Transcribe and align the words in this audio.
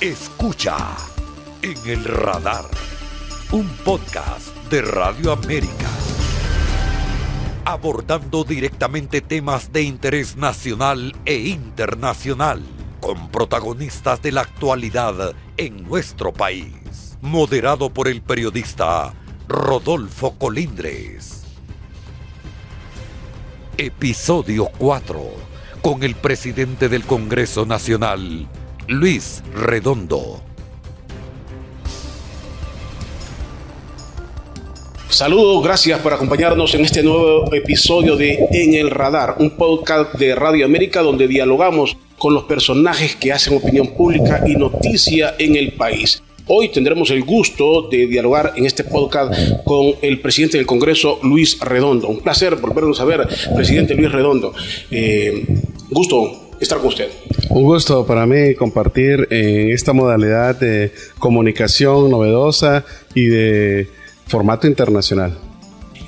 Escucha 0.00 0.76
en 1.60 1.76
el 1.90 2.04
radar 2.04 2.66
un 3.50 3.66
podcast 3.84 4.54
de 4.70 4.80
Radio 4.82 5.32
América 5.32 5.88
abordando 7.64 8.44
directamente 8.44 9.20
temas 9.20 9.72
de 9.72 9.82
interés 9.82 10.36
nacional 10.36 11.16
e 11.24 11.48
internacional 11.48 12.62
con 13.00 13.28
protagonistas 13.30 14.22
de 14.22 14.30
la 14.30 14.42
actualidad 14.42 15.34
en 15.56 15.82
nuestro 15.82 16.32
país. 16.32 17.18
Moderado 17.20 17.90
por 17.90 18.06
el 18.06 18.22
periodista 18.22 19.12
Rodolfo 19.48 20.38
Colindres. 20.38 21.42
Episodio 23.76 24.70
4 24.78 25.58
con 25.82 26.04
el 26.04 26.14
presidente 26.14 26.88
del 26.88 27.04
Congreso 27.04 27.66
Nacional, 27.66 28.48
Luis 28.88 29.42
Redondo. 29.54 30.40
Saludos, 35.10 35.62
gracias 35.62 36.00
por 36.00 36.14
acompañarnos 36.14 36.74
en 36.74 36.86
este 36.86 37.02
nuevo 37.02 37.52
episodio 37.52 38.16
de 38.16 38.48
En 38.50 38.72
el 38.72 38.90
Radar, 38.90 39.36
un 39.40 39.50
podcast 39.50 40.14
de 40.14 40.34
Radio 40.34 40.64
América 40.64 41.02
donde 41.02 41.28
dialogamos 41.28 41.98
con 42.16 42.32
los 42.32 42.44
personajes 42.44 43.14
que 43.14 43.30
hacen 43.30 43.58
opinión 43.58 43.88
pública 43.88 44.44
y 44.46 44.56
noticia 44.56 45.34
en 45.38 45.56
el 45.56 45.72
país. 45.72 46.22
Hoy 46.46 46.70
tendremos 46.70 47.10
el 47.10 47.24
gusto 47.24 47.88
de 47.90 48.06
dialogar 48.06 48.54
en 48.56 48.64
este 48.64 48.84
podcast 48.84 49.34
con 49.66 49.96
el 50.00 50.18
presidente 50.22 50.56
del 50.56 50.66
Congreso, 50.66 51.20
Luis 51.22 51.60
Redondo. 51.60 52.08
Un 52.08 52.20
placer 52.20 52.56
volvernos 52.56 52.98
a 53.00 53.04
ver, 53.04 53.28
presidente 53.54 53.94
Luis 53.94 54.10
Redondo. 54.10 54.54
Eh, 54.90 55.44
gusto 55.90 56.47
estar 56.60 56.78
con 56.78 56.88
usted. 56.88 57.08
Un 57.50 57.64
gusto 57.64 58.06
para 58.06 58.26
mí 58.26 58.54
compartir 58.54 59.26
en 59.30 59.70
esta 59.70 59.92
modalidad 59.92 60.56
de 60.56 60.92
comunicación 61.18 62.10
novedosa 62.10 62.84
y 63.14 63.26
de 63.26 63.88
formato 64.26 64.66
internacional 64.66 65.38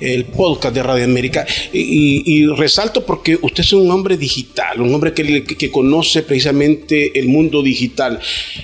el 0.01 0.25
podcast 0.25 0.73
de 0.75 0.83
Radio 0.83 1.05
América. 1.05 1.45
Y, 1.71 2.45
resalto 2.47 3.05
porque 3.05 3.37
usted 3.39 3.61
es 3.61 3.73
un 3.73 3.89
hombre 3.91 4.17
digital, 4.17 4.81
un 4.81 4.93
hombre 4.93 5.13
que, 5.13 5.43
que 5.43 5.71
conoce 5.71 6.23
precisamente 6.23 7.17
el 7.17 7.27
mundo 7.27 7.61
digital. 7.61 8.19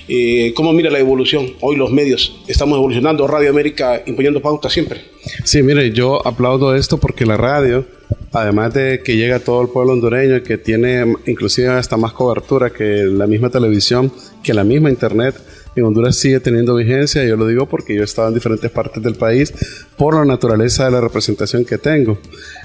Eh, 0.08 0.52
¿Cómo 0.54 0.72
mira 0.72 0.90
la 0.90 0.98
evolución? 0.98 1.54
Hoy 1.60 1.76
los 1.76 1.90
medios 1.90 2.40
estamos 2.48 2.76
evolucionando, 2.76 3.26
Radio 3.26 3.50
América 3.50 4.02
imponiendo 4.06 4.42
pautas 4.42 4.72
siempre. 4.72 5.00
Sí, 5.44 5.62
mire, 5.62 5.92
yo 5.92 6.26
aplaudo 6.26 6.74
esto 6.74 6.98
porque 6.98 7.24
la 7.24 7.36
radio, 7.36 7.86
además 8.32 8.74
de 8.74 9.00
que 9.02 9.16
llega 9.16 9.36
a 9.36 9.40
todo 9.40 9.62
el 9.62 9.68
pueblo 9.68 9.92
hondureño, 9.92 10.42
que 10.42 10.58
tiene 10.58 11.14
inclusive 11.26 11.68
hasta 11.68 11.96
más 11.96 12.12
cobertura 12.12 12.70
que 12.70 13.04
la 13.04 13.26
misma 13.26 13.50
televisión, 13.50 14.12
que 14.42 14.54
la 14.54 14.64
misma 14.64 14.90
internet, 14.90 15.34
en 15.78 15.84
Honduras 15.84 16.16
sigue 16.16 16.40
teniendo 16.40 16.74
vigencia. 16.74 17.24
Yo 17.24 17.36
lo 17.36 17.46
digo 17.46 17.66
porque 17.66 17.94
yo 17.94 18.02
he 18.02 18.04
estado 18.04 18.28
en 18.28 18.34
diferentes 18.34 18.70
partes 18.70 19.02
del 19.02 19.14
país 19.14 19.52
por 19.96 20.14
la 20.14 20.24
naturaleza 20.24 20.84
de 20.84 20.90
la 20.90 21.00
representación 21.00 21.64
que 21.64 21.78
tengo. 21.78 22.18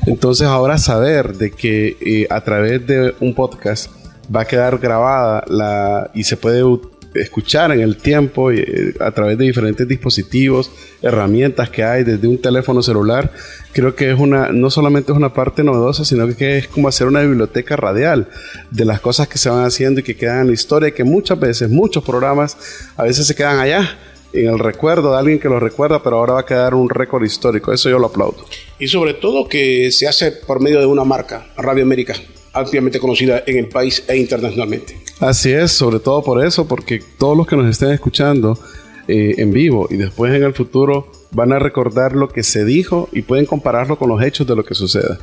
Entonces 0.05 0.47
ahora 0.47 0.77
saber 0.77 1.35
de 1.35 1.51
que 1.51 1.97
eh, 2.01 2.27
a 2.29 2.41
través 2.43 2.85
de 2.85 3.13
un 3.19 3.33
podcast 3.33 3.91
va 4.33 4.41
a 4.41 4.45
quedar 4.45 4.79
grabada 4.79 5.43
la, 5.47 6.11
y 6.13 6.23
se 6.23 6.37
puede 6.37 6.63
escuchar 7.15 7.71
en 7.71 7.81
el 7.81 7.97
tiempo 7.97 8.51
eh, 8.51 8.93
a 8.99 9.11
través 9.11 9.37
de 9.37 9.45
diferentes 9.45 9.87
dispositivos, 9.87 10.71
herramientas 11.01 11.69
que 11.69 11.83
hay 11.83 12.03
desde 12.03 12.27
un 12.27 12.39
teléfono 12.39 12.81
celular, 12.81 13.31
creo 13.71 13.95
que 13.95 14.11
es 14.11 14.19
una, 14.19 14.51
no 14.51 14.69
solamente 14.69 15.11
es 15.11 15.17
una 15.17 15.33
parte 15.33 15.63
novedosa, 15.63 16.05
sino 16.05 16.27
que 16.35 16.57
es 16.57 16.67
como 16.67 16.87
hacer 16.87 17.07
una 17.07 17.21
biblioteca 17.21 17.75
radial 17.75 18.27
de 18.71 18.85
las 18.85 19.01
cosas 19.01 19.27
que 19.27 19.37
se 19.37 19.49
van 19.49 19.65
haciendo 19.65 19.99
y 20.01 20.03
que 20.03 20.15
quedan 20.15 20.41
en 20.41 20.47
la 20.47 20.53
historia, 20.53 20.91
que 20.91 21.03
muchas 21.03 21.39
veces, 21.39 21.69
muchos 21.69 22.03
programas, 22.03 22.57
a 22.95 23.03
veces 23.03 23.27
se 23.27 23.35
quedan 23.35 23.59
allá 23.59 23.97
en 24.33 24.49
el 24.49 24.59
recuerdo 24.59 25.11
de 25.11 25.19
alguien 25.19 25.39
que 25.39 25.47
lo 25.47 25.59
recuerda, 25.59 26.01
pero 26.01 26.17
ahora 26.17 26.33
va 26.33 26.39
a 26.41 26.45
quedar 26.45 26.73
un 26.73 26.89
récord 26.89 27.23
histórico. 27.23 27.71
Eso 27.71 27.89
yo 27.89 27.99
lo 27.99 28.07
aplaudo. 28.07 28.45
Y 28.79 28.87
sobre 28.87 29.13
todo 29.13 29.47
que 29.47 29.91
se 29.91 30.07
hace 30.07 30.31
por 30.31 30.59
medio 30.59 30.79
de 30.79 30.87
una 30.87 31.03
marca, 31.03 31.45
Radio 31.55 31.83
América, 31.83 32.15
ampliamente 32.53 32.99
conocida 32.99 33.43
en 33.45 33.57
el 33.57 33.67
país 33.67 34.03
e 34.07 34.17
internacionalmente. 34.17 34.97
Así 35.19 35.51
es, 35.51 35.71
sobre 35.71 35.99
todo 35.99 36.23
por 36.23 36.45
eso, 36.45 36.67
porque 36.67 37.01
todos 37.17 37.35
los 37.35 37.47
que 37.47 37.55
nos 37.55 37.69
estén 37.69 37.91
escuchando 37.91 38.57
eh, 39.07 39.35
en 39.37 39.51
vivo 39.51 39.87
y 39.89 39.97
después 39.97 40.33
en 40.33 40.43
el 40.43 40.53
futuro 40.53 41.11
van 41.31 41.51
a 41.51 41.59
recordar 41.59 42.13
lo 42.13 42.29
que 42.29 42.43
se 42.43 42.63
dijo 42.63 43.09
y 43.11 43.23
pueden 43.23 43.45
compararlo 43.45 43.97
con 43.97 44.09
los 44.09 44.23
hechos 44.23 44.47
de 44.47 44.55
lo 44.55 44.63
que 44.63 44.75
suceda. 44.75 45.19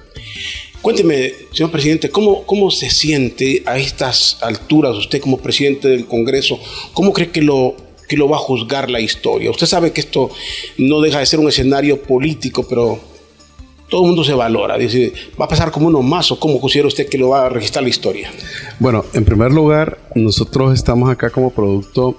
Cuénteme, 0.83 1.33
señor 1.53 1.71
presidente, 1.71 2.11
¿cómo, 2.11 2.45
¿cómo 2.47 2.71
se 2.71 2.91
siente 2.91 3.63
a 3.67 3.79
estas 3.79 4.39
alturas 4.43 4.97
usted 4.97 5.21
como 5.21 5.39
presidente 5.39 5.89
del 5.89 6.07
Congreso? 6.07 6.59
¿Cómo 6.95 7.13
cree 7.13 7.31
que 7.31 7.43
lo, 7.43 7.77
que 8.09 8.17
lo 8.17 8.29
va 8.29 8.37
a 8.37 8.41
juzgar 8.41 8.91
la 8.91 9.01
historia? 9.01 9.51
Usted 9.51 9.67
sabe 9.67 9.93
que 9.93 10.01
esto 10.01 10.31
no 10.79 11.01
deja 11.01 11.19
de 11.19 11.27
ser 11.27 11.39
un 11.39 11.49
escenario 11.49 12.01
político, 12.03 12.67
pero 12.67 12.99
todo 13.91 14.03
el 14.03 14.07
mundo 14.07 14.25
se 14.25 14.33
valora. 14.33 14.79
Dice, 14.79 15.13
¿va 15.39 15.45
a 15.45 15.49
pasar 15.49 15.71
como 15.71 15.89
uno 15.89 16.01
más 16.01 16.31
o 16.31 16.39
cómo 16.39 16.61
considera 16.61 16.89
usted 16.89 17.09
que 17.09 17.19
lo 17.19 17.31
va 17.31 17.47
a 17.47 17.49
registrar 17.49 17.83
la 17.83 17.91
historia? 17.91 18.31
Bueno, 18.79 19.05
en 19.13 19.25
primer 19.25 19.53
lugar, 19.53 19.99
nosotros 20.15 20.73
estamos 20.73 21.11
acá 21.11 21.31
como 21.31 21.51
producto 21.51 22.17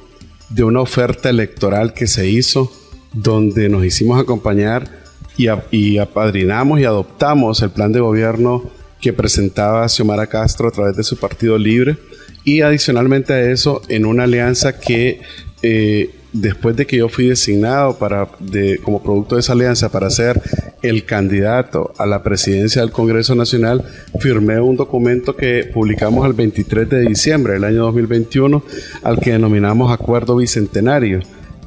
de 0.49 0.63
una 0.63 0.81
oferta 0.81 1.29
electoral 1.29 1.93
que 1.93 2.07
se 2.07 2.29
hizo, 2.29 2.71
donde 3.13 3.69
nos 3.69 3.85
hicimos 3.85 4.19
acompañar 4.19 5.01
y, 5.37 5.97
apadrinamos 5.97 6.79
y 6.79 6.85
adoptamos 6.85 7.61
el 7.61 7.71
plan 7.71 7.91
de 7.91 7.99
gobierno 7.99 8.63
que 8.99 9.13
presentaba 9.13 9.87
Xiomara 9.87 10.27
Castro 10.27 10.67
a 10.67 10.71
través 10.71 10.95
de 10.95 11.03
su 11.03 11.17
Partido 11.17 11.57
Libre 11.57 11.97
y 12.43 12.61
adicionalmente 12.61 13.33
a 13.33 13.51
eso 13.51 13.81
en 13.87 14.05
una 14.05 14.23
alianza 14.23 14.79
que 14.79 15.21
eh, 15.63 16.11
después 16.33 16.75
de 16.75 16.85
que 16.85 16.97
yo 16.97 17.09
fui 17.09 17.27
designado 17.27 17.97
para, 17.97 18.29
de, 18.39 18.77
como 18.79 19.03
producto 19.03 19.35
de 19.35 19.41
esa 19.41 19.53
alianza 19.53 19.89
para 19.89 20.09
ser 20.09 20.41
el 20.81 21.05
candidato 21.05 21.93
a 21.97 22.05
la 22.05 22.23
presidencia 22.23 22.81
del 22.81 22.91
Congreso 22.91 23.35
Nacional, 23.35 23.83
firmé 24.19 24.59
un 24.59 24.77
documento 24.77 25.35
que 25.35 25.69
publicamos 25.71 26.25
el 26.25 26.33
23 26.33 26.89
de 26.89 27.01
diciembre 27.01 27.53
del 27.53 27.63
año 27.63 27.83
2021, 27.83 28.63
al 29.03 29.19
que 29.19 29.31
denominamos 29.31 29.91
Acuerdo 29.91 30.37
Bicentenario, 30.37 31.19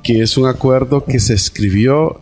que 0.03 0.23
es 0.23 0.37
un 0.37 0.47
acuerdo 0.47 1.05
que 1.05 1.21
se 1.21 1.35
escribió, 1.35 2.21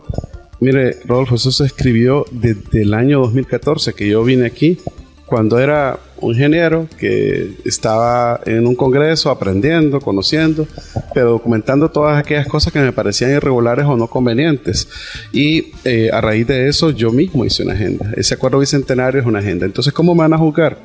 mire, 0.59 0.97
Rodolfo, 1.05 1.35
eso 1.35 1.51
se 1.51 1.65
escribió 1.65 2.25
desde 2.31 2.83
el 2.83 2.93
año 2.93 3.19
2014, 3.21 3.93
que 3.93 4.07
yo 4.07 4.23
vine 4.23 4.45
aquí, 4.45 4.77
cuando 5.25 5.59
era 5.59 5.99
un 6.23 6.33
ingeniero 6.33 6.87
que 6.97 7.51
estaba 7.65 8.39
en 8.45 8.65
un 8.65 8.75
congreso 8.75 9.29
aprendiendo, 9.29 9.99
conociendo, 9.99 10.67
pero 11.13 11.31
documentando 11.31 11.89
todas 11.89 12.17
aquellas 12.17 12.47
cosas 12.47 12.71
que 12.71 12.79
me 12.79 12.91
parecían 12.91 13.31
irregulares 13.31 13.85
o 13.85 13.97
no 13.97 14.07
convenientes. 14.07 14.87
Y 15.31 15.73
eh, 15.83 16.09
a 16.11 16.21
raíz 16.21 16.47
de 16.47 16.67
eso 16.69 16.91
yo 16.91 17.11
mismo 17.11 17.45
hice 17.45 17.63
una 17.63 17.73
agenda. 17.73 18.11
Ese 18.15 18.33
acuerdo 18.33 18.59
bicentenario 18.59 19.19
es 19.21 19.27
una 19.27 19.39
agenda. 19.39 19.65
Entonces, 19.65 19.93
¿cómo 19.93 20.15
me 20.15 20.21
van 20.21 20.33
a 20.33 20.37
juzgar? 20.37 20.77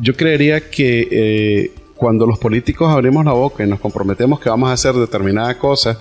Yo 0.00 0.14
creería 0.14 0.70
que 0.70 1.08
eh, 1.10 1.72
cuando 1.96 2.26
los 2.26 2.38
políticos 2.38 2.92
abrimos 2.92 3.24
la 3.24 3.32
boca 3.32 3.64
y 3.64 3.68
nos 3.68 3.80
comprometemos 3.80 4.40
que 4.40 4.48
vamos 4.50 4.68
a 4.68 4.72
hacer 4.74 4.94
determinada 4.94 5.56
cosa, 5.58 5.98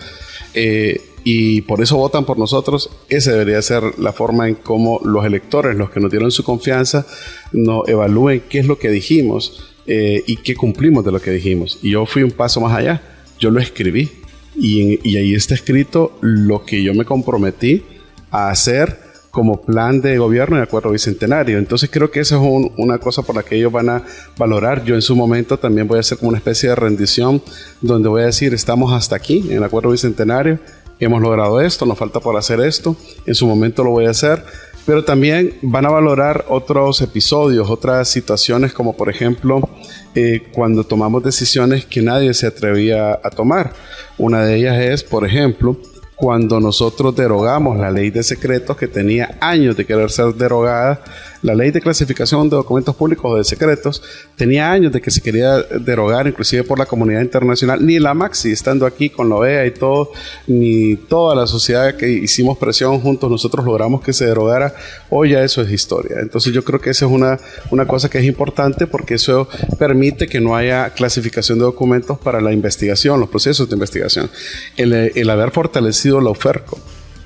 eh, 0.53 1.01
y 1.23 1.61
por 1.61 1.81
eso 1.81 1.97
votan 1.97 2.25
por 2.25 2.37
nosotros, 2.37 2.89
esa 3.09 3.31
debería 3.31 3.61
ser 3.61 3.97
la 3.97 4.13
forma 4.13 4.49
en 4.49 4.55
cómo 4.55 4.99
los 5.03 5.25
electores, 5.25 5.75
los 5.75 5.89
que 5.89 5.99
nos 5.99 6.11
dieron 6.11 6.31
su 6.31 6.43
confianza, 6.43 7.05
nos 7.51 7.87
evalúen 7.87 8.43
qué 8.49 8.59
es 8.59 8.67
lo 8.67 8.77
que 8.77 8.89
dijimos 8.89 9.73
eh, 9.85 10.23
y 10.27 10.37
qué 10.37 10.55
cumplimos 10.55 11.05
de 11.05 11.11
lo 11.11 11.21
que 11.21 11.31
dijimos. 11.31 11.79
Y 11.81 11.91
yo 11.91 12.05
fui 12.05 12.23
un 12.23 12.31
paso 12.31 12.59
más 12.59 12.75
allá, 12.75 13.01
yo 13.39 13.51
lo 13.51 13.59
escribí 13.59 14.11
y, 14.55 14.99
y 15.09 15.17
ahí 15.17 15.33
está 15.33 15.53
escrito 15.53 16.17
lo 16.21 16.65
que 16.65 16.83
yo 16.83 16.93
me 16.93 17.05
comprometí 17.05 17.83
a 18.29 18.49
hacer 18.49 19.03
como 19.33 19.61
plan 19.61 19.99
de 19.99 20.17
gobierno 20.19 20.57
de 20.57 20.61
acuerdo 20.61 20.91
bicentenario. 20.91 21.57
Entonces 21.57 21.89
creo 21.91 22.11
que 22.11 22.19
esa 22.19 22.35
es 22.35 22.69
una 22.77 22.99
cosa 22.99 23.23
por 23.23 23.35
la 23.35 23.41
que 23.41 23.55
ellos 23.55 23.71
van 23.71 23.89
a 23.89 24.03
valorar. 24.37 24.83
Yo 24.83 24.93
en 24.93 25.01
su 25.01 25.15
momento 25.15 25.57
también 25.57 25.87
voy 25.87 25.97
a 25.97 26.01
hacer 26.01 26.19
como 26.19 26.29
una 26.29 26.37
especie 26.37 26.69
de 26.69 26.75
rendición 26.75 27.41
donde 27.81 28.09
voy 28.09 28.21
a 28.21 28.25
decir 28.25 28.53
estamos 28.53 28.93
hasta 28.93 29.15
aquí 29.15 29.43
en 29.49 29.57
el 29.57 29.63
acuerdo 29.63 29.89
bicentenario 29.89 30.59
hemos 31.03 31.21
logrado 31.21 31.61
esto, 31.61 31.85
nos 31.85 31.97
falta 31.97 32.19
por 32.19 32.37
hacer 32.37 32.59
esto, 32.59 32.95
en 33.25 33.35
su 33.35 33.47
momento 33.47 33.83
lo 33.83 33.91
voy 33.91 34.05
a 34.05 34.11
hacer, 34.11 34.43
pero 34.85 35.03
también 35.03 35.57
van 35.61 35.85
a 35.85 35.89
valorar 35.89 36.45
otros 36.49 37.01
episodios, 37.01 37.69
otras 37.69 38.09
situaciones 38.09 38.73
como 38.73 38.95
por 38.97 39.09
ejemplo 39.09 39.69
eh, 40.15 40.43
cuando 40.51 40.83
tomamos 40.83 41.23
decisiones 41.23 41.85
que 41.85 42.01
nadie 42.01 42.33
se 42.33 42.47
atrevía 42.47 43.19
a 43.23 43.29
tomar. 43.29 43.73
Una 44.17 44.43
de 44.43 44.55
ellas 44.55 44.77
es, 44.79 45.03
por 45.03 45.25
ejemplo, 45.25 45.77
cuando 46.15 46.59
nosotros 46.59 47.15
derogamos 47.15 47.77
la 47.77 47.91
ley 47.91 48.09
de 48.09 48.23
secretos 48.23 48.77
que 48.77 48.87
tenía 48.87 49.37
años 49.41 49.75
de 49.75 49.85
querer 49.85 50.11
ser 50.11 50.33
derogada 50.35 51.03
La 51.43 51.53
ley 51.53 51.71
de 51.71 51.81
clasificación 51.81 52.49
de 52.49 52.55
documentos 52.55 52.95
públicos 52.95 53.31
o 53.31 53.37
de 53.37 53.43
secretos 53.43 54.01
tenía 54.37 54.71
años 54.71 54.93
de 54.93 55.01
que 55.01 55.11
se 55.11 55.21
quería 55.21 55.61
derogar, 55.61 56.25
inclusive 56.25 56.63
por 56.63 56.79
la 56.79 56.85
comunidad 56.85 57.21
internacional, 57.21 57.85
ni 57.85 57.99
la 57.99 58.13
Maxi, 58.13 58.51
estando 58.51 58.85
aquí 58.85 59.09
con 59.09 59.29
la 59.29 59.35
OEA 59.35 59.65
y 59.65 59.71
todo, 59.71 60.11
ni 60.47 60.95
toda 60.95 61.35
la 61.35 61.45
sociedad 61.45 61.95
que 61.95 62.09
hicimos 62.09 62.57
presión 62.57 62.99
juntos, 63.01 63.29
nosotros 63.29 63.65
logramos 63.65 64.01
que 64.01 64.13
se 64.13 64.25
derogara. 64.25 64.73
Hoy 65.09 65.31
ya 65.31 65.43
eso 65.43 65.61
es 65.61 65.69
historia. 65.69 66.17
Entonces 66.21 66.53
yo 66.53 66.63
creo 66.63 66.79
que 66.79 66.91
esa 66.91 67.05
es 67.05 67.11
una, 67.11 67.37
una 67.71 67.85
cosa 67.85 68.09
que 68.09 68.19
es 68.19 68.25
importante 68.25 68.87
porque 68.87 69.15
eso 69.15 69.49
permite 69.77 70.27
que 70.27 70.39
no 70.39 70.55
haya 70.55 70.91
clasificación 70.91 71.59
de 71.59 71.65
documentos 71.65 72.17
para 72.19 72.39
la 72.39 72.53
investigación, 72.53 73.19
los 73.19 73.29
procesos 73.29 73.67
de 73.67 73.75
investigación. 73.75 74.29
El, 74.77 75.29
haber 75.29 75.51
fortalecido 75.51 76.21
la 76.21 76.29
OFERCO, 76.29 76.79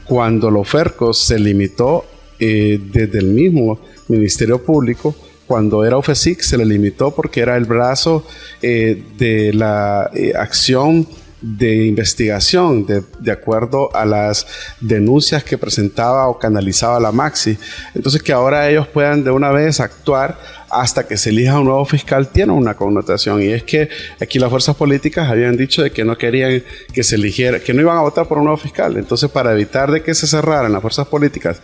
cuando 0.05 0.49
la 0.49 0.59
OFERCO 0.59 1.13
se 1.13 1.37
limitó 1.37 2.05
eh, 2.39 2.79
desde 2.91 3.19
el 3.19 3.27
mismo 3.27 3.79
Ministerio 4.07 4.63
Público, 4.63 5.15
cuando 5.47 5.85
era 5.85 5.97
OFESIC 5.97 6.41
se 6.41 6.57
le 6.57 6.65
limitó 6.65 7.11
porque 7.11 7.39
era 7.39 7.55
el 7.55 7.65
brazo 7.65 8.25
eh, 8.61 9.01
de 9.17 9.53
la 9.53 10.09
eh, 10.13 10.33
acción 10.35 11.07
de 11.39 11.85
investigación 11.85 12.85
de, 12.85 13.03
de, 13.19 13.31
acuerdo 13.31 13.95
a 13.95 14.05
las 14.05 14.47
denuncias 14.81 15.43
que 15.43 15.57
presentaba 15.57 16.27
o 16.27 16.39
canalizaba 16.39 16.99
la 16.99 17.11
Maxi. 17.11 17.57
Entonces 17.93 18.23
que 18.23 18.33
ahora 18.33 18.69
ellos 18.69 18.87
puedan 18.87 19.23
de 19.23 19.29
una 19.29 19.51
vez 19.51 19.79
actuar 19.79 20.39
hasta 20.69 21.07
que 21.07 21.15
se 21.15 21.29
elija 21.29 21.59
un 21.59 21.65
nuevo 21.65 21.85
fiscal 21.85 22.27
tiene 22.27 22.53
una 22.53 22.75
connotación 22.75 23.41
y 23.41 23.47
es 23.47 23.63
que 23.63 23.87
aquí 24.19 24.39
las 24.39 24.49
fuerzas 24.49 24.75
políticas 24.75 25.29
habían 25.29 25.55
dicho 25.55 25.83
de 25.83 25.91
que 25.91 26.03
no 26.03 26.17
querían 26.17 26.63
que 26.91 27.03
se 27.03 27.15
eligiera, 27.15 27.59
que 27.59 27.73
no 27.73 27.81
iban 27.81 27.97
a 27.97 28.01
votar 28.01 28.27
por 28.27 28.39
un 28.39 28.45
nuevo 28.45 28.57
fiscal. 28.57 28.97
Entonces 28.97 29.29
para 29.29 29.53
evitar 29.53 29.91
de 29.91 30.01
que 30.01 30.15
se 30.15 30.27
cerraran 30.27 30.71
las 30.71 30.81
fuerzas 30.81 31.07
políticas 31.07 31.61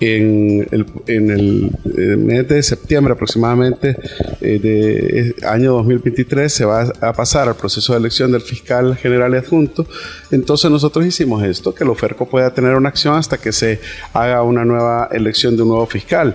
en 0.00 0.66
el, 0.70 0.86
en 1.06 1.30
el, 1.30 1.70
eh, 1.84 2.16
mes 2.16 2.46
de 2.48 2.62
septiembre 2.62 3.14
aproximadamente 3.14 3.96
eh, 4.40 4.58
de 4.58 5.46
año 5.46 5.72
2023 5.72 6.52
se 6.52 6.64
va 6.64 6.92
a 7.00 7.12
pasar 7.14 7.48
al 7.48 7.56
proceso 7.56 7.92
de 7.94 8.00
elección 8.00 8.32
del 8.32 8.42
fiscal 8.42 8.96
general 8.96 9.34
adjunto. 9.34 9.86
Entonces 10.30 10.70
nosotros 10.70 11.06
hicimos 11.06 11.42
esto, 11.42 11.74
que 11.74 11.84
el 11.84 11.90
OFERCO 11.90 12.28
pueda 12.28 12.52
tener 12.52 12.74
una 12.74 12.90
acción 12.90 13.14
hasta 13.14 13.38
que 13.38 13.52
se 13.52 13.80
haga 14.12 14.42
una 14.42 14.64
nueva 14.64 15.08
elección 15.12 15.56
de 15.56 15.62
un 15.62 15.68
nuevo 15.68 15.86
fiscal. 15.86 16.34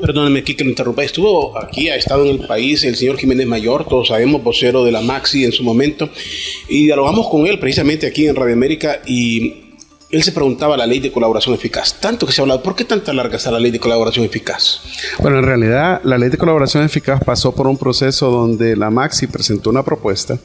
perdóneme 0.00 0.40
aquí 0.40 0.54
que 0.54 0.64
lo 0.64 0.70
interrumpa, 0.70 1.02
estuvo 1.02 1.58
aquí, 1.58 1.88
ha 1.88 1.96
estado 1.96 2.24
en 2.26 2.40
el 2.40 2.46
país 2.46 2.84
el 2.84 2.94
señor 2.94 3.16
Jiménez 3.16 3.46
Mayor, 3.46 3.88
todos 3.88 4.08
sabemos, 4.08 4.42
vocero 4.42 4.84
de 4.84 4.92
la 4.92 5.00
Maxi 5.00 5.44
en 5.44 5.52
su 5.52 5.64
momento, 5.64 6.08
y 6.68 6.84
dialogamos 6.84 7.28
con 7.28 7.46
él 7.46 7.58
precisamente 7.58 8.06
aquí 8.06 8.26
en 8.26 8.36
Radio 8.36 8.54
América 8.54 9.00
y 9.06 9.69
él 10.10 10.22
se 10.24 10.32
preguntaba 10.32 10.76
la 10.76 10.86
ley 10.86 10.98
de 10.98 11.12
colaboración 11.12 11.54
eficaz. 11.54 12.00
Tanto 12.00 12.26
que 12.26 12.32
se 12.32 12.40
ha 12.40 12.42
hablado, 12.42 12.62
¿por 12.62 12.74
qué 12.74 12.84
tanta 12.84 13.12
larga 13.12 13.36
está 13.36 13.50
la 13.50 13.60
ley 13.60 13.70
de 13.70 13.78
colaboración 13.78 14.24
eficaz? 14.24 14.80
Bueno, 15.20 15.38
en 15.38 15.44
realidad 15.44 16.00
la 16.02 16.18
ley 16.18 16.30
de 16.30 16.36
colaboración 16.36 16.82
eficaz 16.82 17.22
pasó 17.24 17.54
por 17.54 17.68
un 17.68 17.78
proceso 17.78 18.30
donde 18.30 18.76
la 18.76 18.90
Maxi 18.90 19.28
presentó 19.28 19.70
una 19.70 19.84
propuesta. 19.84 20.38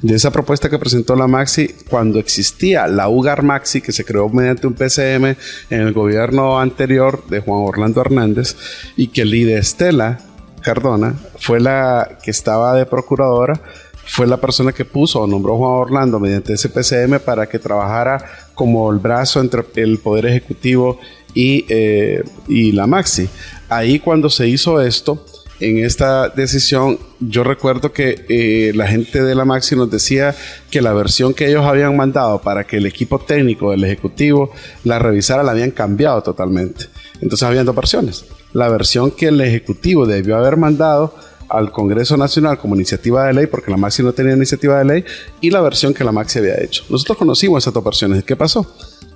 De 0.00 0.14
esa 0.14 0.30
propuesta 0.30 0.70
que 0.70 0.78
presentó 0.78 1.14
la 1.16 1.26
Maxi, 1.26 1.68
cuando 1.90 2.18
existía 2.18 2.86
la 2.86 3.10
UGAR 3.10 3.42
Maxi, 3.42 3.82
que 3.82 3.92
se 3.92 4.06
creó 4.06 4.30
mediante 4.30 4.66
un 4.66 4.72
PCM 4.72 5.36
en 5.68 5.80
el 5.80 5.92
gobierno 5.92 6.58
anterior 6.58 7.22
de 7.28 7.40
Juan 7.40 7.60
Orlando 7.62 8.00
Hernández, 8.00 8.56
y 8.96 9.08
que 9.08 9.26
Lide 9.26 9.58
Estela 9.58 10.20
Cardona 10.62 11.14
fue 11.38 11.60
la 11.60 12.18
que 12.22 12.30
estaba 12.30 12.74
de 12.74 12.86
procuradora, 12.86 13.60
fue 14.06 14.26
la 14.26 14.38
persona 14.38 14.72
que 14.72 14.84
puso 14.84 15.20
o 15.20 15.26
nombró 15.26 15.54
a 15.54 15.58
Juan 15.58 15.72
Orlando 15.72 16.18
mediante 16.18 16.54
ese 16.54 16.68
PCM 16.68 17.20
para 17.20 17.46
que 17.46 17.58
trabajara 17.58 18.49
como 18.60 18.92
el 18.92 18.98
brazo 18.98 19.40
entre 19.40 19.64
el 19.76 19.96
Poder 20.00 20.26
Ejecutivo 20.26 21.00
y, 21.32 21.64
eh, 21.70 22.22
y 22.46 22.72
la 22.72 22.86
Maxi. 22.86 23.26
Ahí 23.70 23.98
cuando 23.98 24.28
se 24.28 24.48
hizo 24.48 24.82
esto, 24.82 25.24
en 25.60 25.78
esta 25.78 26.28
decisión, 26.28 26.98
yo 27.20 27.42
recuerdo 27.42 27.90
que 27.94 28.26
eh, 28.28 28.72
la 28.74 28.86
gente 28.86 29.22
de 29.22 29.34
la 29.34 29.46
Maxi 29.46 29.76
nos 29.76 29.90
decía 29.90 30.34
que 30.70 30.82
la 30.82 30.92
versión 30.92 31.32
que 31.32 31.48
ellos 31.48 31.64
habían 31.64 31.96
mandado 31.96 32.42
para 32.42 32.64
que 32.64 32.76
el 32.76 32.84
equipo 32.84 33.18
técnico 33.18 33.70
del 33.70 33.82
Ejecutivo 33.84 34.52
la 34.84 34.98
revisara 34.98 35.42
la 35.42 35.52
habían 35.52 35.70
cambiado 35.70 36.22
totalmente. 36.22 36.84
Entonces 37.22 37.48
habían 37.48 37.64
dos 37.64 37.74
versiones. 37.74 38.26
La 38.52 38.68
versión 38.68 39.10
que 39.10 39.28
el 39.28 39.40
Ejecutivo 39.40 40.04
debió 40.04 40.36
haber 40.36 40.58
mandado 40.58 41.14
al 41.50 41.72
Congreso 41.72 42.16
Nacional 42.16 42.58
como 42.58 42.76
iniciativa 42.76 43.26
de 43.26 43.34
ley, 43.34 43.46
porque 43.46 43.70
la 43.70 43.76
Maxi 43.76 44.02
no 44.02 44.12
tenía 44.12 44.34
iniciativa 44.34 44.78
de 44.78 44.84
ley, 44.84 45.04
y 45.40 45.50
la 45.50 45.60
versión 45.60 45.92
que 45.92 46.04
la 46.04 46.12
Maxi 46.12 46.38
había 46.38 46.62
hecho. 46.62 46.84
Nosotros 46.88 47.18
conocimos 47.18 47.62
esas 47.62 47.74
dos 47.74 47.84
versiones. 47.84 48.24
¿Qué 48.24 48.36
pasó? 48.36 48.66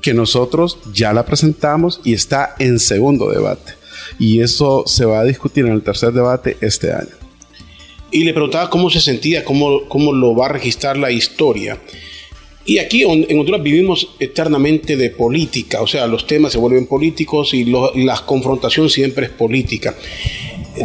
Que 0.01 0.13
nosotros 0.13 0.79
ya 0.93 1.13
la 1.13 1.25
presentamos 1.25 2.01
y 2.05 2.13
está 2.13 2.55
en 2.59 2.79
segundo 2.79 3.31
debate. 3.31 3.75
Y 4.19 4.41
eso 4.41 4.85
se 4.87 5.05
va 5.05 5.21
a 5.21 5.25
discutir 5.25 5.65
en 5.67 5.73
el 5.73 5.83
tercer 5.83 6.13
debate 6.13 6.57
este 6.61 6.93
año. 6.93 7.15
Y 8.11 8.25
le 8.25 8.33
preguntaba 8.33 8.71
cómo 8.71 8.91
se 8.91 9.01
sentía, 9.01 9.45
cómo, 9.45 9.89
cómo 9.89 10.13
lo 10.13 10.37
va 10.37 10.47
a 10.47 10.51
registrar 10.51 10.97
la 10.97 11.11
historia. 11.11 11.79
Y 12.67 12.79
aquí 12.79 13.03
en 13.03 13.39
Honduras 13.39 13.63
vivimos 13.63 14.09
eternamente 14.19 14.97
de 14.97 15.11
política, 15.11 15.83
o 15.83 15.87
sea, 15.87 16.07
los 16.07 16.27
temas 16.27 16.53
se 16.53 16.59
vuelven 16.59 16.87
políticos 16.87 17.53
y 17.53 17.65
la 17.67 18.23
confrontación 18.25 18.89
siempre 18.89 19.27
es 19.27 19.33
política 19.33 19.95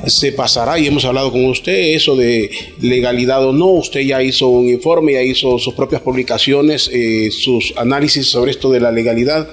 se 0.07 0.31
pasará 0.31 0.77
y 0.77 0.87
hemos 0.87 1.05
hablado 1.05 1.31
con 1.31 1.45
usted 1.45 1.95
eso 1.95 2.15
de 2.15 2.49
legalidad 2.81 3.45
o 3.45 3.53
no. 3.53 3.67
Usted 3.67 4.01
ya 4.01 4.21
hizo 4.21 4.47
un 4.47 4.69
informe, 4.69 5.13
ya 5.13 5.21
hizo 5.21 5.57
sus 5.57 5.73
propias 5.73 6.01
publicaciones, 6.01 6.89
eh, 6.93 7.29
sus 7.31 7.73
análisis 7.77 8.27
sobre 8.27 8.51
esto 8.51 8.71
de 8.71 8.79
la 8.79 8.91
legalidad 8.91 9.49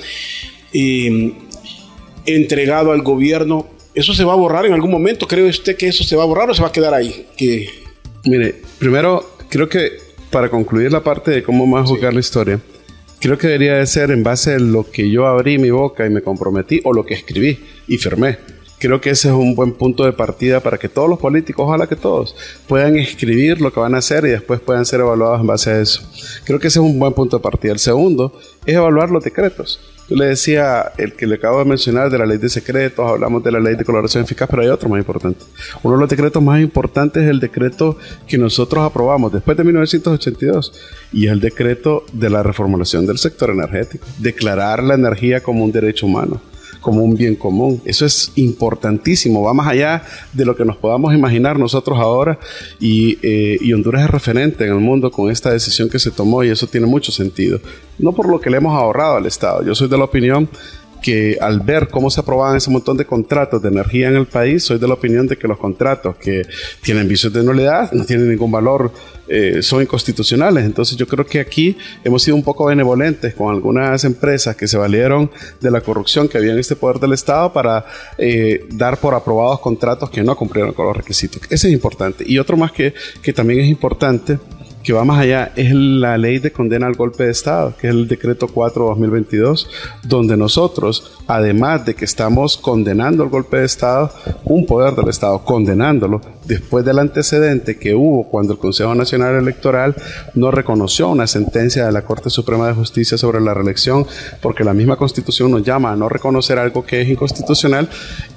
entregado 2.26 2.92
al 2.92 3.02
gobierno. 3.02 3.66
¿Eso 3.94 4.12
se 4.12 4.24
va 4.24 4.34
a 4.34 4.36
borrar 4.36 4.66
en 4.66 4.74
algún 4.74 4.90
momento? 4.90 5.26
¿Cree 5.26 5.48
usted 5.48 5.76
que 5.76 5.88
eso 5.88 6.04
se 6.04 6.16
va 6.16 6.24
a 6.24 6.26
borrar 6.26 6.50
o 6.50 6.54
se 6.54 6.60
va 6.60 6.68
a 6.68 6.72
quedar 6.72 6.92
ahí? 6.92 7.26
Que... 7.36 7.68
Mire, 8.24 8.56
primero 8.78 9.36
creo 9.48 9.68
que 9.68 9.92
para 10.30 10.50
concluir 10.50 10.92
la 10.92 11.02
parte 11.02 11.30
de 11.30 11.42
cómo 11.42 11.70
va 11.70 11.80
a 11.80 11.86
juzgar 11.86 12.12
la 12.12 12.20
historia, 12.20 12.60
creo 13.20 13.38
que 13.38 13.46
debería 13.46 13.76
de 13.76 13.86
ser 13.86 14.10
en 14.10 14.22
base 14.22 14.54
a 14.54 14.58
lo 14.58 14.90
que 14.90 15.08
yo 15.10 15.26
abrí 15.26 15.58
mi 15.58 15.70
boca 15.70 16.04
y 16.04 16.10
me 16.10 16.20
comprometí 16.20 16.80
o 16.84 16.92
lo 16.92 17.06
que 17.06 17.14
escribí 17.14 17.58
y 17.88 17.96
firmé 17.96 18.55
creo 18.78 19.00
que 19.00 19.10
ese 19.10 19.28
es 19.28 19.34
un 19.34 19.54
buen 19.54 19.72
punto 19.72 20.04
de 20.04 20.12
partida 20.12 20.60
para 20.60 20.78
que 20.78 20.88
todos 20.88 21.08
los 21.08 21.18
políticos, 21.18 21.64
ojalá 21.66 21.86
que 21.86 21.96
todos, 21.96 22.34
puedan 22.68 22.96
escribir 22.96 23.60
lo 23.60 23.72
que 23.72 23.80
van 23.80 23.94
a 23.94 23.98
hacer 23.98 24.24
y 24.24 24.30
después 24.30 24.60
puedan 24.60 24.84
ser 24.84 25.00
evaluados 25.00 25.40
en 25.40 25.46
base 25.46 25.70
a 25.70 25.80
eso. 25.80 26.02
Creo 26.44 26.58
que 26.58 26.68
ese 26.68 26.78
es 26.78 26.84
un 26.84 26.98
buen 26.98 27.12
punto 27.12 27.38
de 27.38 27.42
partida. 27.42 27.72
El 27.72 27.78
segundo 27.78 28.38
es 28.64 28.74
evaluar 28.74 29.10
los 29.10 29.24
decretos. 29.24 29.80
Yo 30.08 30.14
le 30.14 30.26
decía, 30.26 30.92
el 30.98 31.14
que 31.14 31.26
le 31.26 31.34
acabo 31.34 31.58
de 31.58 31.64
mencionar 31.64 32.10
de 32.10 32.18
la 32.18 32.26
ley 32.26 32.38
de 32.38 32.48
secretos, 32.48 33.10
hablamos 33.10 33.42
de 33.42 33.50
la 33.50 33.58
ley 33.58 33.74
de 33.74 33.84
colaboración 33.84 34.22
eficaz, 34.22 34.48
pero 34.48 34.62
hay 34.62 34.68
otro 34.68 34.88
más 34.88 35.00
importante. 35.00 35.44
Uno 35.82 35.96
de 35.96 36.00
los 36.02 36.08
decretos 36.08 36.40
más 36.40 36.60
importantes 36.60 37.24
es 37.24 37.28
el 37.28 37.40
decreto 37.40 37.98
que 38.28 38.38
nosotros 38.38 38.84
aprobamos 38.84 39.32
después 39.32 39.56
de 39.56 39.64
1982 39.64 40.72
y 41.12 41.26
es 41.26 41.32
el 41.32 41.40
decreto 41.40 42.04
de 42.12 42.30
la 42.30 42.44
reformulación 42.44 43.04
del 43.04 43.18
sector 43.18 43.50
energético, 43.50 44.06
declarar 44.18 44.80
la 44.80 44.94
energía 44.94 45.42
como 45.42 45.64
un 45.64 45.72
derecho 45.72 46.06
humano 46.06 46.40
como 46.80 47.02
un 47.02 47.16
bien 47.16 47.34
común. 47.36 47.80
Eso 47.84 48.04
es 48.06 48.32
importantísimo, 48.36 49.42
va 49.42 49.54
más 49.54 49.68
allá 49.68 50.02
de 50.32 50.44
lo 50.44 50.56
que 50.56 50.64
nos 50.64 50.76
podamos 50.76 51.14
imaginar 51.14 51.58
nosotros 51.58 51.98
ahora 51.98 52.38
y, 52.80 53.18
eh, 53.22 53.58
y, 53.60 53.72
Honduras 53.72 54.04
es 54.04 54.10
referente 54.10 54.64
en 54.64 54.72
el 54.72 54.80
mundo 54.80 55.10
con 55.10 55.30
esta 55.30 55.50
decisión 55.50 55.88
que 55.88 55.98
se 55.98 56.10
tomó 56.10 56.44
y 56.44 56.50
eso 56.50 56.66
tiene 56.66 56.86
mucho 56.86 57.12
sentido. 57.12 57.60
No 57.98 58.12
por 58.12 58.28
lo 58.28 58.40
que 58.40 58.50
le 58.50 58.58
hemos 58.58 58.74
ahorrado 58.74 59.16
al 59.16 59.26
Estado, 59.26 59.64
yo 59.64 59.74
soy 59.74 59.88
de 59.88 59.98
la 59.98 60.04
opinión 60.04 60.48
que 61.06 61.38
al 61.40 61.60
ver 61.60 61.86
cómo 61.86 62.10
se 62.10 62.18
aprobaban 62.18 62.56
ese 62.56 62.68
montón 62.68 62.96
de 62.96 63.04
contratos 63.04 63.62
de 63.62 63.68
energía 63.68 64.08
en 64.08 64.16
el 64.16 64.26
país, 64.26 64.64
soy 64.64 64.80
de 64.80 64.88
la 64.88 64.94
opinión 64.94 65.28
de 65.28 65.38
que 65.38 65.46
los 65.46 65.56
contratos 65.56 66.16
que 66.16 66.42
tienen 66.82 67.06
vicios 67.06 67.32
de 67.32 67.44
nulidad, 67.44 67.92
no 67.92 68.04
tienen 68.04 68.28
ningún 68.28 68.50
valor, 68.50 68.90
eh, 69.28 69.62
son 69.62 69.82
inconstitucionales. 69.82 70.64
Entonces 70.64 70.96
yo 70.96 71.06
creo 71.06 71.24
que 71.24 71.38
aquí 71.38 71.78
hemos 72.02 72.24
sido 72.24 72.34
un 72.34 72.42
poco 72.42 72.64
benevolentes 72.64 73.34
con 73.34 73.54
algunas 73.54 74.02
empresas 74.02 74.56
que 74.56 74.66
se 74.66 74.76
valieron 74.76 75.30
de 75.60 75.70
la 75.70 75.80
corrupción 75.80 76.26
que 76.26 76.38
había 76.38 76.50
en 76.50 76.58
este 76.58 76.74
poder 76.74 76.98
del 76.98 77.12
Estado 77.12 77.52
para 77.52 77.86
eh, 78.18 78.66
dar 78.70 78.98
por 78.98 79.14
aprobados 79.14 79.60
contratos 79.60 80.10
que 80.10 80.24
no 80.24 80.34
cumplieron 80.34 80.72
con 80.72 80.86
los 80.86 80.96
requisitos. 80.96 81.40
Ese 81.48 81.68
es 81.68 81.72
importante. 81.72 82.24
Y 82.26 82.40
otro 82.40 82.56
más 82.56 82.72
que, 82.72 82.94
que 83.22 83.32
también 83.32 83.60
es 83.60 83.68
importante 83.68 84.40
que 84.86 84.92
va 84.92 85.04
más 85.04 85.18
allá, 85.18 85.50
es 85.56 85.74
la 85.74 86.16
ley 86.16 86.38
de 86.38 86.52
condena 86.52 86.86
al 86.86 86.94
golpe 86.94 87.24
de 87.24 87.32
Estado, 87.32 87.74
que 87.76 87.88
es 87.88 87.92
el 87.92 88.06
decreto 88.06 88.46
4-2022, 88.46 89.66
donde 90.04 90.36
nosotros, 90.36 91.18
además 91.26 91.84
de 91.84 91.94
que 91.94 92.04
estamos 92.04 92.56
condenando 92.56 93.24
el 93.24 93.28
golpe 93.28 93.56
de 93.56 93.64
Estado, 93.64 94.12
un 94.44 94.64
poder 94.64 94.94
del 94.94 95.08
Estado 95.08 95.44
condenándolo, 95.44 96.20
después 96.44 96.84
del 96.84 97.00
antecedente 97.00 97.80
que 97.80 97.96
hubo 97.96 98.28
cuando 98.28 98.52
el 98.52 98.60
Consejo 98.60 98.94
Nacional 98.94 99.34
Electoral 99.34 99.96
no 100.34 100.52
reconoció 100.52 101.08
una 101.08 101.26
sentencia 101.26 101.84
de 101.84 101.90
la 101.90 102.02
Corte 102.02 102.30
Suprema 102.30 102.68
de 102.68 102.74
Justicia 102.74 103.18
sobre 103.18 103.40
la 103.40 103.54
reelección, 103.54 104.06
porque 104.40 104.62
la 104.62 104.72
misma 104.72 104.94
Constitución 104.94 105.50
nos 105.50 105.64
llama 105.64 105.90
a 105.90 105.96
no 105.96 106.08
reconocer 106.08 106.60
algo 106.60 106.86
que 106.86 107.02
es 107.02 107.08
inconstitucional, 107.08 107.88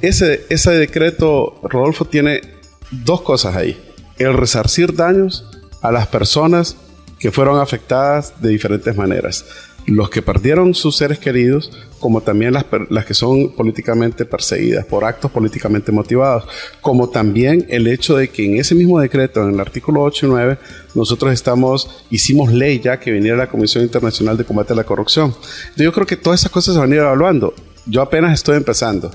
ese, 0.01 0.47
ese 0.49 0.71
decreto, 0.71 1.59
Rodolfo, 1.61 2.05
tiene 2.05 2.41
dos 2.89 3.21
cosas 3.21 3.55
ahí. 3.55 3.79
El 4.17 4.33
resarcir 4.33 4.95
daños 4.95 5.45
a 5.81 5.91
las 5.91 6.07
personas 6.07 6.75
que 7.19 7.31
fueron 7.31 7.59
afectadas 7.59 8.33
de 8.41 8.49
diferentes 8.49 8.95
maneras. 8.95 9.45
los 9.85 10.09
que 10.11 10.21
perdieron 10.21 10.75
sus 10.75 10.97
seres 10.97 11.17
queridos, 11.17 11.71
como 11.99 12.21
también 12.21 12.53
las, 12.53 12.65
las, 12.89 13.05
que 13.05 13.15
son 13.15 13.53
políticamente 13.53 14.23
perseguidas 14.23 14.85
por 14.85 15.03
actos 15.03 15.31
políticamente 15.31 15.91
motivados, 15.91 16.43
como 16.79 17.09
también 17.09 17.65
el 17.69 17.87
hecho 17.87 18.15
de 18.15 18.27
que 18.27 18.45
en 18.45 18.57
ese 18.57 18.75
mismo 18.75 18.99
decreto, 18.99 19.41
en 19.41 19.55
el 19.55 19.59
artículo 19.59 20.03
8 20.03 20.27
y 20.27 20.29
9, 20.29 20.57
nosotros 20.93 21.33
estamos, 21.33 22.05
hicimos 22.11 22.53
ley 22.53 22.79
ya 22.79 22.99
que 22.99 23.11
viniera 23.11 23.35
la 23.35 23.49
Comisión 23.49 23.83
Internacional 23.83 24.37
de 24.37 24.43
Combate 24.43 24.73
a 24.73 24.75
la 24.75 24.83
Corrupción. 24.83 25.33
Yo 25.75 25.91
creo 25.91 26.05
que 26.05 26.17
todas 26.17 26.41
esas 26.41 26.51
cosas 26.51 26.75
se 26.75 26.79
van 26.79 26.91
a 26.91 26.95
ir 26.95 27.01
evaluando. 27.01 27.55
Yo 27.87 28.03
apenas 28.03 28.33
estoy 28.33 28.57
empezando, 28.57 29.09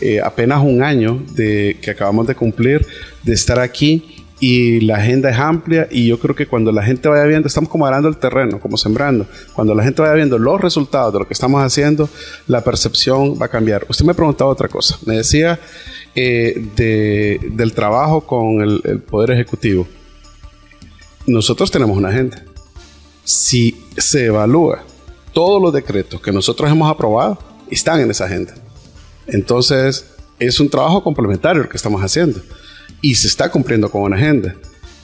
eh, 0.00 0.20
apenas 0.22 0.62
un 0.62 0.84
año 0.84 1.24
de 1.34 1.76
que 1.82 1.90
acabamos 1.90 2.28
de 2.28 2.36
cumplir 2.36 2.86
de 3.24 3.32
estar 3.32 3.58
aquí 3.58 4.19
y 4.40 4.80
la 4.80 4.96
agenda 4.96 5.28
es 5.28 5.38
amplia 5.38 5.86
y 5.90 6.06
yo 6.06 6.18
creo 6.18 6.34
que 6.34 6.46
cuando 6.46 6.72
la 6.72 6.82
gente 6.82 7.08
vaya 7.10 7.24
viendo, 7.24 7.46
estamos 7.46 7.68
como 7.68 7.84
arando 7.84 8.08
el 8.08 8.16
terreno, 8.16 8.58
como 8.58 8.78
sembrando, 8.78 9.26
cuando 9.52 9.74
la 9.74 9.84
gente 9.84 10.00
vaya 10.00 10.14
viendo 10.14 10.38
los 10.38 10.58
resultados 10.58 11.12
de 11.12 11.18
lo 11.18 11.28
que 11.28 11.34
estamos 11.34 11.62
haciendo, 11.62 12.08
la 12.46 12.64
percepción 12.64 13.38
va 13.40 13.46
a 13.46 13.48
cambiar. 13.48 13.84
Usted 13.88 14.04
me 14.06 14.14
preguntaba 14.14 14.50
otra 14.50 14.68
cosa, 14.68 14.98
me 15.04 15.16
decía 15.16 15.60
eh, 16.14 16.66
del 17.52 17.72
trabajo 17.74 18.22
con 18.22 18.62
el, 18.62 18.80
el 18.84 19.00
Poder 19.00 19.32
Ejecutivo. 19.32 19.86
Nosotros 21.26 21.70
tenemos 21.70 21.96
una 21.96 22.08
agenda. 22.08 22.42
Si 23.22 23.84
se 23.98 24.24
evalúa 24.24 24.82
todos 25.34 25.60
los 25.60 25.72
decretos 25.72 26.20
que 26.22 26.32
nosotros 26.32 26.70
hemos 26.70 26.90
aprobado, 26.90 27.38
están 27.70 28.00
en 28.00 28.10
esa 28.10 28.24
agenda. 28.24 28.54
Entonces, 29.26 30.06
es 30.38 30.58
un 30.58 30.70
trabajo 30.70 31.04
complementario 31.04 31.62
el 31.62 31.68
que 31.68 31.76
estamos 31.76 32.00
haciendo 32.00 32.40
y 33.00 33.14
se 33.14 33.28
está 33.28 33.50
cumpliendo 33.50 33.90
con 33.90 34.02
una 34.02 34.16
agenda. 34.16 34.54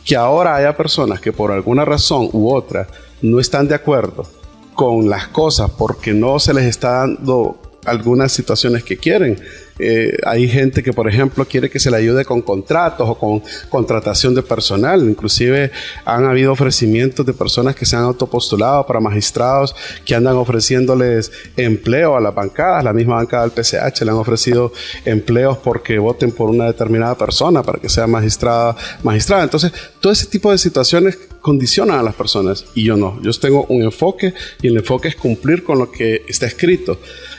Que 0.05 0.17
ahora 0.17 0.55
haya 0.55 0.77
personas 0.77 1.21
que 1.21 1.33
por 1.33 1.51
alguna 1.51 1.85
razón 1.85 2.29
u 2.33 2.55
otra 2.55 2.87
no 3.23 3.41
están 3.41 3.67
de 3.67 3.75
acuerdo 3.75 4.29
con 4.75 5.09
las 5.09 5.29
cosas 5.29 5.71
porque 5.71 6.13
no 6.13 6.39
se 6.39 6.55
les 6.55 6.65
está 6.65 6.99
dando 6.99 7.61
algunas 7.85 8.33
situaciones 8.33 8.85
que 8.85 8.97
quieren. 8.97 9.41
Eh, 9.79 10.17
hay 10.25 10.49
gente 10.49 10.83
que, 10.83 10.93
por 10.93 11.09
ejemplo, 11.09 11.45
quiere 11.45 11.69
que 11.69 11.79
se 11.79 11.91
le 11.91 11.99
ayude 11.99 12.25
con 12.25 12.43
contratos 12.43 13.09
o 13.09 13.19
con 13.19 13.43
contratación 13.69 14.35
de 14.35 14.43
personal. 14.43 15.03
Inclusive 15.03 15.71
han 16.05 16.25
habido 16.25 16.53
ofrecimientos 16.53 17.25
de 17.27 17.33
personas 17.33 17.75
que 17.75 17.85
se 17.85 17.97
han 17.97 18.03
autopostulado 18.03 18.87
para 18.87 19.01
magistrados 19.01 19.75
que 20.05 20.15
andan 20.15 20.37
ofreciéndoles 20.37 21.31
empleo 21.57 22.17
a 22.17 22.21
las 22.21 22.35
bancadas. 22.35 22.85
La 22.85 22.93
misma 22.93 23.17
bancada 23.17 23.43
del 23.43 23.53
PCH 23.53 24.03
le 24.03 24.11
han 24.11 24.17
ofrecido 24.17 24.73
empleos 25.05 25.59
porque 25.59 25.99
voten 25.99 26.33
por 26.33 26.51
una 26.51 26.67
determinada 26.67 27.17
persona 27.17 27.63
para 27.63 27.79
que 27.79 27.89
sea 27.89 28.07
magistrada. 28.07 28.77
magistrada. 29.03 29.45
Entonces, 29.45 29.73
todo 30.01 30.13
ese 30.13 30.27
tipo 30.27 30.51
de 30.51 30.59
situaciones 30.59 31.19
condicionan 31.41 32.01
a 32.01 32.03
las 32.03 32.15
personas 32.15 32.65
y 32.75 32.85
yo 32.85 32.97
no. 32.97 33.21
Yo 33.23 33.31
tengo 33.35 33.67
un 33.69 33.83
enfoque 33.83 34.35
y 34.63 34.69
el 34.69 34.79
enfoque 34.79 35.09
es 35.09 35.17
cumplir 35.17 35.63
con 35.63 35.79
lo 35.79 35.91
que 35.91 36.23
está 36.27 36.47
escrito. 36.47 36.99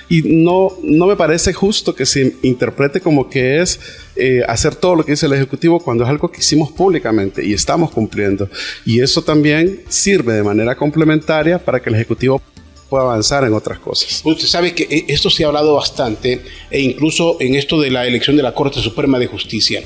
Y 0.10 0.22
no, 0.22 0.72
no 0.84 1.08
me 1.08 1.16
parece 1.16 1.54
justo 1.54 1.94
que 1.94 2.06
se 2.06 2.36
interprete 2.42 3.02
como 3.02 3.30
que 3.30 3.62
es 3.62 3.80
eh, 4.16 4.42
hacer 4.48 4.76
todo 4.76 4.96
lo 4.96 5.06
que 5.06 5.12
dice 5.12 5.26
el 5.26 5.34
Ejecutivo 5.34 5.80
cuando 5.80 6.04
es 6.04 6.10
algo 6.10 6.32
que 6.32 6.40
hicimos 6.40 6.72
públicamente 6.72 7.46
y 7.46 7.54
estamos 7.54 7.92
cumpliendo. 7.92 8.50
Y 8.86 9.02
eso 9.02 9.22
también 9.22 9.82
sirve 9.90 10.34
de 10.34 10.44
manera 10.44 10.76
complementaria 10.76 11.60
para 11.60 11.82
que 11.82 11.90
el 11.90 11.96
Ejecutivo 11.96 12.42
pueda 12.90 13.04
avanzar 13.04 13.44
en 13.44 13.54
otras 13.54 13.80
cosas. 13.80 14.22
Usted 14.24 14.48
sabe 14.48 14.74
que 14.74 14.84
eh, 14.84 15.06
esto 15.10 15.30
se 15.30 15.44
ha 15.44 15.48
hablado 15.48 15.76
bastante 15.76 16.42
e 16.72 16.80
incluso 16.80 17.38
en 17.42 17.56
esto 17.56 17.80
de 17.82 17.92
la 17.92 18.08
elección 18.08 18.38
de 18.38 18.44
la 18.44 18.54
Corte 18.54 18.80
Suprema 18.80 19.20
de 19.20 19.28
Justicia. 19.28 19.84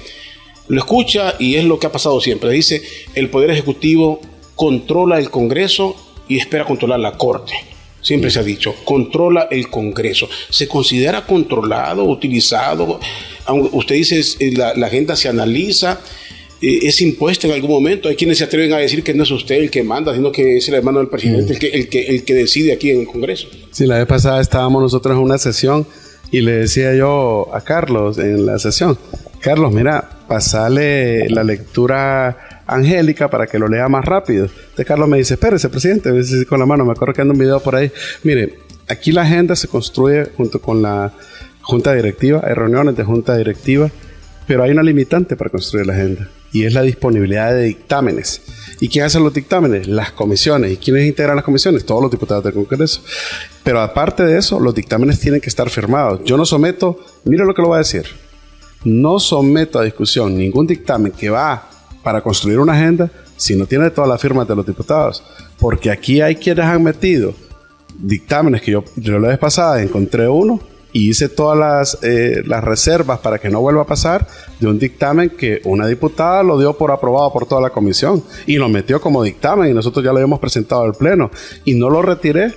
Lo 0.67 0.79
escucha 0.79 1.35
y 1.39 1.55
es 1.55 1.65
lo 1.65 1.79
que 1.79 1.87
ha 1.87 1.91
pasado 1.91 2.21
siempre. 2.21 2.51
Dice, 2.51 2.81
el 3.15 3.29
Poder 3.29 3.49
Ejecutivo 3.49 4.21
controla 4.55 5.17
el 5.17 5.29
Congreso 5.29 5.95
y 6.27 6.37
espera 6.37 6.65
controlar 6.65 6.99
la 6.99 7.17
Corte. 7.17 7.53
Siempre 8.01 8.31
se 8.31 8.39
ha 8.39 8.43
dicho, 8.43 8.75
controla 8.83 9.47
el 9.51 9.69
Congreso. 9.69 10.27
¿Se 10.49 10.67
considera 10.67 11.25
controlado, 11.25 12.03
utilizado? 12.03 12.99
Usted 13.71 13.95
dice, 13.95 14.21
eh, 14.39 14.53
la, 14.55 14.73
la 14.75 14.87
agenda 14.87 15.15
se 15.15 15.29
analiza, 15.29 15.99
eh, 16.61 16.79
es 16.83 17.01
impuesta 17.01 17.47
en 17.47 17.53
algún 17.53 17.71
momento. 17.71 18.09
Hay 18.09 18.15
quienes 18.15 18.37
se 18.37 18.43
atreven 18.43 18.73
a 18.73 18.77
decir 18.77 19.03
que 19.03 19.13
no 19.13 19.23
es 19.23 19.31
usted 19.31 19.55
el 19.55 19.71
que 19.71 19.83
manda, 19.83 20.13
sino 20.13 20.31
que 20.31 20.57
es 20.57 20.67
el 20.67 20.75
hermano 20.75 20.99
del 20.99 21.09
presidente 21.09 21.53
el, 21.53 21.59
que, 21.59 21.67
el, 21.67 21.89
que, 21.89 22.05
el 22.07 22.23
que 22.23 22.33
decide 22.33 22.73
aquí 22.73 22.91
en 22.91 23.01
el 23.01 23.07
Congreso. 23.07 23.47
Sí, 23.71 23.85
la 23.85 23.97
vez 23.97 24.07
pasada 24.07 24.41
estábamos 24.41 24.81
nosotros 24.81 25.15
en 25.15 25.23
una 25.23 25.37
sesión 25.37 25.87
y 26.31 26.41
le 26.41 26.51
decía 26.53 26.95
yo 26.95 27.53
a 27.53 27.61
Carlos 27.61 28.17
en 28.17 28.45
la 28.45 28.57
sesión, 28.57 28.97
Carlos, 29.41 29.73
mira, 29.73 30.07
pasale 30.27 31.27
la 31.29 31.43
lectura 31.43 32.50
Angélica 32.71 33.29
para 33.29 33.47
que 33.47 33.59
lo 33.59 33.67
lea 33.67 33.87
más 33.87 34.05
rápido. 34.05 34.45
Entonces 34.45 34.85
Carlos 34.85 35.07
me 35.07 35.17
dice, 35.17 35.35
espérese, 35.35 35.69
presidente, 35.69 36.09
con 36.47 36.59
la 36.59 36.65
mano, 36.65 36.85
me 36.85 36.91
acuerdo 36.91 37.13
que 37.13 37.21
anda 37.21 37.33
un 37.33 37.39
video 37.39 37.59
por 37.59 37.75
ahí. 37.75 37.91
Mire, 38.23 38.59
aquí 38.87 39.11
la 39.11 39.23
agenda 39.23 39.55
se 39.55 39.67
construye 39.67 40.25
junto 40.37 40.61
con 40.61 40.81
la 40.81 41.13
junta 41.61 41.93
directiva, 41.93 42.41
hay 42.43 42.53
reuniones 42.53 42.95
de 42.95 43.03
junta 43.03 43.37
directiva, 43.37 43.89
pero 44.47 44.63
hay 44.63 44.71
una 44.71 44.83
limitante 44.83 45.35
para 45.35 45.49
construir 45.49 45.85
la 45.85 45.93
agenda 45.93 46.27
y 46.51 46.65
es 46.65 46.73
la 46.73 46.81
disponibilidad 46.81 47.53
de 47.53 47.63
dictámenes. 47.63 48.41
¿Y 48.79 48.87
quién 48.87 49.05
hace 49.05 49.19
los 49.19 49.33
dictámenes? 49.33 49.87
Las 49.87 50.11
comisiones. 50.11 50.71
¿Y 50.71 50.77
quiénes 50.77 51.07
integran 51.07 51.35
las 51.35 51.45
comisiones? 51.45 51.85
Todos 51.85 52.01
los 52.01 52.11
diputados 52.11 52.43
del 52.43 52.53
Congreso. 52.53 53.01
Pero 53.63 53.79
aparte 53.79 54.25
de 54.25 54.37
eso, 54.37 54.59
los 54.59 54.73
dictámenes 54.73 55.19
tienen 55.19 55.39
que 55.39 55.49
estar 55.49 55.69
firmados. 55.69 56.21
Yo 56.25 56.35
no 56.35 56.45
someto, 56.45 56.99
mire 57.23 57.45
lo 57.45 57.53
que 57.53 57.61
lo 57.61 57.69
voy 57.69 57.75
a 57.75 57.79
decir, 57.79 58.05
no 58.83 59.19
someto 59.19 59.79
a 59.79 59.83
discusión 59.83 60.35
ningún 60.35 60.67
dictamen 60.67 61.11
que 61.11 61.29
va 61.29 61.69
para 62.03 62.21
construir 62.21 62.59
una 62.59 62.73
agenda 62.73 63.09
si 63.37 63.55
no 63.55 63.65
tiene 63.65 63.89
todas 63.89 64.09
las 64.09 64.21
firmas 64.21 64.47
de 64.47 64.55
los 64.55 64.65
diputados. 64.65 65.23
Porque 65.59 65.91
aquí 65.91 66.21
hay 66.21 66.35
quienes 66.35 66.65
han 66.65 66.83
metido 66.83 67.33
dictámenes 67.97 68.61
que 68.61 68.71
yo, 68.71 68.83
yo 68.95 69.19
la 69.19 69.29
vez 69.29 69.37
pasada 69.37 69.81
encontré 69.81 70.27
uno 70.27 70.59
y 70.93 71.09
hice 71.09 71.29
todas 71.29 71.57
las, 71.57 72.03
eh, 72.03 72.41
las 72.45 72.63
reservas 72.63 73.19
para 73.19 73.39
que 73.39 73.49
no 73.49 73.61
vuelva 73.61 73.83
a 73.83 73.85
pasar 73.85 74.27
de 74.59 74.67
un 74.67 74.77
dictamen 74.77 75.29
que 75.29 75.61
una 75.65 75.87
diputada 75.87 76.43
lo 76.43 76.59
dio 76.59 76.73
por 76.77 76.91
aprobado 76.91 77.31
por 77.31 77.45
toda 77.45 77.61
la 77.61 77.69
comisión 77.69 78.23
y 78.45 78.57
lo 78.57 78.67
metió 78.67 78.99
como 78.99 79.23
dictamen 79.23 79.69
y 79.69 79.73
nosotros 79.73 80.03
ya 80.03 80.11
lo 80.11 80.17
habíamos 80.17 80.39
presentado 80.39 80.83
al 80.83 80.93
pleno 80.93 81.31
y 81.63 81.75
no 81.75 81.89
lo 81.89 82.01
retiré 82.01 82.53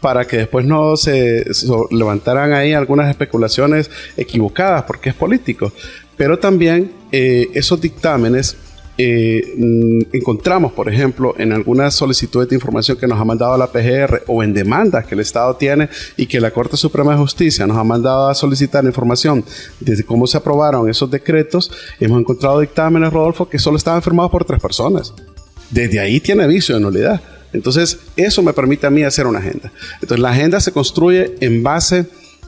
para 0.00 0.26
que 0.26 0.38
después 0.38 0.64
no 0.64 0.96
se 0.96 1.44
levantaran 1.90 2.52
ahí 2.52 2.72
algunas 2.72 3.10
especulaciones 3.10 3.90
equivocadas 4.16 4.84
porque 4.84 5.08
es 5.08 5.14
político. 5.14 5.72
Pero 6.16 6.38
también 6.38 6.92
eh, 7.10 7.48
esos 7.54 7.80
dictámenes 7.80 8.56
eh, 9.00 9.54
mm, 9.56 10.16
encontramos, 10.16 10.72
por 10.72 10.92
ejemplo, 10.92 11.32
en 11.38 11.52
algunas 11.52 11.94
solicitudes 11.94 12.48
de 12.48 12.56
información 12.56 12.98
que 12.98 13.06
nos 13.06 13.20
ha 13.20 13.24
mandado 13.24 13.56
la 13.56 13.70
PGR 13.70 14.24
o 14.26 14.42
en 14.42 14.52
demandas 14.52 15.06
que 15.06 15.14
el 15.14 15.20
Estado 15.20 15.54
tiene 15.54 15.88
y 16.16 16.26
que 16.26 16.40
la 16.40 16.50
Corte 16.50 16.76
Suprema 16.76 17.12
de 17.12 17.18
Justicia 17.18 17.64
nos 17.68 17.76
ha 17.76 17.84
mandado 17.84 18.28
a 18.28 18.34
solicitar 18.34 18.84
información 18.84 19.44
de 19.78 20.02
cómo 20.02 20.26
se 20.26 20.36
aprobaron 20.36 20.90
esos 20.90 21.08
decretos, 21.08 21.70
hemos 22.00 22.18
encontrado 22.18 22.58
dictámenes, 22.58 23.12
Rodolfo, 23.12 23.48
que 23.48 23.60
solo 23.60 23.76
estaban 23.76 24.02
firmados 24.02 24.32
por 24.32 24.44
tres 24.44 24.60
personas. 24.60 25.14
Desde 25.70 26.00
ahí 26.00 26.18
tiene 26.18 26.48
vicio 26.48 26.74
de 26.74 26.80
nulidad. 26.80 27.20
Entonces, 27.52 28.00
eso 28.16 28.42
me 28.42 28.52
permite 28.52 28.88
a 28.88 28.90
mí 28.90 29.04
hacer 29.04 29.28
una 29.28 29.38
agenda. 29.38 29.70
Entonces, 29.94 30.18
la 30.18 30.30
agenda 30.30 30.60
se 30.60 30.72
construye 30.72 31.36
en 31.40 31.62
base 31.62 32.06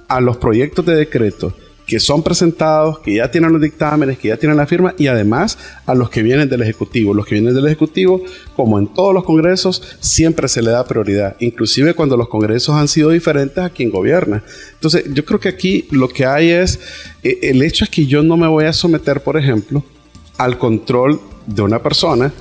a 0.08 0.20
los 0.20 0.36
proyectos 0.36 0.84
de 0.84 0.96
decreto 0.96 1.54
que 1.90 1.98
son 1.98 2.22
presentados, 2.22 3.00
que 3.00 3.16
ya 3.16 3.32
tienen 3.32 3.52
los 3.52 3.60
dictámenes, 3.60 4.16
que 4.16 4.28
ya 4.28 4.36
tienen 4.36 4.56
la 4.56 4.64
firma 4.68 4.94
y 4.96 5.08
además 5.08 5.58
a 5.86 5.92
los 5.96 6.08
que 6.08 6.22
vienen 6.22 6.48
del 6.48 6.62
Ejecutivo. 6.62 7.12
Los 7.12 7.26
que 7.26 7.34
vienen 7.34 7.52
del 7.52 7.66
Ejecutivo, 7.66 8.22
como 8.54 8.78
en 8.78 8.86
todos 8.94 9.12
los 9.12 9.24
congresos, 9.24 9.82
siempre 9.98 10.46
se 10.46 10.62
le 10.62 10.70
da 10.70 10.84
prioridad, 10.84 11.34
inclusive 11.40 11.94
cuando 11.94 12.16
los 12.16 12.28
congresos 12.28 12.76
han 12.76 12.86
sido 12.86 13.10
diferentes 13.10 13.58
a 13.58 13.70
quien 13.70 13.90
gobierna. 13.90 14.44
Entonces, 14.74 15.02
yo 15.12 15.24
creo 15.24 15.40
que 15.40 15.48
aquí 15.48 15.88
lo 15.90 16.08
que 16.08 16.26
hay 16.26 16.50
es, 16.50 16.78
eh, 17.24 17.40
el 17.42 17.60
hecho 17.60 17.82
es 17.82 17.90
que 17.90 18.06
yo 18.06 18.22
no 18.22 18.36
me 18.36 18.46
voy 18.46 18.66
a 18.66 18.72
someter, 18.72 19.20
por 19.24 19.36
ejemplo, 19.36 19.82
al 20.38 20.58
control 20.58 21.20
de 21.44 21.62
una 21.62 21.82
persona 21.82 22.32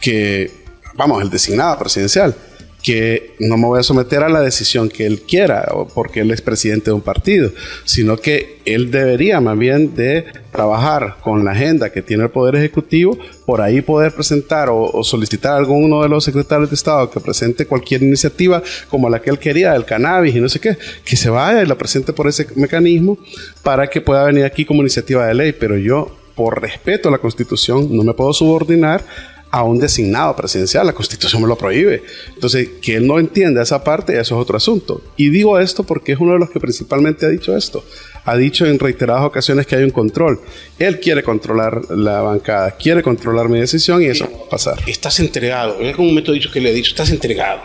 que, 0.00 0.48
vamos, 0.94 1.20
el 1.24 1.28
designado 1.28 1.76
presidencial 1.76 2.36
que 2.82 3.36
no 3.38 3.56
me 3.56 3.66
voy 3.66 3.80
a 3.80 3.82
someter 3.82 4.22
a 4.22 4.28
la 4.28 4.40
decisión 4.40 4.88
que 4.88 5.06
él 5.06 5.22
quiera, 5.22 5.66
porque 5.94 6.20
él 6.20 6.30
es 6.32 6.40
presidente 6.40 6.86
de 6.86 6.94
un 6.94 7.00
partido, 7.00 7.52
sino 7.84 8.16
que 8.16 8.60
él 8.64 8.90
debería 8.90 9.40
más 9.40 9.56
bien 9.56 9.94
de 9.94 10.24
trabajar 10.50 11.16
con 11.22 11.44
la 11.44 11.52
agenda 11.52 11.90
que 11.90 12.02
tiene 12.02 12.24
el 12.24 12.30
Poder 12.30 12.56
Ejecutivo, 12.56 13.16
por 13.46 13.60
ahí 13.60 13.82
poder 13.82 14.12
presentar 14.12 14.68
o, 14.70 15.02
solicitar 15.04 15.52
a 15.52 15.56
alguno 15.56 16.02
de 16.02 16.08
los 16.08 16.24
secretarios 16.24 16.70
de 16.70 16.74
Estado 16.74 17.10
que 17.10 17.20
presente 17.20 17.66
cualquier 17.66 18.02
iniciativa 18.02 18.62
como 18.88 19.08
la 19.08 19.20
que 19.20 19.30
él 19.30 19.38
quería, 19.38 19.72
del 19.72 19.84
cannabis 19.84 20.34
y 20.34 20.40
no 20.40 20.48
sé 20.48 20.58
qué, 20.58 20.76
que 21.04 21.16
se 21.16 21.30
vaya 21.30 21.62
y 21.62 21.66
la 21.66 21.76
presente 21.76 22.12
por 22.12 22.26
ese 22.26 22.46
mecanismo 22.56 23.16
para 23.62 23.88
que 23.88 24.00
pueda 24.00 24.24
venir 24.24 24.44
aquí 24.44 24.64
como 24.64 24.82
iniciativa 24.82 25.26
de 25.26 25.34
ley, 25.34 25.52
pero 25.52 25.76
yo 25.76 26.16
por 26.34 26.60
respeto 26.60 27.08
a 27.08 27.12
la 27.12 27.18
Constitución 27.18 27.94
no 27.94 28.02
me 28.02 28.14
puedo 28.14 28.32
subordinar 28.32 29.04
a 29.52 29.62
un 29.64 29.78
designado 29.78 30.34
presidencial. 30.34 30.86
La 30.86 30.94
constitución 30.94 31.42
me 31.42 31.46
lo 31.46 31.56
prohíbe. 31.56 32.02
Entonces, 32.34 32.70
que 32.80 32.96
él 32.96 33.06
no 33.06 33.18
entienda 33.18 33.62
esa 33.62 33.84
parte, 33.84 34.12
eso 34.18 34.34
es 34.34 34.42
otro 34.42 34.56
asunto. 34.56 35.02
Y 35.16 35.28
digo 35.28 35.58
esto 35.58 35.84
porque 35.84 36.12
es 36.12 36.18
uno 36.18 36.32
de 36.32 36.38
los 36.38 36.50
que 36.50 36.58
principalmente 36.58 37.26
ha 37.26 37.28
dicho 37.28 37.54
esto. 37.54 37.84
Ha 38.24 38.36
dicho 38.36 38.64
en 38.64 38.78
reiteradas 38.78 39.24
ocasiones 39.24 39.66
que 39.66 39.76
hay 39.76 39.84
un 39.84 39.90
control. 39.90 40.40
Él 40.78 41.00
quiere 41.00 41.22
controlar 41.22 41.90
la 41.90 42.22
bancada, 42.22 42.70
quiere 42.76 43.02
controlar 43.02 43.50
mi 43.50 43.60
decisión 43.60 44.02
y 44.02 44.06
eso 44.06 44.24
va 44.24 44.46
a 44.46 44.48
pasar. 44.48 44.78
Estás 44.86 45.20
entregado. 45.20 45.78
En 45.80 45.88
algún 45.88 46.06
momento 46.06 46.32
he 46.32 46.36
dicho 46.36 46.50
que 46.50 46.60
le 46.60 46.70
he 46.70 46.74
dicho, 46.74 46.90
estás 46.90 47.10
entregado. 47.10 47.60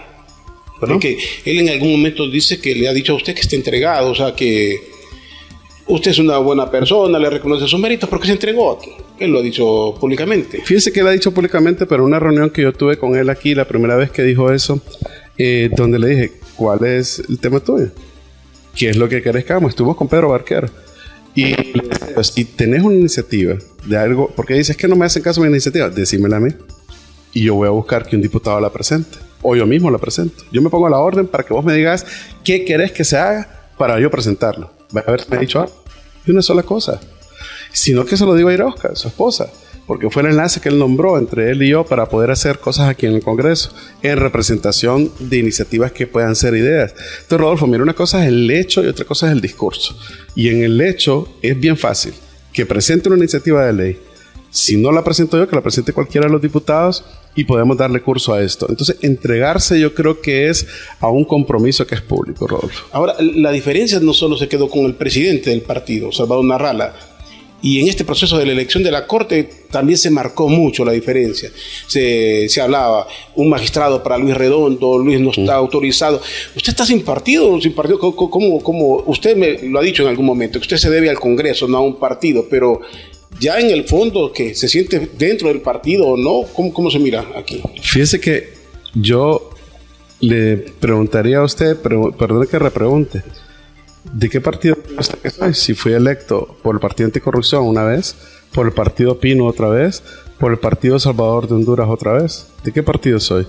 Porque 0.79 1.17
él 1.45 1.59
en 1.59 1.69
algún 1.69 1.91
momento 1.91 2.29
dice 2.29 2.59
que 2.59 2.75
le 2.75 2.89
ha 2.89 2.93
dicho 2.93 3.13
a 3.13 3.15
usted 3.15 3.33
que 3.33 3.41
está 3.41 3.55
entregado, 3.55 4.11
o 4.11 4.15
sea, 4.15 4.35
que 4.35 4.96
usted 5.87 6.11
es 6.11 6.19
una 6.19 6.37
buena 6.37 6.69
persona, 6.69 7.17
le 7.19 7.29
reconoce 7.29 7.67
sus 7.67 7.79
méritos, 7.79 8.09
porque 8.09 8.27
se 8.27 8.33
entregó. 8.33 8.79
Él 9.19 9.31
lo 9.31 9.39
ha 9.39 9.41
dicho 9.41 9.95
públicamente. 9.99 10.61
Fíjese 10.63 10.91
que 10.91 10.99
él 10.99 11.07
ha 11.07 11.11
dicho 11.11 11.33
públicamente, 11.33 11.85
pero 11.85 12.03
una 12.03 12.19
reunión 12.19 12.49
que 12.49 12.61
yo 12.61 12.73
tuve 12.73 12.97
con 12.97 13.15
él 13.15 13.29
aquí, 13.29 13.55
la 13.55 13.65
primera 13.67 13.95
vez 13.95 14.11
que 14.11 14.23
dijo 14.23 14.51
eso, 14.51 14.81
eh, 15.37 15.69
donde 15.75 15.99
le 15.99 16.07
dije, 16.07 16.31
¿cuál 16.55 16.85
es 16.85 17.23
el 17.27 17.39
tema 17.39 17.59
tuyo? 17.59 17.89
¿Qué 18.75 18.89
es 18.89 18.97
lo 18.97 19.09
que 19.09 19.21
querés 19.21 19.45
que 19.45 19.53
hagamos? 19.53 19.69
Estuvimos 19.69 19.97
con 19.97 20.07
Pedro 20.07 20.29
Barquero. 20.29 20.69
Y 21.33 21.53
si 22.23 22.45
tenés 22.45 22.81
una 22.81 22.95
iniciativa 22.95 23.55
de 23.85 23.97
algo, 23.97 24.31
porque 24.35 24.55
dices 24.55 24.75
que 24.75 24.87
no 24.87 24.95
me 24.95 25.05
hacen 25.05 25.21
caso 25.21 25.41
de 25.41 25.47
mi 25.47 25.53
iniciativa, 25.53 25.89
decímela 25.89 26.37
a 26.37 26.39
mí. 26.39 26.49
Y 27.33 27.43
yo 27.43 27.55
voy 27.55 27.67
a 27.67 27.71
buscar 27.71 28.07
que 28.07 28.15
un 28.15 28.21
diputado 28.21 28.59
la 28.59 28.71
presente. 28.71 29.17
O 29.43 29.55
yo 29.55 29.67
mismo 29.67 29.91
la 29.91 29.99
presento. 29.99 30.43
Yo 30.51 30.61
me 30.61 30.69
pongo 30.69 30.87
a 30.87 30.89
la 30.89 30.97
orden 30.97 31.27
para 31.27 31.43
que 31.43 31.53
vos 31.53 31.63
me 31.63 31.73
digas 31.73 32.05
qué 32.43 32.65
querés 32.65 32.91
que 32.91 33.03
se 33.03 33.17
haga 33.17 33.69
para 33.77 33.99
yo 33.99 34.09
presentarlo. 34.09 34.76
Va 34.95 35.01
a 35.05 35.11
ver 35.11 35.21
si 35.21 35.29
me 35.29 35.37
ha 35.37 35.39
dicho. 35.39 35.65
Y 36.25 36.31
una 36.31 36.41
sola 36.41 36.63
cosa. 36.63 36.99
Sino 37.71 38.05
que 38.05 38.17
se 38.17 38.25
lo 38.25 38.33
digo 38.35 38.49
a 38.49 38.53
Irosca, 38.53 38.95
su 38.95 39.07
esposa 39.07 39.49
porque 39.87 40.09
fue 40.09 40.21
el 40.21 40.29
enlace 40.29 40.59
que 40.59 40.67
él 40.69 40.77
nombró 40.77 41.17
entre 41.17 41.49
él 41.49 41.63
y 41.63 41.69
yo 41.69 41.85
para 41.85 42.07
poder 42.09 42.29
hacer 42.29 42.59
cosas 42.59 42.89
aquí 42.89 43.05
en 43.05 43.15
el 43.15 43.23
Congreso, 43.23 43.71
en 44.03 44.17
representación 44.17 45.09
de 45.17 45.37
iniciativas 45.37 45.93
que 45.93 46.05
puedan 46.05 46.35
ser 46.35 46.55
ideas. 46.55 46.93
Entonces, 47.21 47.39
Rodolfo, 47.39 47.67
mira, 47.67 47.83
una 47.83 47.93
cosa 47.93 48.21
es 48.21 48.27
el 48.27 48.51
hecho 48.51 48.83
y 48.83 48.87
otra 48.87 49.05
cosa 49.05 49.27
es 49.27 49.31
el 49.31 49.41
discurso. 49.41 49.97
Y 50.35 50.49
en 50.49 50.61
el 50.61 50.79
hecho 50.81 51.29
es 51.41 51.57
bien 51.57 51.77
fácil 51.77 52.13
que 52.51 52.65
presente 52.65 53.07
una 53.07 53.17
iniciativa 53.17 53.65
de 53.65 53.73
ley. 53.73 53.99
Si 54.49 54.75
no 54.75 54.91
la 54.91 55.03
presento 55.03 55.37
yo, 55.37 55.47
que 55.47 55.55
la 55.55 55.63
presente 55.63 55.93
cualquiera 55.93 56.27
de 56.27 56.33
los 56.33 56.41
diputados 56.41 57.05
y 57.37 57.45
podemos 57.45 57.77
darle 57.77 58.01
curso 58.01 58.33
a 58.33 58.41
esto. 58.41 58.65
Entonces, 58.67 58.97
entregarse 59.01 59.79
yo 59.79 59.93
creo 59.93 60.19
que 60.19 60.49
es 60.49 60.67
a 60.99 61.07
un 61.07 61.23
compromiso 61.23 61.85
que 61.85 61.95
es 61.95 62.01
público, 62.01 62.47
Rodolfo. 62.47 62.87
Ahora, 62.91 63.15
la 63.19 63.51
diferencia 63.51 63.99
no 63.99 64.11
solo 64.11 64.35
se 64.35 64.49
quedó 64.49 64.67
con 64.69 64.85
el 64.85 64.95
presidente 64.95 65.51
del 65.51 65.61
partido, 65.61 66.11
Salvador 66.11 66.43
Narrala, 66.43 66.95
y 67.61 67.79
en 67.79 67.87
este 67.87 68.05
proceso 68.05 68.37
de 68.37 68.45
la 68.45 68.51
elección 68.51 68.83
de 68.83 68.91
la 68.91 69.07
Corte 69.07 69.49
también 69.71 69.97
se 69.97 70.09
marcó 70.09 70.47
mucho 70.47 70.83
la 70.83 70.91
diferencia. 70.91 71.51
Se, 71.87 72.49
se 72.49 72.61
hablaba, 72.61 73.07
un 73.35 73.49
magistrado 73.49 74.01
para 74.01 74.17
Luis 74.17 74.35
Redondo, 74.35 74.97
Luis 74.97 75.19
no 75.19 75.31
está 75.31 75.55
autorizado. 75.55 76.21
¿Usted 76.55 76.69
está 76.69 76.85
sin 76.85 77.03
partido? 77.03 77.59
Sin 77.61 77.73
partido 77.73 77.99
¿Cómo, 77.99 79.03
usted 79.05 79.35
me 79.35 79.59
lo 79.69 79.79
ha 79.79 79.83
dicho 79.83 80.03
en 80.03 80.09
algún 80.09 80.25
momento, 80.25 80.59
que 80.59 80.63
usted 80.63 80.77
se 80.77 80.89
debe 80.89 81.09
al 81.09 81.19
Congreso, 81.19 81.67
no 81.67 81.77
a 81.77 81.81
un 81.81 81.99
partido, 81.99 82.45
pero 82.49 82.81
ya 83.39 83.59
en 83.59 83.69
el 83.69 83.85
fondo 83.85 84.31
que 84.33 84.55
se 84.55 84.67
siente 84.67 85.09
dentro 85.17 85.49
del 85.49 85.61
partido 85.61 86.07
o 86.07 86.17
no, 86.17 86.47
¿cómo, 86.53 86.73
cómo 86.73 86.89
se 86.89 86.99
mira 86.99 87.25
aquí? 87.35 87.61
Fíjese 87.81 88.19
que 88.19 88.53
yo 88.93 89.51
le 90.19 90.57
preguntaría 90.57 91.37
a 91.37 91.43
usted, 91.43 91.77
perdón 91.77 92.47
que 92.49 92.59
repregunte. 92.59 93.23
¿De 94.13 94.29
qué 94.29 94.41
partido 94.41 94.77
que 95.21 95.29
soy? 95.29 95.53
Si 95.53 95.73
fui 95.73 95.93
electo 95.93 96.57
por 96.63 96.75
el 96.75 96.79
Partido 96.79 97.07
Anticorrupción 97.07 97.65
una 97.65 97.83
vez, 97.83 98.15
por 98.53 98.65
el 98.65 98.73
Partido 98.73 99.19
Pino 99.19 99.45
otra 99.45 99.67
vez, 99.67 100.01
por 100.39 100.51
el 100.51 100.59
Partido 100.59 100.97
Salvador 100.99 101.47
de 101.47 101.55
Honduras 101.55 101.87
otra 101.89 102.13
vez. 102.13 102.47
¿De 102.63 102.71
qué 102.71 102.83
partido 102.83 103.19
soy? 103.19 103.47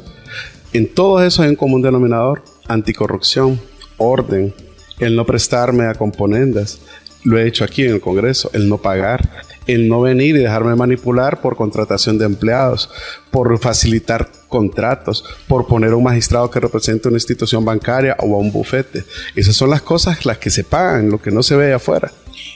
En 0.72 0.92
todos 0.92 1.22
esos 1.22 1.40
hay 1.40 1.50
un 1.50 1.56
común 1.56 1.80
denominador, 1.80 2.42
anticorrupción, 2.66 3.60
orden, 3.96 4.54
el 4.98 5.16
no 5.16 5.24
prestarme 5.24 5.86
a 5.86 5.94
componendas, 5.94 6.80
lo 7.24 7.38
he 7.38 7.46
hecho 7.46 7.64
aquí 7.64 7.82
en 7.82 7.92
el 7.92 8.00
Congreso, 8.00 8.50
el 8.52 8.68
no 8.68 8.78
pagar, 8.78 9.44
el 9.66 9.88
no 9.88 10.00
venir 10.00 10.34
y 10.36 10.40
dejarme 10.40 10.74
manipular 10.74 11.40
por 11.40 11.56
contratación 11.56 12.18
de 12.18 12.24
empleados, 12.24 12.90
por 13.30 13.58
facilitar 13.58 14.28
contratos, 14.48 15.24
por 15.46 15.66
poner 15.66 15.92
a 15.92 15.96
un 15.96 16.04
magistrado 16.04 16.50
que 16.50 16.58
represente 16.58 17.08
una 17.08 17.18
institución 17.18 17.64
bancaria 17.64 18.16
o 18.20 18.34
a 18.34 18.38
un 18.38 18.50
bufete. 18.50 19.04
Esas 19.36 19.54
son 19.54 19.70
las 19.70 19.82
cosas 19.82 20.24
las 20.24 20.38
que 20.38 20.50
se 20.50 20.64
pagan, 20.64 21.10
lo 21.10 21.20
que 21.20 21.30
no 21.30 21.42
se 21.42 21.54
ve 21.54 21.72
afuera. 21.72 22.10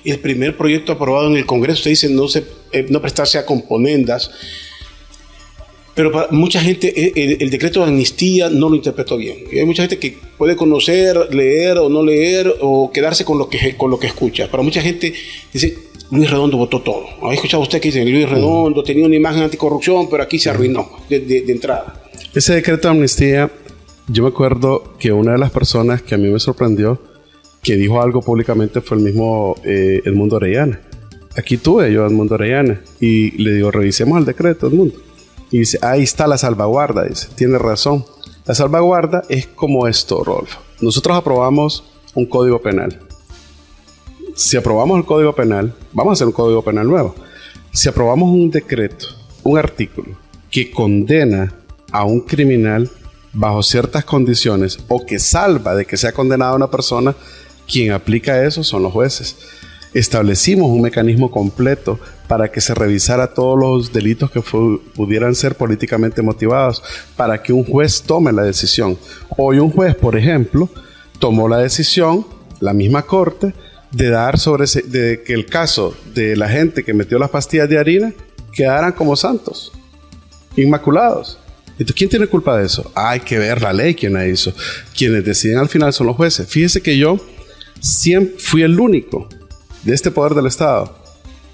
El 0.05 0.19
primer 0.21 0.57
proyecto 0.57 0.93
aprobado 0.93 1.29
en 1.29 1.37
el 1.37 1.47
Congreso, 1.47 1.79
usted 1.79 1.91
dice 1.91 2.09
no, 2.09 2.29
se, 2.29 2.45
eh, 2.73 2.87
no 2.89 3.01
prestarse 3.01 3.39
a 3.39 3.45
componendas, 3.45 4.31
pero 5.95 6.11
para 6.11 6.29
mucha 6.31 6.61
gente 6.61 6.89
eh, 6.97 7.37
el, 7.41 7.51
decreto 7.51 7.81
de 7.81 7.87
amnistía 7.87 8.49
no 8.49 8.69
lo 8.71 8.77
interpretó 8.77 9.17
bien. 9.17 9.37
Hay 9.53 9.65
mucha 9.67 9.83
gente 9.83 9.99
que 9.99 10.17
puede 10.39 10.57
conocer, 10.57 11.35
leer 11.35 11.79
o 11.79 11.89
no 11.89 12.03
leer 12.03 12.53
o 12.61 12.91
quedarse 12.91 13.25
con 13.25 13.39
lo 13.39 13.49
que, 13.49 13.77
con 13.77 13.91
lo 13.91 13.99
que 13.99 14.07
escucha. 14.07 14.51
Para 14.51 14.63
mucha 14.63 14.81
gente 14.81 15.13
dice, 15.53 15.77
Luis 16.11 16.31
Redondo 16.31 16.57
votó 16.57 16.81
todo. 16.81 17.05
¿Ha 17.23 17.35
escuchado 17.35 17.63
usted 17.63 17.81
que 17.81 17.89
dice, 17.89 18.05
Luis 18.05 18.29
Redondo 18.29 18.83
tenía 18.83 19.05
una 19.05 19.17
imagen 19.17 19.43
anticorrupción, 19.43 20.09
pero 20.11 20.23
aquí 20.23 20.39
se 20.39 20.49
arruinó 20.49 20.89
de, 21.11 21.45
entrada? 21.49 22.03
Ese 22.35 22.55
decreto 22.55 22.89
de 22.89 22.95
amnistía, 22.95 23.51
yo 24.09 24.23
me 24.23 24.31
acuerdo 24.31 24.95
que 24.99 25.13
una 25.13 25.33
de 25.33 25.39
las 25.39 25.51
personas 25.51 26.01
que 26.01 26.15
a 26.15 26.19
mí 26.19 26.29
me 26.29 26.41
sorprendió, 26.41 26.99
que 27.63 27.77
dijo 27.77 28.01
algo 28.01 28.23
públicamente 28.23 28.81
fue 28.81 28.97
el 28.97 29.05
mismo 29.05 29.57
eh, 29.65 30.01
Edmundo 30.05 30.37
Orellana. 30.37 30.81
Aquí 31.37 31.59
tuve 31.59 31.93
yo 31.93 32.05
a 32.05 32.07
Edmundo 32.09 32.35
Orellana 32.35 32.81
y 32.99 33.31
le 33.43 33.55
digo, 33.55 33.71
revisemos 33.71 34.19
el 34.19 34.25
decreto, 34.25 34.69
Edmundo 34.69 35.12
y 35.53 35.59
dice, 35.59 35.79
ahí 35.83 36.03
está 36.03 36.27
la 36.27 36.39
salvaguarda, 36.39 37.05
dice, 37.05 37.29
tiene 37.35 37.59
razón. 37.59 38.07
La 38.47 38.55
salvaguarda 38.55 39.23
es 39.29 39.47
como 39.47 39.87
esto, 39.87 40.25
Rolfo. 40.25 40.59
Nosotros 40.81 41.17
aprobamos 41.17 41.85
un 42.15 42.25
código 42.25 42.61
penal. 42.63 42.99
Si 44.35 44.57
aprobamos 44.57 44.97
el 44.99 45.05
código 45.05 45.35
penal, 45.35 45.75
vamos 45.93 46.13
a 46.13 46.15
hacer 46.15 46.27
un 46.27 46.33
código 46.33 46.63
penal 46.63 46.89
nuevo. 46.89 47.15
Si 47.71 47.87
aprobamos 47.87 48.31
un 48.31 48.51
decreto, 48.51 49.07
un 49.43 49.59
artículo 49.59 50.17
que 50.51 50.71
condena 50.71 51.53
a 51.93 52.05
un 52.05 52.21
criminal 52.23 52.91
bajo 53.35 53.63
ciertas 53.63 54.07
condiciones 54.07 54.79
o 54.89 55.05
que 55.05 55.19
salva 55.19 55.75
de 55.75 55.85
que 55.85 55.99
sea 55.99 56.13
condenada 56.13 56.57
una 56.57 56.71
persona, 56.71 57.15
quien 57.71 57.93
aplica 57.93 58.43
eso 58.43 58.65
son 58.65 58.83
los 58.83 58.93
jueces 58.93 59.37
establecimos 59.95 60.71
un 60.71 60.83
mecanismo 60.83 61.31
completo 61.31 61.99
para 62.29 62.51
que 62.51 62.61
se 62.61 62.75
revisara 62.75 63.35
todos 63.35 63.59
los 63.59 63.93
delitos 63.93 64.31
que 64.31 64.41
pudieran 64.41 65.35
ser 65.35 65.55
políticamente 65.55 66.23
motivados, 66.23 66.83
para 67.17 67.43
que 67.43 67.53
un 67.53 67.65
juez 67.65 68.03
tome 68.03 68.33
la 68.33 68.43
decisión. 68.43 68.99
Hoy 69.37 69.59
un 69.59 69.71
juez, 69.71 69.95
por 69.95 70.17
ejemplo, 70.17 70.71
tomó 71.19 71.49
la 71.49 71.59
decisión, 71.59 72.27
la 72.61 72.73
misma 72.73 73.03
corte, 73.03 73.55
de 73.91 74.09
dar 74.09 74.39
sobre 74.39 74.65
de 74.87 75.23
que 75.23 75.35
el 75.35 75.47
caso 75.47 75.95
de 76.15 76.35
la 76.37 76.49
gente 76.49 76.83
que 76.83 76.95
metió 76.95 77.19
las 77.19 77.31
pastillas 77.31 77.69
de 77.69 77.79
harina 77.79 78.15
quedaran 78.53 78.93
como 78.93 79.17
santos, 79.17 79.73
inmaculados. 80.57 81.39
Entonces, 81.73 81.97
¿quién 81.97 82.11
tiene 82.11 82.27
culpa 82.27 82.57
de 82.57 82.67
eso? 82.67 82.91
Hay 82.95 83.21
que 83.21 83.39
ver 83.39 83.61
la 83.61 83.73
ley 83.73 83.95
quién 83.95 84.15
la 84.15 84.27
hizo. 84.27 84.53
Quienes 84.97 85.25
deciden 85.25 85.59
al 85.59 85.69
final 85.69 85.93
son 85.93 86.07
los 86.07 86.17
jueces. 86.17 86.47
Fíjese 86.49 86.81
que 86.81 86.97
yo 86.97 87.19
siempre 87.81 88.37
fui 88.39 88.63
el 88.63 88.79
único 88.79 89.29
de 89.83 89.95
este 89.95 90.11
poder 90.11 90.35
del 90.35 90.47
Estado, 90.47 90.95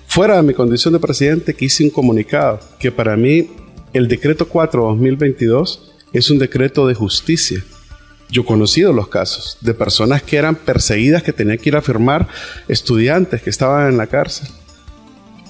fuera 0.07 0.37
de 0.37 0.43
mi 0.43 0.55
condición 0.55 0.93
de 0.95 1.01
presidente, 1.01 1.55
que 1.55 1.67
hice 1.67 1.85
un 1.85 1.91
comunicado 1.91 2.61
que 2.79 2.93
para 2.93 3.17
mí 3.17 3.51
el 3.93 4.09
decreto 4.09 4.49
4-2022 4.49 5.81
es 6.13 6.31
un 6.31 6.39
decreto 6.39 6.87
de 6.87 6.95
justicia. 6.95 7.63
Yo 8.31 8.43
he 8.43 8.45
conocido 8.45 8.93
los 8.93 9.09
casos 9.09 9.57
de 9.61 9.73
personas 9.73 10.23
que 10.23 10.37
eran 10.37 10.55
perseguidas, 10.55 11.23
que 11.23 11.33
tenían 11.33 11.59
que 11.59 11.71
ir 11.71 11.77
a 11.77 11.83
firmar, 11.83 12.29
estudiantes 12.69 13.43
que 13.43 13.51
estaban 13.51 13.89
en 13.89 13.97
la 13.97 14.07
cárcel 14.07 14.49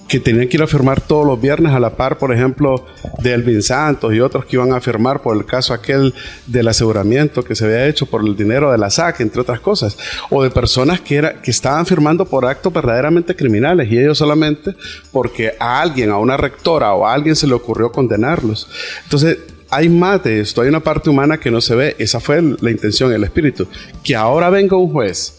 que 0.09 0.19
tenían 0.19 0.49
que 0.49 0.57
ir 0.57 0.63
a 0.63 0.67
firmar 0.67 1.03
todos 1.03 1.27
los 1.27 1.41
viernes 1.41 1.73
a 1.73 1.79
la 1.79 1.91
par, 1.91 2.17
por 2.17 2.33
ejemplo, 2.33 2.87
de 3.19 3.35
Elvin 3.35 3.63
Santos 3.63 4.15
y 4.15 4.21
otros 4.21 4.47
que 4.47 4.57
iban 4.57 4.73
a 4.73 4.81
firmar 4.81 5.21
por 5.21 5.37
el 5.37 5.45
caso 5.45 5.75
aquel 5.75 6.15
del 6.47 6.67
aseguramiento 6.67 7.45
que 7.45 7.55
se 7.55 7.67
había 7.67 7.87
hecho 7.87 8.07
por 8.07 8.27
el 8.27 8.35
dinero 8.35 8.73
de 8.73 8.79
la 8.79 8.89
SAC, 8.89 9.21
entre 9.21 9.43
otras 9.43 9.61
cosas, 9.61 9.99
o 10.31 10.43
de 10.43 10.51
personas 10.51 11.03
que, 11.03 11.17
era, 11.17 11.43
que 11.43 11.51
estaban 11.51 11.85
firmando 11.85 12.25
por 12.25 12.47
actos 12.47 12.73
verdaderamente 12.73 13.37
criminales 13.37 13.93
y 13.93 13.99
ellos 13.99 14.17
solamente 14.17 14.75
porque 15.13 15.53
a 15.61 15.83
alguien, 15.83 16.11
a 16.11 16.17
una 16.17 16.39
rectora 16.39 16.95
o 16.95 17.07
a 17.07 17.13
alguien 17.13 17.37
se 17.37 17.47
le 17.47 17.53
ocurrió 17.53 17.93
condenarlos. 17.93 18.67
Entonces, 19.05 19.39
hay 19.71 19.91
más 19.91 20.25
de 20.25 20.41
esto, 20.41 20.63
hay 20.63 20.69
una 20.71 20.81
parte 20.81 21.11
humana 21.11 21.39
que 21.39 21.51
no 21.51 21.61
se 21.61 21.75
ve, 21.75 21.97
esa 21.99 22.19
fue 22.19 22.41
la 22.61 22.71
intención, 22.71 23.13
el 23.13 23.25
espíritu, 23.25 23.69
que 24.03 24.17
ahora 24.17 24.49
venga 24.49 24.79
un 24.79 24.91
juez 24.91 25.35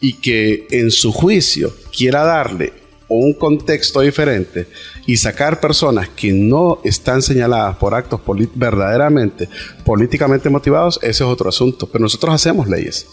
y 0.00 0.12
que 0.20 0.68
en 0.70 0.92
su 0.92 1.10
juicio 1.10 1.74
quiera 1.90 2.22
darle 2.22 2.83
o 3.08 3.16
un 3.16 3.34
contexto 3.34 4.00
diferente 4.00 4.66
y 5.06 5.16
sacar 5.16 5.60
personas 5.60 6.08
que 6.08 6.32
no 6.32 6.80
están 6.84 7.22
señaladas 7.22 7.76
por 7.76 7.94
actos 7.94 8.20
verdaderamente 8.54 9.48
políticamente 9.84 10.48
motivados, 10.50 10.98
ese 11.02 11.24
es 11.24 11.30
otro 11.30 11.48
asunto. 11.48 11.86
Pero 11.86 12.02
nosotros 12.02 12.34
hacemos 12.34 12.68
leyes. 12.68 13.06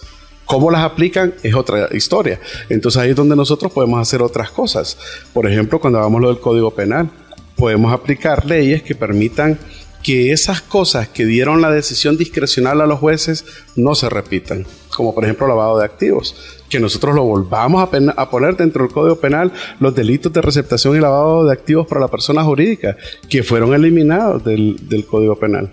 ¿Cómo 0.46 0.72
las 0.72 0.84
aplican? 0.84 1.34
Es 1.44 1.56
otra 1.56 1.90
historia. 1.92 2.40
Entonces 2.70 3.02
ahí 3.02 3.12
es 3.12 3.16
donde 3.16 3.36
nosotros 3.36 3.72
podemos 3.72 4.02
hacer 4.02 4.22
otras 4.22 4.52
cosas. 4.52 4.98
Por 5.34 5.50
ejemplo, 5.50 5.80
cuando 5.80 6.00
hagamos 6.00 6.22
lo 6.22 6.28
del 6.30 6.40
Código 6.40 6.72
Penal, 6.72 7.10
podemos 7.56 7.94
aplicar 7.94 8.46
leyes 8.46 8.84
que 8.84 8.96
permitan 8.96 9.60
que 10.04 10.32
esas 10.32 10.62
cosas 10.62 11.08
que 11.08 11.26
dieron 11.26 11.62
la 11.62 11.70
decisión 11.70 12.18
discrecional 12.18 12.82
a 12.82 12.88
los 12.88 13.00
jueces 13.00 13.46
no 13.76 13.94
se 13.94 14.10
repitan, 14.10 14.66
como 14.90 15.14
por 15.14 15.24
ejemplo 15.24 15.48
lavado 15.48 15.78
de 15.78 15.86
activos 15.86 16.36
que 16.72 16.80
nosotros 16.80 17.14
lo 17.14 17.24
volvamos 17.24 17.84
a, 17.84 18.30
poner 18.30 18.56
dentro 18.56 18.84
del 18.84 18.94
Código 18.94 19.18
Penal 19.18 19.52
los 19.80 19.94
delitos 19.94 20.32
de 20.32 20.42
receptación 20.42 20.96
y 20.96 21.02
lavado 21.02 21.46
de 21.46 21.52
activos 21.52 21.86
para 21.86 22.02
la 22.02 22.08
persona 22.08 22.44
jurídica, 22.44 22.96
que 23.30 23.44
fueron 23.44 23.74
eliminados 23.74 24.44
del, 24.44 25.06
Código 25.08 25.36
Penal, 25.36 25.72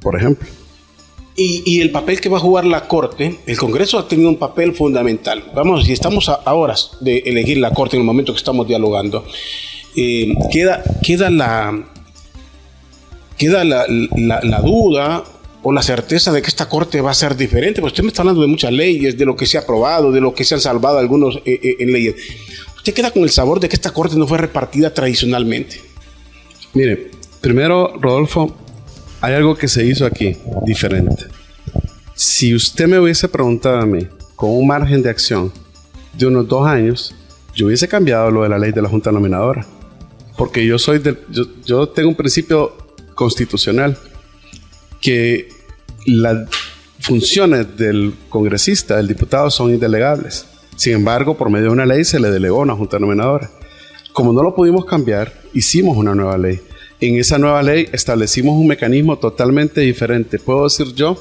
por 0.00 0.16
ejemplo. 0.16 0.48
Y, 1.36 1.80
el 1.80 1.90
papel 1.90 2.20
que 2.20 2.28
va 2.28 2.38
a 2.38 2.40
jugar 2.40 2.64
la 2.64 2.86
Corte, 2.86 3.38
el 3.46 3.56
Congreso 3.56 3.98
ha 3.98 4.08
tenido 4.08 4.28
un 4.28 4.36
papel 4.36 4.74
fundamental. 4.74 5.44
Vamos, 5.54 5.84
si 5.86 5.92
estamos 5.92 6.28
a, 6.28 6.52
horas 6.52 6.98
de 7.00 7.18
elegir 7.18 7.58
la 7.58 7.72
Corte 7.72 7.96
en 7.96 8.02
el 8.02 8.06
momento 8.06 8.32
que 8.32 8.38
estamos 8.38 8.66
dialogando, 8.66 9.24
eh, 9.96 10.34
queda, 10.50 10.82
queda, 11.02 11.30
la, 11.30 11.84
queda 13.38 13.64
la, 13.64 13.86
la, 13.88 14.60
duda 14.60 15.24
o 15.62 15.72
la 15.72 15.82
certeza 15.82 16.32
de 16.32 16.42
que 16.42 16.48
esta 16.48 16.68
Corte 16.68 17.00
va 17.00 17.10
a 17.10 17.14
ser 17.14 17.36
diferente. 17.36 17.80
Porque 17.80 17.92
usted 17.92 18.02
me 18.02 18.08
está 18.08 18.22
hablando 18.22 18.42
de 18.42 18.46
muchas 18.46 18.72
leyes, 18.72 19.16
de 19.16 19.24
lo 19.24 19.36
que 19.36 19.46
se 19.46 19.58
ha 19.58 19.62
aprobado, 19.62 20.12
de 20.12 20.20
lo 20.20 20.34
que 20.34 20.44
se 20.44 20.54
han 20.54 20.60
salvado 20.60 20.98
algunos 20.98 21.36
eh, 21.44 21.60
eh, 21.62 21.76
en 21.80 21.92
leyes. 21.92 22.14
Usted 22.76 22.94
queda 22.94 23.10
con 23.10 23.22
el 23.22 23.30
sabor 23.30 23.60
de 23.60 23.68
que 23.68 23.76
esta 23.76 23.92
Corte 23.92 24.16
no 24.16 24.26
fue 24.26 24.38
repartida 24.38 24.92
tradicionalmente. 24.92 25.80
Mire, 26.72 27.10
primero, 27.40 27.92
Rodolfo, 28.00 28.56
hay 29.20 29.34
algo 29.34 29.54
que 29.56 29.68
se 29.68 29.84
hizo 29.84 30.06
aquí 30.06 30.36
diferente. 30.64 31.26
Si 32.14 32.54
usted 32.54 32.86
me 32.86 32.98
hubiese 32.98 33.28
preguntado 33.28 33.78
a 33.78 33.86
mí, 33.86 34.06
con 34.36 34.50
un 34.50 34.66
margen 34.66 35.02
de 35.02 35.10
acción 35.10 35.52
de 36.14 36.26
unos 36.26 36.48
dos 36.48 36.66
años, 36.66 37.14
yo 37.54 37.66
hubiese 37.66 37.88
cambiado 37.88 38.30
lo 38.30 38.42
de 38.42 38.48
la 38.48 38.58
ley 38.58 38.72
de 38.72 38.80
la 38.80 38.88
Junta 38.88 39.12
Nominadora. 39.12 39.66
Porque 40.36 40.64
yo 40.64 40.78
soy 40.78 40.98
del, 40.98 41.18
yo, 41.66 41.88
tengo 41.90 42.08
un 42.08 42.14
principio 42.14 42.74
constitucional 43.14 43.98
que 45.00 45.48
las 46.06 46.48
funciones 47.00 47.76
del 47.76 48.14
congresista, 48.28 48.96
del 48.96 49.08
diputado, 49.08 49.50
son 49.50 49.70
indelegables. 49.70 50.46
Sin 50.76 50.94
embargo, 50.94 51.36
por 51.36 51.50
medio 51.50 51.66
de 51.66 51.72
una 51.72 51.86
ley 51.86 52.04
se 52.04 52.20
le 52.20 52.30
delegó 52.30 52.60
una 52.60 52.74
junta 52.74 52.98
nominadora. 52.98 53.50
Como 54.12 54.32
no 54.32 54.42
lo 54.42 54.54
pudimos 54.54 54.84
cambiar, 54.84 55.32
hicimos 55.52 55.96
una 55.96 56.14
nueva 56.14 56.36
ley 56.36 56.60
en 57.00 57.16
esa 57.16 57.38
nueva 57.38 57.62
ley 57.62 57.88
establecimos 57.92 58.56
un 58.56 58.66
mecanismo 58.66 59.18
totalmente 59.18 59.80
diferente. 59.80 60.38
Puedo 60.38 60.64
decir 60.64 60.94
yo 60.94 61.16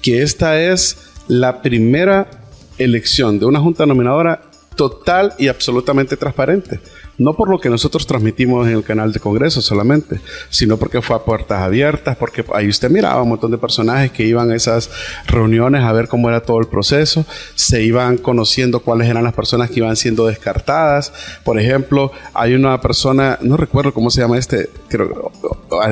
que 0.00 0.22
esta 0.22 0.60
es 0.60 0.96
la 1.26 1.62
primera 1.62 2.30
elección 2.78 3.38
de 3.38 3.46
una 3.46 3.60
junta 3.60 3.86
nominadora 3.86 4.42
total 4.76 5.34
y 5.38 5.48
absolutamente 5.48 6.16
transparente 6.16 6.80
no 7.18 7.34
por 7.34 7.48
lo 7.48 7.58
que 7.58 7.68
nosotros 7.68 8.06
transmitimos 8.06 8.66
en 8.66 8.74
el 8.74 8.84
canal 8.84 9.12
de 9.12 9.20
Congreso 9.20 9.60
solamente, 9.60 10.20
sino 10.50 10.76
porque 10.76 11.02
fue 11.02 11.16
a 11.16 11.20
puertas 11.20 11.60
abiertas, 11.60 12.16
porque 12.16 12.44
ahí 12.54 12.68
usted 12.68 12.90
miraba 12.90 13.22
un 13.22 13.30
montón 13.30 13.50
de 13.50 13.58
personajes 13.58 14.10
que 14.12 14.24
iban 14.24 14.50
a 14.50 14.56
esas 14.56 14.90
reuniones 15.26 15.82
a 15.82 15.92
ver 15.92 16.08
cómo 16.08 16.28
era 16.28 16.40
todo 16.40 16.60
el 16.60 16.66
proceso, 16.66 17.24
se 17.54 17.82
iban 17.82 18.18
conociendo 18.18 18.80
cuáles 18.80 19.08
eran 19.08 19.24
las 19.24 19.34
personas 19.34 19.70
que 19.70 19.80
iban 19.80 19.96
siendo 19.96 20.26
descartadas. 20.26 21.12
Por 21.44 21.58
ejemplo, 21.58 22.12
hay 22.34 22.54
una 22.54 22.80
persona, 22.80 23.38
no 23.40 23.56
recuerdo 23.56 23.92
cómo 23.92 24.10
se 24.10 24.20
llama 24.20 24.38
este, 24.38 24.70
creo, 24.88 25.32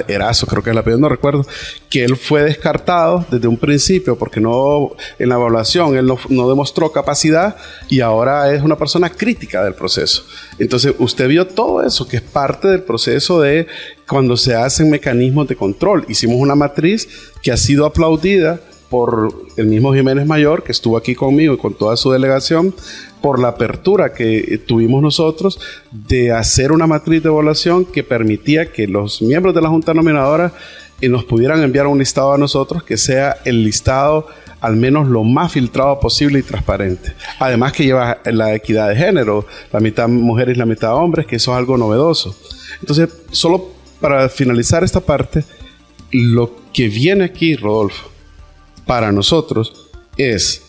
Erazo, 0.09 0.47
creo 0.47 0.63
que 0.63 0.71
es 0.71 0.75
la 0.75 0.81
apellido, 0.81 1.01
no 1.01 1.09
recuerdo, 1.09 1.47
que 1.91 2.05
él 2.05 2.17
fue 2.17 2.43
descartado 2.43 3.25
desde 3.31 3.49
un 3.49 3.57
principio 3.57 4.17
porque 4.17 4.41
no, 4.41 4.93
en 5.19 5.29
la 5.29 5.37
evaluación, 5.37 5.97
él 5.97 6.07
no 6.29 6.49
demostró 6.49 6.93
capacidad 6.93 7.57
y 7.89 8.01
ahora 8.01 8.53
es 8.53 8.63
una 8.63 8.77
persona 8.77 9.11
crítica 9.11 9.65
del 9.65 9.75
proceso. 9.75 10.25
Entonces, 10.59 10.95
usted 10.99 11.29
vio 11.29 11.47
todo 11.47 11.83
eso, 11.83 12.07
que 12.07 12.17
es 12.17 12.23
parte 12.23 12.69
del 12.69 12.83
proceso 12.83 13.41
de 13.41 13.67
cuando 14.09 14.37
se 14.37 14.55
hacen 14.55 14.91
mecanismos 14.91 15.49
de 15.49 15.57
control. 15.57 16.05
Hicimos 16.09 16.37
una 16.37 16.55
matriz 16.55 17.09
que 17.43 17.53
ha 17.53 17.57
sido 17.57 17.87
aplaudida 17.87 18.61
por 18.89 19.33
el 19.57 19.67
mismo 19.67 19.93
Jiménez 19.95 20.27
Mayor, 20.27 20.63
que 20.63 20.73
estuvo 20.73 20.97
aquí 20.97 21.15
conmigo 21.15 21.55
y 21.55 21.59
con 21.59 21.75
toda 21.75 21.97
su 21.97 22.11
delegación, 22.11 22.75
por 23.21 23.39
la 23.39 23.49
apertura 23.49 24.13
que 24.13 24.61
tuvimos 24.67 25.03
nosotros 25.03 25.59
de 25.91 26.33
hacer 26.33 26.73
una 26.73 26.87
matriz 26.87 27.23
de 27.23 27.31
evaluación 27.31 27.85
que 27.85 28.05
permitía 28.05 28.71
que 28.71 28.87
los 28.87 29.23
miembros 29.23 29.55
de 29.55 29.63
la 29.63 29.71
Junta 29.71 29.95
Nominadora 29.95 30.53
eh, 31.01 31.09
nos 31.09 31.25
pudieran 31.25 31.63
enviar 31.63 31.87
un 31.87 31.99
listado 31.99 32.33
a 32.33 32.39
nosotros 32.39 32.83
que 32.83 32.97
sea 32.97 33.39
el 33.45 33.65
listado 33.65 34.27
al 34.61 34.77
menos 34.77 35.09
lo 35.09 35.25
más 35.25 35.53
filtrado 35.53 36.01
posible 36.01 36.39
y 36.39 36.43
transparente. 36.43 37.13
Además 37.39 37.73
que 37.73 37.85
lleva 37.85 38.19
la 38.25 38.55
equidad 38.55 38.89
de 38.89 38.97
género, 38.97 39.47
la 39.71 39.81
mitad 39.81 40.09
mujeres 40.09 40.57
y 40.57 40.59
la 40.59 40.65
mitad 40.65 40.95
hombres, 40.95 41.27
que 41.27 41.37
eso 41.37 41.53
es 41.53 41.59
algo 41.59 41.77
novedoso. 41.77 42.35
Entonces, 42.81 43.11
solo 43.31 43.73
para 44.01 44.27
finalizar 44.31 44.83
esta 44.83 45.01
parte, 45.01 45.45
lo 46.13 46.51
que 46.73 46.89
viene 46.89 47.25
aquí, 47.25 47.57
Rodolfo, 47.57 48.09
para 48.87 49.13
nosotros 49.13 49.89
es 50.17 50.63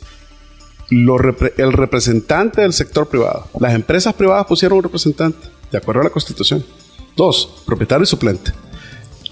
el 0.89 1.73
representante 1.73 2.61
del 2.61 2.73
sector 2.73 3.07
privado. 3.07 3.47
Las 3.59 3.73
empresas 3.73 4.13
privadas 4.13 4.45
pusieron 4.45 4.77
un 4.77 4.83
representante, 4.83 5.47
de 5.71 5.77
acuerdo 5.77 6.01
a 6.01 6.05
la 6.05 6.09
Constitución. 6.09 6.63
Dos, 7.15 7.63
propietario 7.65 8.03
y 8.03 8.07
suplente. 8.07 8.51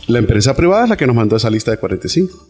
La 0.07 0.19
empresa 0.19 0.55
privada 0.55 0.83
es 0.85 0.89
la 0.89 0.97
que 0.97 1.07
nos 1.07 1.15
mandó 1.15 1.35
esa 1.35 1.49
lista 1.49 1.71
de 1.71 1.77
45. 1.77 2.45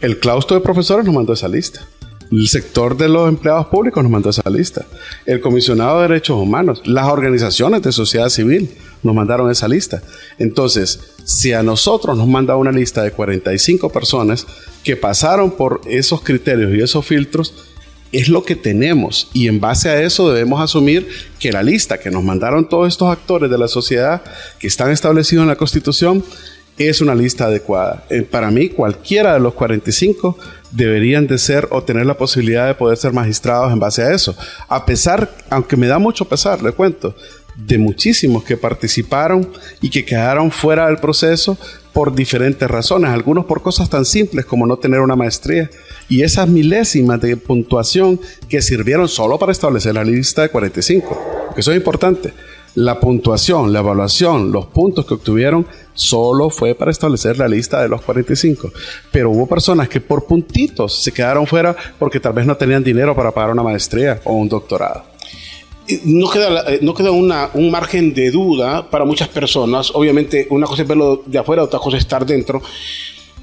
El 0.00 0.18
claustro 0.18 0.56
de 0.56 0.62
profesores 0.62 1.04
nos 1.04 1.14
mandó 1.14 1.32
esa 1.32 1.48
lista. 1.48 1.86
El 2.30 2.48
sector 2.48 2.96
de 2.96 3.08
los 3.08 3.28
empleados 3.28 3.66
públicos 3.66 4.02
nos 4.02 4.10
mandó 4.10 4.30
esa 4.30 4.48
lista. 4.50 4.86
El 5.26 5.40
comisionado 5.40 6.00
de 6.00 6.08
derechos 6.08 6.36
humanos, 6.36 6.82
las 6.84 7.06
organizaciones 7.06 7.82
de 7.82 7.92
sociedad 7.92 8.28
civil 8.28 8.70
nos 9.02 9.14
mandaron 9.14 9.50
esa 9.50 9.68
lista. 9.68 10.02
Entonces, 10.38 11.13
si 11.24 11.52
a 11.52 11.62
nosotros 11.62 12.16
nos 12.16 12.28
manda 12.28 12.56
una 12.56 12.72
lista 12.72 13.02
de 13.02 13.10
45 13.10 13.90
personas 13.90 14.46
que 14.82 14.96
pasaron 14.96 15.50
por 15.50 15.80
esos 15.86 16.22
criterios 16.22 16.74
y 16.74 16.82
esos 16.82 17.04
filtros, 17.04 17.54
es 18.12 18.28
lo 18.28 18.44
que 18.44 18.54
tenemos 18.54 19.28
y 19.32 19.48
en 19.48 19.58
base 19.58 19.88
a 19.88 20.00
eso 20.00 20.32
debemos 20.32 20.60
asumir 20.60 21.08
que 21.40 21.50
la 21.50 21.64
lista 21.64 21.98
que 21.98 22.12
nos 22.12 22.22
mandaron 22.22 22.68
todos 22.68 22.86
estos 22.86 23.10
actores 23.10 23.50
de 23.50 23.58
la 23.58 23.66
sociedad 23.66 24.22
que 24.58 24.68
están 24.68 24.90
establecidos 24.90 25.42
en 25.42 25.48
la 25.48 25.56
Constitución 25.56 26.22
es 26.78 27.00
una 27.00 27.14
lista 27.14 27.46
adecuada. 27.46 28.04
Eh, 28.10 28.22
para 28.22 28.50
mí, 28.50 28.68
cualquiera 28.68 29.34
de 29.34 29.40
los 29.40 29.54
45 29.54 30.36
deberían 30.70 31.26
de 31.26 31.38
ser 31.38 31.68
o 31.70 31.82
tener 31.82 32.06
la 32.06 32.16
posibilidad 32.16 32.66
de 32.66 32.74
poder 32.74 32.96
ser 32.96 33.12
magistrados 33.12 33.72
en 33.72 33.78
base 33.78 34.02
a 34.02 34.12
eso. 34.12 34.36
A 34.68 34.84
pesar, 34.84 35.34
aunque 35.50 35.76
me 35.76 35.86
da 35.86 35.98
mucho 35.98 36.24
pesar, 36.24 36.62
le 36.62 36.72
cuento, 36.72 37.14
de 37.56 37.78
muchísimos 37.78 38.44
que 38.44 38.56
participaron 38.56 39.50
y 39.80 39.90
que 39.90 40.04
quedaron 40.04 40.50
fuera 40.50 40.86
del 40.86 40.98
proceso 40.98 41.56
por 41.92 42.14
diferentes 42.14 42.68
razones, 42.68 43.10
algunos 43.10 43.46
por 43.46 43.62
cosas 43.62 43.88
tan 43.88 44.04
simples 44.04 44.44
como 44.44 44.66
no 44.66 44.76
tener 44.76 45.00
una 45.00 45.14
maestría 45.14 45.70
y 46.08 46.22
esas 46.22 46.48
milésimas 46.48 47.20
de 47.20 47.36
puntuación 47.36 48.20
que 48.48 48.62
sirvieron 48.62 49.08
solo 49.08 49.38
para 49.38 49.52
establecer 49.52 49.94
la 49.94 50.04
lista 50.04 50.42
de 50.42 50.48
45, 50.48 51.52
que 51.54 51.60
eso 51.60 51.70
es 51.70 51.76
importante 51.76 52.32
la 52.74 52.98
puntuación, 52.98 53.72
la 53.72 53.80
evaluación, 53.80 54.50
los 54.50 54.66
puntos 54.66 55.06
que 55.06 55.14
obtuvieron 55.14 55.66
solo 55.94 56.50
fue 56.50 56.74
para 56.74 56.90
establecer 56.90 57.38
la 57.38 57.46
lista 57.46 57.80
de 57.80 57.88
los 57.88 58.02
45. 58.02 58.72
Pero 59.12 59.30
hubo 59.30 59.46
personas 59.46 59.88
que 59.88 60.00
por 60.00 60.26
puntitos 60.26 61.02
se 61.02 61.12
quedaron 61.12 61.46
fuera 61.46 61.76
porque 61.98 62.20
tal 62.20 62.32
vez 62.32 62.46
no 62.46 62.56
tenían 62.56 62.82
dinero 62.82 63.14
para 63.14 63.30
pagar 63.30 63.52
una 63.52 63.62
maestría 63.62 64.20
o 64.24 64.34
un 64.34 64.48
doctorado. 64.48 65.13
No 66.04 66.30
queda, 66.30 66.72
eh, 66.72 66.78
no 66.82 66.94
queda 66.94 67.10
un 67.10 67.70
margen 67.70 68.14
de 68.14 68.30
duda 68.30 68.88
para 68.88 69.04
muchas 69.04 69.28
personas. 69.28 69.90
Obviamente, 69.94 70.46
una 70.50 70.66
cosa 70.66 70.82
es 70.82 70.88
verlo 70.88 71.22
de 71.26 71.38
afuera, 71.38 71.62
otra 71.62 71.78
cosa 71.78 71.96
es 71.96 72.04
estar 72.04 72.24
dentro. 72.24 72.62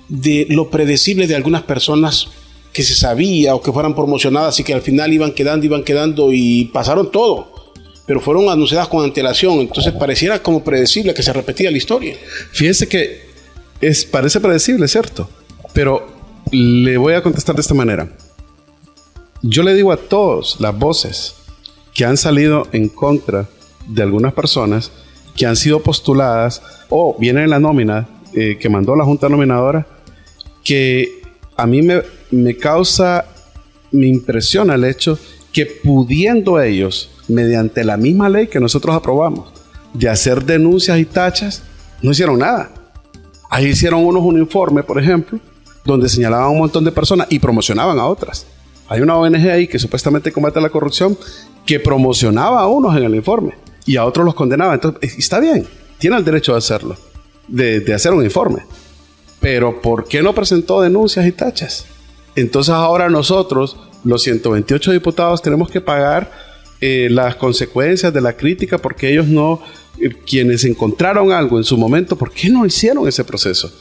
De 0.07 0.47
lo 0.49 0.69
predecible 0.69 1.27
de 1.27 1.35
algunas 1.35 1.63
personas 1.63 2.27
que 2.73 2.83
se 2.83 2.95
sabía 2.95 3.53
o 3.53 3.61
que 3.61 3.71
fueran 3.71 3.93
promocionadas 3.93 4.59
y 4.59 4.63
que 4.63 4.73
al 4.73 4.81
final 4.81 5.13
iban 5.13 5.33
quedando, 5.33 5.65
iban 5.65 5.83
quedando 5.83 6.31
y 6.31 6.65
pasaron 6.65 7.11
todo 7.11 7.61
pero 8.11 8.19
fueron 8.19 8.49
anunciadas 8.49 8.89
con 8.89 9.05
antelación, 9.05 9.59
entonces 9.59 9.93
pareciera 9.93 10.43
como 10.43 10.63
predecible 10.65 11.13
que 11.13 11.23
se 11.23 11.31
repetía 11.31 11.71
la 11.71 11.77
historia. 11.77 12.17
Fíjese 12.51 12.89
que 12.89 13.21
es, 13.79 14.03
parece 14.03 14.41
predecible, 14.41 14.87
¿cierto? 14.89 15.29
Pero 15.73 16.07
le 16.51 16.97
voy 16.97 17.13
a 17.13 17.23
contestar 17.23 17.55
de 17.55 17.61
esta 17.61 17.73
manera. 17.73 18.11
Yo 19.41 19.63
le 19.63 19.73
digo 19.73 19.93
a 19.93 19.97
todos 19.97 20.57
las 20.59 20.77
voces 20.77 21.35
que 21.93 22.05
han 22.05 22.17
salido 22.17 22.67
en 22.71 22.89
contra 22.89 23.47
de 23.87 24.01
algunas 24.01 24.33
personas 24.33 24.91
que 25.35 25.45
han 25.45 25.55
sido 25.55 25.81
postuladas 25.81 26.61
o 26.89 27.15
vienen 27.19 27.45
en 27.45 27.49
la 27.49 27.59
nómina 27.59 28.07
eh, 28.33 28.57
que 28.59 28.69
mandó 28.69 28.95
la 28.95 29.03
Junta 29.03 29.29
Nominadora, 29.29 29.85
que 30.63 31.21
a 31.57 31.65
mí 31.65 31.81
me, 31.81 32.01
me 32.31 32.55
causa, 32.55 33.25
me 33.91 34.07
impresiona 34.07 34.75
el 34.75 34.85
hecho 34.85 35.17
que 35.51 35.65
pudiendo 35.65 36.61
ellos 36.61 37.09
mediante 37.27 37.83
la 37.83 37.97
misma 37.97 38.29
ley 38.29 38.47
que 38.47 38.59
nosotros 38.59 38.95
aprobamos, 38.95 39.51
de 39.93 40.09
hacer 40.09 40.43
denuncias 40.45 40.97
y 40.99 41.05
tachas, 41.05 41.63
no 42.01 42.11
hicieron 42.11 42.39
nada. 42.39 42.71
Ahí 43.49 43.67
hicieron 43.67 44.05
unos 44.05 44.23
un 44.23 44.39
informe, 44.39 44.81
por 44.81 44.97
ejemplo, 44.97 45.39
donde 45.83 46.07
señalaban 46.07 46.45
a 46.47 46.49
un 46.49 46.59
montón 46.59 46.85
de 46.85 46.91
personas 46.91 47.27
y 47.29 47.39
promocionaban 47.39 47.99
a 47.99 48.05
otras. 48.05 48.45
Hay 48.91 48.99
una 48.99 49.15
ONG 49.15 49.49
ahí 49.49 49.67
que 49.67 49.79
supuestamente 49.79 50.33
combate 50.33 50.59
la 50.59 50.69
corrupción 50.69 51.17
que 51.65 51.79
promocionaba 51.79 52.59
a 52.59 52.67
unos 52.67 52.97
en 52.97 53.03
el 53.05 53.15
informe 53.15 53.53
y 53.85 53.95
a 53.95 54.03
otros 54.03 54.25
los 54.25 54.35
condenaba. 54.35 54.73
Entonces, 54.73 55.17
está 55.17 55.39
bien, 55.39 55.65
tiene 55.97 56.17
el 56.17 56.25
derecho 56.25 56.51
de 56.51 56.57
hacerlo, 56.57 56.97
de, 57.47 57.79
de 57.79 57.93
hacer 57.93 58.11
un 58.11 58.21
informe. 58.21 58.63
Pero 59.39 59.81
¿por 59.81 60.09
qué 60.09 60.21
no 60.21 60.35
presentó 60.35 60.81
denuncias 60.81 61.25
y 61.25 61.31
tachas? 61.31 61.85
Entonces 62.35 62.73
ahora 62.73 63.09
nosotros, 63.09 63.77
los 64.03 64.23
128 64.23 64.91
diputados, 64.91 65.41
tenemos 65.41 65.71
que 65.71 65.79
pagar 65.79 66.29
eh, 66.81 67.07
las 67.09 67.37
consecuencias 67.37 68.13
de 68.13 68.19
la 68.19 68.33
crítica 68.33 68.77
porque 68.77 69.09
ellos 69.09 69.25
no, 69.25 69.61
eh, 70.01 70.09
quienes 70.27 70.65
encontraron 70.65 71.31
algo 71.31 71.57
en 71.57 71.63
su 71.63 71.77
momento, 71.77 72.17
¿por 72.17 72.33
qué 72.33 72.49
no 72.49 72.65
hicieron 72.65 73.07
ese 73.07 73.23
proceso? 73.23 73.71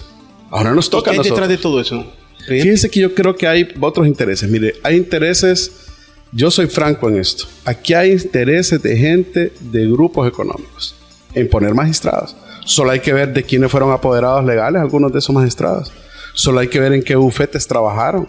Ahora 0.51 0.73
nos 0.73 0.89
toca. 0.89 1.11
¿Qué 1.11 1.17
hay 1.17 1.25
detrás 1.25 1.49
de 1.49 1.59
todo 1.59 1.81
eso? 1.81 2.07
Fíjense 2.47 2.91
que 2.91 3.01
yo 3.01 3.15
creo 3.15 3.37
que 3.37 3.47
hay 3.47 3.69
otros 3.81 4.07
intereses. 4.07 4.49
Mire, 4.49 4.75
hay 4.83 4.97
intereses, 4.97 5.71
yo 6.33 6.51
soy 6.51 6.67
franco 6.67 7.09
en 7.09 7.19
esto. 7.19 7.47
Aquí 7.65 7.95
hay 7.95 8.13
intereses 8.13 8.83
de 8.83 8.97
gente 8.97 9.53
de 9.61 9.87
grupos 9.87 10.29
económicos 10.29 10.95
en 11.35 11.49
poner 11.49 11.75
magistrados. 11.75 12.37
Solo 12.65 12.91
hay 12.91 13.01
que 13.01 13.13
ver 13.13 13.33
de 13.33 13.43
quiénes 13.43 13.71
fueron 13.71 13.93
apoderados 13.93 14.45
legales 14.45 14.81
algunos 14.81 15.13
de 15.13 15.19
esos 15.19 15.35
magistrados. 15.35 15.93
Solo 16.35 16.61
hay 16.61 16.69
que 16.69 16.81
ver 16.81 16.93
en 16.93 17.03
qué 17.03 17.17
bufetes 17.17 17.67
trabajaron. 17.67 18.29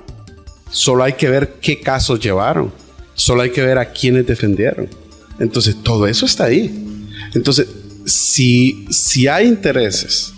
Solo 0.69 1.03
hay 1.03 1.13
que 1.13 1.29
ver 1.29 1.55
qué 1.61 1.79
casos 1.79 2.19
llevaron. 2.19 2.71
Solo 3.13 3.41
hay 3.41 3.51
que 3.51 3.61
ver 3.61 3.77
a 3.77 3.91
quiénes 3.91 4.25
defendieron. 4.25 4.87
Entonces, 5.39 5.75
todo 5.83 6.07
eso 6.07 6.25
está 6.25 6.45
ahí. 6.45 7.07
Entonces, 7.33 7.67
si, 8.05 8.85
si 8.89 9.27
hay 9.27 9.47
intereses 9.47 10.33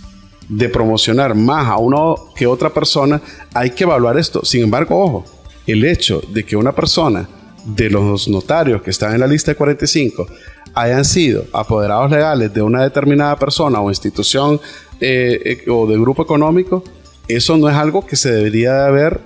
de 0.50 0.70
promocionar 0.70 1.36
más 1.36 1.68
a 1.68 1.78
uno 1.78 2.16
que 2.36 2.48
otra 2.48 2.70
persona, 2.70 3.22
hay 3.54 3.72
que 3.72 3.84
evaluar 3.84 4.18
esto. 4.18 4.44
Sin 4.44 4.64
embargo, 4.64 5.04
ojo, 5.04 5.26
el 5.66 5.84
hecho 5.86 6.22
de 6.30 6.44
que 6.44 6.56
una 6.56 6.74
persona 6.74 7.28
de 7.66 7.90
los 7.90 8.28
notarios 8.28 8.82
que 8.82 8.92
están 8.92 9.14
en 9.14 9.22
la 9.22 9.28
lista 9.28 9.52
de 9.52 9.56
45 9.56 10.28
hayan 10.74 11.06
sido 11.06 11.46
apoderados 11.54 12.12
legales 12.12 12.54
de 12.54 12.62
una 12.62 12.84
determinada 12.84 13.38
persona 13.38 13.80
o 13.80 13.90
institución 13.90 14.60
eh, 15.00 15.40
eh, 15.66 15.70
o 15.70 15.88
de 15.88 15.98
grupo 15.98 16.24
económico, 16.24 16.84
eso 17.28 17.58
no 17.58 17.70
es 17.70 17.76
algo 17.76 18.06
que 18.06 18.16
se 18.16 18.32
debería 18.32 18.74
de 18.74 18.88
haber 18.88 19.22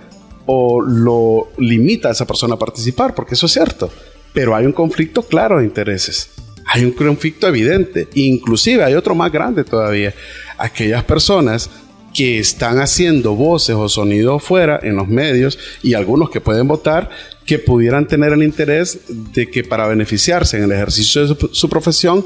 o 0.45 0.81
lo 0.81 1.49
limita 1.57 2.09
a 2.09 2.11
esa 2.11 2.25
persona 2.25 2.55
a 2.55 2.59
participar, 2.59 3.13
porque 3.13 3.35
eso 3.35 3.47
es 3.47 3.53
cierto. 3.53 3.89
Pero 4.33 4.55
hay 4.55 4.65
un 4.65 4.71
conflicto 4.71 5.23
claro 5.23 5.59
de 5.59 5.65
intereses. 5.65 6.29
Hay 6.65 6.83
un 6.83 6.91
conflicto 6.91 7.47
evidente. 7.47 8.07
Inclusive 8.13 8.83
hay 8.83 8.93
otro 8.93 9.15
más 9.15 9.31
grande 9.31 9.63
todavía. 9.63 10.13
Aquellas 10.57 11.03
personas 11.03 11.69
que 12.17 12.39
están 12.39 12.79
haciendo 12.79 13.35
voces 13.35 13.75
o 13.75 13.87
sonidos 13.87 14.41
fuera 14.41 14.79
en 14.81 14.95
los 14.95 15.07
medios 15.07 15.59
y 15.83 15.93
algunos 15.93 16.31
que 16.31 16.41
pueden 16.41 16.67
votar 16.67 17.11
que 17.45 17.59
pudieran 17.59 18.07
tener 18.07 18.33
el 18.33 18.41
interés 18.41 19.01
de 19.07 19.47
que 19.51 19.63
para 19.63 19.87
beneficiarse 19.87 20.57
en 20.57 20.63
el 20.63 20.71
ejercicio 20.71 21.27
de 21.27 21.49
su, 21.51 21.69
profesión 21.69 22.25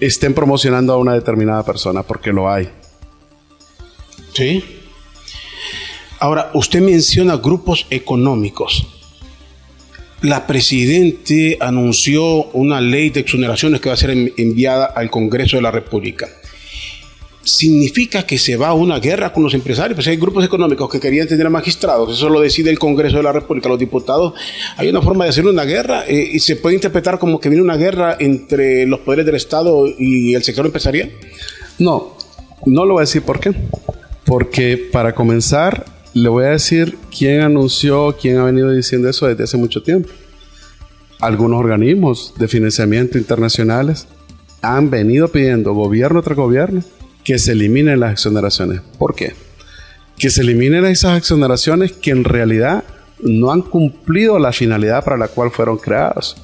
estén 0.00 0.32
promocionando 0.32 0.94
a 0.94 0.96
una 0.96 1.12
determinada 1.12 1.62
persona, 1.62 2.02
porque 2.02 2.32
lo 2.32 2.50
hay. 2.50 2.70
Sí. 4.32 4.64
Ahora, 6.20 6.50
usted 6.54 6.80
menciona 6.80 7.36
grupos 7.36 7.86
económicos. 7.90 8.86
La 10.22 10.46
Presidente 10.46 11.58
anunció 11.60 12.44
una 12.52 12.80
ley 12.80 13.10
de 13.10 13.20
exoneraciones 13.20 13.80
que 13.82 13.90
va 13.90 13.94
a 13.94 13.98
ser 13.98 14.10
enviada 14.10 14.86
al 14.86 15.10
Congreso 15.10 15.56
de 15.56 15.62
la 15.62 15.70
República 15.70 16.28
significa 17.48 18.24
que 18.24 18.38
se 18.38 18.56
va 18.56 18.68
a 18.68 18.74
una 18.74 18.98
guerra 18.98 19.32
con 19.32 19.42
los 19.42 19.54
empresarios. 19.54 19.96
Pues 19.96 20.06
hay 20.06 20.16
grupos 20.16 20.44
económicos 20.44 20.90
que 20.90 21.00
querían 21.00 21.26
tener 21.26 21.48
magistrados, 21.48 22.16
eso 22.16 22.28
lo 22.28 22.40
decide 22.40 22.70
el 22.70 22.78
Congreso 22.78 23.16
de 23.16 23.22
la 23.22 23.32
República, 23.32 23.68
los 23.68 23.78
diputados. 23.78 24.34
Hay 24.76 24.88
una 24.88 25.00
forma 25.00 25.24
de 25.24 25.30
hacer 25.30 25.46
una 25.46 25.64
guerra 25.64 26.04
eh, 26.06 26.30
y 26.32 26.38
se 26.40 26.56
puede 26.56 26.76
interpretar 26.76 27.18
como 27.18 27.40
que 27.40 27.48
viene 27.48 27.62
una 27.62 27.76
guerra 27.76 28.16
entre 28.18 28.86
los 28.86 29.00
poderes 29.00 29.26
del 29.26 29.36
Estado 29.36 29.86
y 29.86 30.34
el 30.34 30.42
sector 30.42 30.66
empresarial. 30.66 31.10
No, 31.78 32.16
no 32.66 32.84
lo 32.84 32.94
voy 32.94 33.00
a 33.00 33.04
decir 33.04 33.22
por 33.22 33.40
qué. 33.40 33.52
Porque 34.24 34.76
para 34.76 35.14
comenzar, 35.14 35.86
le 36.12 36.28
voy 36.28 36.44
a 36.44 36.50
decir 36.50 36.98
quién 37.16 37.40
anunció, 37.40 38.16
quién 38.20 38.36
ha 38.38 38.44
venido 38.44 38.70
diciendo 38.70 39.08
eso 39.08 39.26
desde 39.26 39.44
hace 39.44 39.56
mucho 39.56 39.82
tiempo. 39.82 40.10
Algunos 41.20 41.60
organismos 41.60 42.34
de 42.36 42.46
financiamiento 42.46 43.16
internacionales 43.16 44.06
han 44.60 44.90
venido 44.90 45.28
pidiendo, 45.28 45.72
gobierno 45.72 46.22
tras 46.22 46.36
gobierno, 46.36 46.82
que 47.28 47.38
se 47.38 47.52
eliminen 47.52 48.00
las 48.00 48.12
exoneraciones. 48.12 48.80
¿Por 48.98 49.14
qué? 49.14 49.34
Que 50.16 50.30
se 50.30 50.40
eliminen 50.40 50.86
esas 50.86 51.18
exoneraciones 51.18 51.92
que 51.92 52.10
en 52.10 52.24
realidad 52.24 52.84
no 53.20 53.52
han 53.52 53.60
cumplido 53.60 54.38
la 54.38 54.50
finalidad 54.50 55.04
para 55.04 55.18
la 55.18 55.28
cual 55.28 55.50
fueron 55.50 55.76
creadas. 55.76 56.36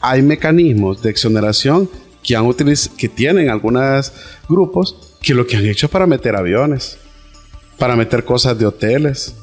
Hay 0.00 0.22
mecanismos 0.22 1.02
de 1.02 1.10
exoneración 1.10 1.90
que, 2.22 2.36
han 2.36 2.48
que 2.96 3.08
tienen 3.08 3.50
algunos 3.50 4.12
grupos 4.48 5.16
que 5.20 5.34
lo 5.34 5.48
que 5.48 5.56
han 5.56 5.66
hecho 5.66 5.86
es 5.86 5.90
para 5.90 6.06
meter 6.06 6.36
aviones, 6.36 6.96
para 7.76 7.96
meter 7.96 8.24
cosas 8.24 8.56
de 8.56 8.66
hoteles, 8.66 9.34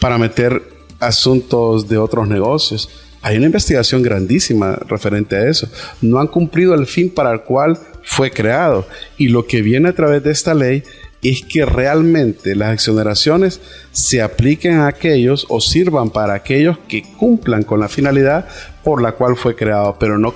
para 0.00 0.18
meter 0.18 0.64
asuntos 0.98 1.88
de 1.88 1.96
otros 1.96 2.26
negocios. 2.26 2.90
Hay 3.22 3.36
una 3.36 3.46
investigación 3.46 4.02
grandísima 4.02 4.74
referente 4.88 5.36
a 5.36 5.48
eso. 5.48 5.68
No 6.00 6.18
han 6.18 6.26
cumplido 6.26 6.74
el 6.74 6.88
fin 6.88 7.08
para 7.08 7.30
el 7.30 7.42
cual 7.42 7.78
fue 8.02 8.30
creado. 8.30 8.86
Y 9.16 9.28
lo 9.28 9.46
que 9.46 9.62
viene 9.62 9.88
a 9.88 9.94
través 9.94 10.22
de 10.22 10.30
esta 10.30 10.54
ley 10.54 10.82
es 11.22 11.42
que 11.42 11.64
realmente 11.64 12.56
las 12.56 12.74
exoneraciones 12.74 13.60
se 13.92 14.22
apliquen 14.22 14.78
a 14.78 14.88
aquellos 14.88 15.46
o 15.48 15.60
sirvan 15.60 16.10
para 16.10 16.34
aquellos 16.34 16.78
que 16.88 17.02
cumplan 17.02 17.62
con 17.62 17.80
la 17.80 17.88
finalidad 17.88 18.48
por 18.82 19.00
la 19.00 19.12
cual 19.12 19.36
fue 19.36 19.54
creado, 19.54 19.96
pero 20.00 20.18
no 20.18 20.34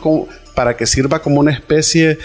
para 0.55 0.77
que 0.77 0.87
sirva 0.87 1.21
como 1.21 1.41
una 1.41 1.53
especie 1.53 2.19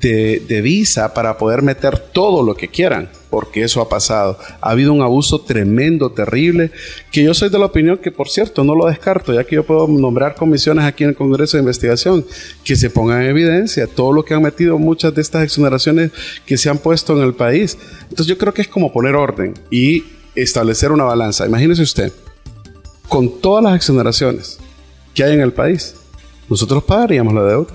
de, 0.00 0.42
de 0.46 0.60
visa 0.60 1.14
para 1.14 1.38
poder 1.38 1.62
meter 1.62 1.98
todo 1.98 2.42
lo 2.42 2.54
que 2.54 2.68
quieran 2.68 3.08
porque 3.32 3.62
eso 3.62 3.80
ha 3.80 3.88
pasado. 3.88 4.38
Ha 4.60 4.72
habido 4.72 4.92
un 4.92 5.00
abuso 5.00 5.40
tremendo, 5.40 6.12
terrible, 6.12 6.70
que 7.10 7.24
yo 7.24 7.32
soy 7.32 7.48
de 7.48 7.58
la 7.58 7.64
opinión 7.64 7.96
que, 7.96 8.12
por 8.12 8.28
cierto, 8.28 8.62
no 8.62 8.74
lo 8.74 8.86
descarto, 8.86 9.32
ya 9.32 9.42
que 9.42 9.54
yo 9.54 9.64
puedo 9.64 9.88
nombrar 9.88 10.34
comisiones 10.34 10.84
aquí 10.84 11.04
en 11.04 11.10
el 11.10 11.16
Congreso 11.16 11.56
de 11.56 11.62
Investigación 11.62 12.26
que 12.62 12.76
se 12.76 12.90
pongan 12.90 13.22
en 13.22 13.30
evidencia 13.30 13.86
todo 13.86 14.12
lo 14.12 14.22
que 14.22 14.34
han 14.34 14.42
metido 14.42 14.78
muchas 14.78 15.14
de 15.14 15.22
estas 15.22 15.44
exoneraciones 15.44 16.10
que 16.44 16.58
se 16.58 16.68
han 16.68 16.76
puesto 16.76 17.16
en 17.16 17.24
el 17.24 17.32
país. 17.32 17.78
Entonces 18.02 18.26
yo 18.26 18.36
creo 18.36 18.52
que 18.52 18.60
es 18.60 18.68
como 18.68 18.92
poner 18.92 19.14
orden 19.14 19.54
y 19.70 20.04
establecer 20.34 20.92
una 20.92 21.04
balanza. 21.04 21.46
Imagínese 21.46 21.80
usted, 21.80 22.12
con 23.08 23.40
todas 23.40 23.64
las 23.64 23.76
exoneraciones 23.76 24.58
que 25.14 25.24
hay 25.24 25.32
en 25.32 25.40
el 25.40 25.54
país, 25.54 25.94
nosotros 26.50 26.84
pagaríamos 26.84 27.32
la 27.32 27.44
deuda, 27.44 27.74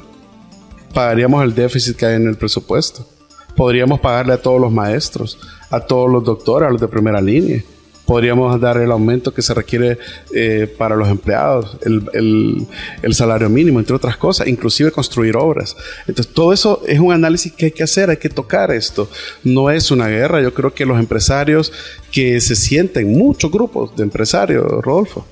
pagaríamos 0.93 1.43
el 1.43 1.55
déficit 1.55 1.97
que 1.97 2.05
hay 2.05 2.15
en 2.17 2.27
el 2.27 2.37
presupuesto 2.37 3.16
podríamos 3.57 3.99
pagarle 3.99 4.33
a 4.33 4.41
todos 4.41 4.61
los 4.61 4.71
maestros, 4.71 5.37
a 5.69 5.81
todos 5.81 6.09
los 6.09 6.23
doctores, 6.23 6.69
a 6.69 6.71
los 6.71 6.79
de 6.79 6.87
primera 6.87 7.19
línea. 7.19 7.61
Podríamos 8.05 8.61
dar 8.61 8.77
el 8.77 8.89
aumento 8.89 9.33
que 9.33 9.41
se 9.41 9.53
requiere 9.53 9.97
eh, 10.33 10.73
para 10.77 10.95
los 10.95 11.09
empleados, 11.09 11.75
el, 11.81 12.65
el, 13.01 13.13
salario 13.13 13.49
mínimo, 13.49 13.79
entre 13.79 13.97
otras 13.97 14.15
cosas, 14.15 14.47
inclusive 14.47 14.91
construir 14.91 15.35
obras. 15.35 15.75
Entonces, 16.07 16.33
todo 16.33 16.53
eso 16.53 16.81
es 16.87 16.99
un 16.99 17.11
análisis 17.11 17.51
que 17.51 17.65
hay 17.65 17.71
que 17.71 17.83
hacer, 17.83 18.09
hay 18.09 18.15
que 18.15 18.29
tocar 18.29 18.71
esto. 18.71 19.09
No 19.43 19.69
es 19.69 19.91
una 19.91 20.07
guerra, 20.07 20.41
yo 20.41 20.53
creo 20.53 20.73
que 20.73 20.85
los 20.85 20.99
empresarios 20.99 21.73
que 22.09 22.39
se 22.39 22.55
sienten, 22.55 23.11
muchos 23.11 23.51
grupos 23.51 23.93
de 23.97 24.03
empresarios, 24.03 24.63
Rodolfo, 24.83 25.25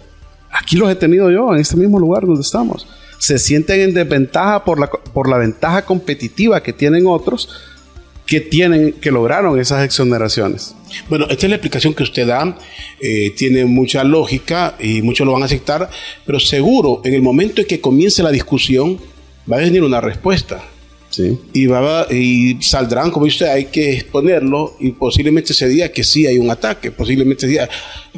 aquí 0.52 0.76
los 0.76 0.90
he 0.90 0.96
tenido 0.96 1.32
yo, 1.32 1.54
en 1.54 1.62
este 1.62 1.78
mismo 1.78 1.98
lugar 1.98 2.26
donde 2.26 2.42
estamos, 2.42 2.86
se 3.20 3.40
sienten 3.40 3.80
en 3.80 3.94
desventaja 3.94 4.66
por 4.66 4.80
la, 4.80 4.88
por 4.88 5.30
la 5.30 5.38
ventaja 5.38 5.86
competitiva 5.86 6.62
que 6.62 6.74
tienen 6.74 7.08
otros 7.08 7.48
que 8.26 8.42
tienen, 8.42 8.94
que 8.94 9.12
lograron 9.12 9.60
esas 9.60 9.84
exoneraciones. 9.84 10.76
Bueno, 11.10 11.28
esta 11.30 11.46
es 11.46 11.50
la 11.50 11.56
explicación 11.58 11.94
que 11.94 12.04
usted 12.04 12.28
da, 12.28 12.58
eh, 13.00 13.32
tiene 13.36 13.66
mucha 13.66 14.04
lógica 14.04 14.76
y 14.80 15.02
muchos 15.02 15.26
lo 15.26 15.34
van 15.34 15.44
a 15.44 15.46
aceptar, 15.46 15.90
pero 16.26 16.40
seguro 16.40 17.02
en 17.04 17.14
el 17.14 17.22
momento 17.22 17.62
en 17.62 17.68
que 17.68 17.80
comience 17.80 18.24
la 18.24 18.32
discusión 18.32 19.00
va 19.52 19.58
a 19.58 19.60
venir 19.60 19.84
una 19.84 20.02
respuesta. 20.02 20.64
Sí. 21.12 21.40
Y, 21.54 21.68
va, 21.68 22.08
y 22.12 22.62
saldrán, 22.62 23.10
como 23.10 23.26
dice 23.26 23.46
usted, 23.46 23.48
hay 23.56 23.66
que 23.66 23.94
exponerlo 23.94 24.76
y 24.82 24.92
posiblemente 24.92 25.54
ese 25.54 25.70
día 25.70 25.90
que 25.90 26.04
sí 26.04 26.28
hay 26.28 26.40
un 26.40 26.50
ataque, 26.50 26.92
posiblemente 26.92 27.46
ese 27.46 27.54
día. 27.54 27.70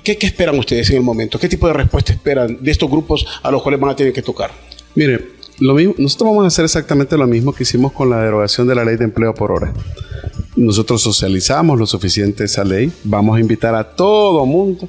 ¿Qué, 0.03 0.17
¿Qué 0.17 0.25
esperan 0.25 0.57
ustedes 0.57 0.89
en 0.89 0.97
el 0.97 1.03
momento? 1.03 1.37
¿Qué 1.37 1.47
tipo 1.47 1.67
de 1.67 1.73
respuesta 1.73 2.13
esperan 2.13 2.57
de 2.59 2.71
estos 2.71 2.89
grupos 2.89 3.27
a 3.43 3.51
los 3.51 3.61
cuales 3.61 3.79
van 3.79 3.91
a 3.91 3.95
tener 3.95 4.13
que 4.13 4.23
tocar? 4.23 4.51
Mire, 4.95 5.36
lo 5.59 5.73
mismo, 5.73 5.95
nosotros 5.97 6.29
vamos 6.29 6.43
a 6.43 6.47
hacer 6.47 6.65
exactamente 6.65 7.17
lo 7.17 7.27
mismo 7.27 7.53
que 7.53 7.63
hicimos 7.63 7.91
con 7.91 8.09
la 8.09 8.21
derogación 8.21 8.67
de 8.67 8.75
la 8.75 8.85
ley 8.85 8.95
de 8.95 9.05
empleo 9.05 9.33
por 9.33 9.51
hora. 9.51 9.73
Nosotros 10.55 11.01
socializamos 11.01 11.79
lo 11.79 11.85
suficiente 11.85 12.43
esa 12.43 12.63
ley, 12.63 12.91
vamos 13.03 13.37
a 13.37 13.39
invitar 13.39 13.75
a 13.75 13.83
todo 13.83 14.45
mundo 14.45 14.87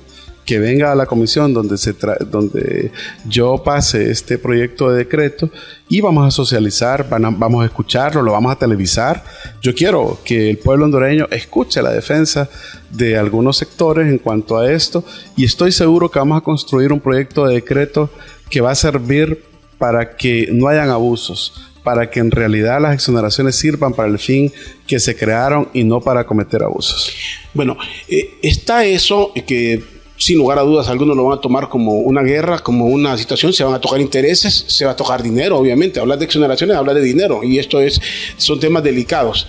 que 0.49 0.59
venga 0.59 0.91
a 0.91 0.95
la 0.95 1.05
comisión 1.05 1.53
donde, 1.53 1.77
se 1.77 1.95
donde 2.31 2.91
yo 3.29 3.63
pase 3.63 4.11
este 4.11 4.39
proyecto 4.39 4.89
de 4.89 4.97
decreto 4.97 5.51
y 5.91 6.01
vamos 6.01 6.27
a 6.27 6.31
socializar, 6.31 7.07
vamos 7.11 7.63
a 7.63 7.67
escucharlo, 7.67 8.23
lo 8.23 8.33
vamos 8.33 8.53
a 8.53 8.57
televisar. 8.57 9.23
Yo 9.61 9.75
quiero 9.75 10.19
que 10.25 10.49
el 10.49 10.57
pueblo 10.57 10.87
hondureño 10.87 11.29
escuche 11.31 11.83
la 11.83 11.91
defensa 11.91 12.49
de 12.91 13.19
algunos 13.19 13.59
sectores 13.59 14.09
en 14.09 14.17
cuanto 14.17 14.57
a 14.57 14.73
esto 14.73 15.05
y 15.37 15.45
estoy 15.45 15.71
seguro 15.71 16.11
que 16.11 16.19
vamos 16.19 16.39
a 16.39 16.45
construir 16.45 16.95
un 16.95 17.01
proyecto 17.01 17.45
de 17.45 17.57
decreto 17.57 18.09
que 18.49 18.63
va 18.63 18.71
a 18.71 18.75
servir 18.75 19.48
para 19.79 20.17
que 20.17 20.49
no 20.53 20.69
hayan 20.69 20.91
abusos, 20.91 21.55
para 21.83 22.11
que 22.11 22.21
en 22.21 22.31
realidad 22.31 22.81
las 22.81 22.95
exoneraciones 22.95 23.57
sirvan 23.57 23.95
para 23.95 24.09
el 24.09 24.19
fin 24.19 24.53
que 24.87 25.01
se 25.01 25.17
crearon 25.17 25.69
y 25.73 25.85
no 25.85 26.01
para 26.01 26.27
cometer 26.27 26.63
abusos. 26.63 27.13
Bueno, 27.55 27.77
eh, 28.09 28.35
está 28.43 28.85
eso 28.85 29.33
que 29.47 29.83
sin 30.19 30.37
lugar 30.37 30.59
a 30.59 30.63
dudas 30.63 30.89
algunos 30.89 31.17
lo 31.17 31.25
van 31.25 31.39
a 31.39 31.41
tomar 31.41 31.69
como 31.69 32.01
una 32.01 32.23
guerra, 32.23 32.59
como 32.59 32.87
una 32.87 33.17
situación, 33.17 33.53
se 33.53 33.63
van 33.63 33.75
a 33.75 33.81
tocar 33.81 34.01
intereses, 34.01 34.65
se 34.67 34.85
va 34.85 34.91
a 34.91 34.97
tocar 34.97 35.23
dinero, 35.23 35.57
obviamente. 35.57 36.01
Hablar 36.01 36.19
de 36.19 36.25
exoneraciones, 36.25 36.77
hablar 36.77 36.97
de 36.97 37.03
dinero, 37.03 37.45
y 37.45 37.59
esto 37.59 37.81
es, 37.81 38.01
son 38.37 38.59
temas 38.59 38.83
delicados. 38.83 39.47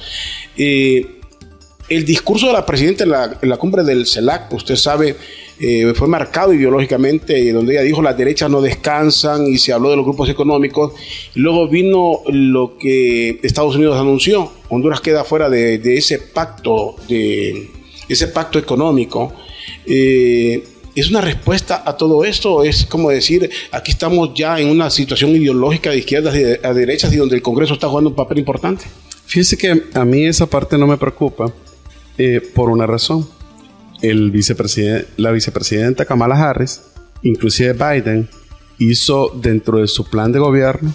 Eh, 0.55 1.19
el 1.89 2.05
discurso 2.05 2.47
de 2.47 2.53
la 2.53 2.65
presidenta 2.65 3.03
en 3.03 3.49
la, 3.49 3.57
cumbre 3.57 3.83
del 3.83 4.05
CELAC, 4.05 4.53
usted 4.53 4.75
sabe, 4.75 5.15
eh, 5.59 5.93
fue 5.93 6.07
marcado 6.07 6.53
ideológicamente, 6.53 7.51
donde 7.51 7.73
ella 7.73 7.81
dijo 7.81 8.01
las 8.01 8.17
derechas 8.17 8.49
no 8.49 8.61
descansan 8.61 9.45
y 9.45 9.57
se 9.57 9.73
habló 9.73 9.89
de 9.89 9.97
los 9.97 10.05
grupos 10.05 10.29
económicos. 10.29 10.93
Luego 11.35 11.67
vino 11.67 12.21
lo 12.27 12.77
que 12.77 13.39
Estados 13.43 13.75
Unidos 13.75 13.99
anunció. 13.99 14.51
Honduras 14.69 15.01
queda 15.01 15.23
fuera 15.23 15.49
de, 15.49 15.75
ese 15.97 16.19
pacto, 16.19 16.95
de 17.09 17.69
ese 18.07 18.27
pacto 18.27 18.57
económico. 18.57 19.33
Eh, 19.85 20.63
¿Es 20.95 21.09
una 21.09 21.21
respuesta 21.21 21.83
a 21.85 21.95
todo 21.95 22.23
esto? 22.25 22.63
¿Es 22.63 22.85
como 22.85 23.09
decir, 23.09 23.49
aquí 23.71 23.91
estamos 23.91 24.31
ya 24.33 24.59
en 24.59 24.69
una 24.69 24.89
situación 24.89 25.31
ideológica 25.31 25.91
de 25.91 25.99
izquierdas 25.99 26.35
a 26.63 26.73
derechas 26.73 27.13
y 27.13 27.17
donde 27.17 27.35
el 27.35 27.41
Congreso 27.41 27.73
está 27.73 27.87
jugando 27.87 28.09
un 28.09 28.15
papel 28.15 28.39
importante? 28.39 28.85
Fíjese 29.25 29.57
que 29.57 29.83
a 29.93 30.05
mí 30.05 30.25
esa 30.25 30.47
parte 30.47 30.77
no 30.77 30.87
me 30.87 30.97
preocupa 30.97 31.53
eh, 32.17 32.41
por 32.53 32.69
una 32.69 32.87
razón. 32.87 33.38
El 34.01 34.31
vicepresidente, 34.31 35.07
la 35.17 35.31
vicepresidenta 35.31 36.05
Kamala 36.05 36.35
Harris, 36.35 36.81
inclusive 37.23 37.73
Biden, 37.73 38.29
hizo 38.77 39.29
dentro 39.41 39.79
de 39.79 39.87
su 39.87 40.05
plan 40.09 40.31
de 40.31 40.39
gobierno 40.39 40.93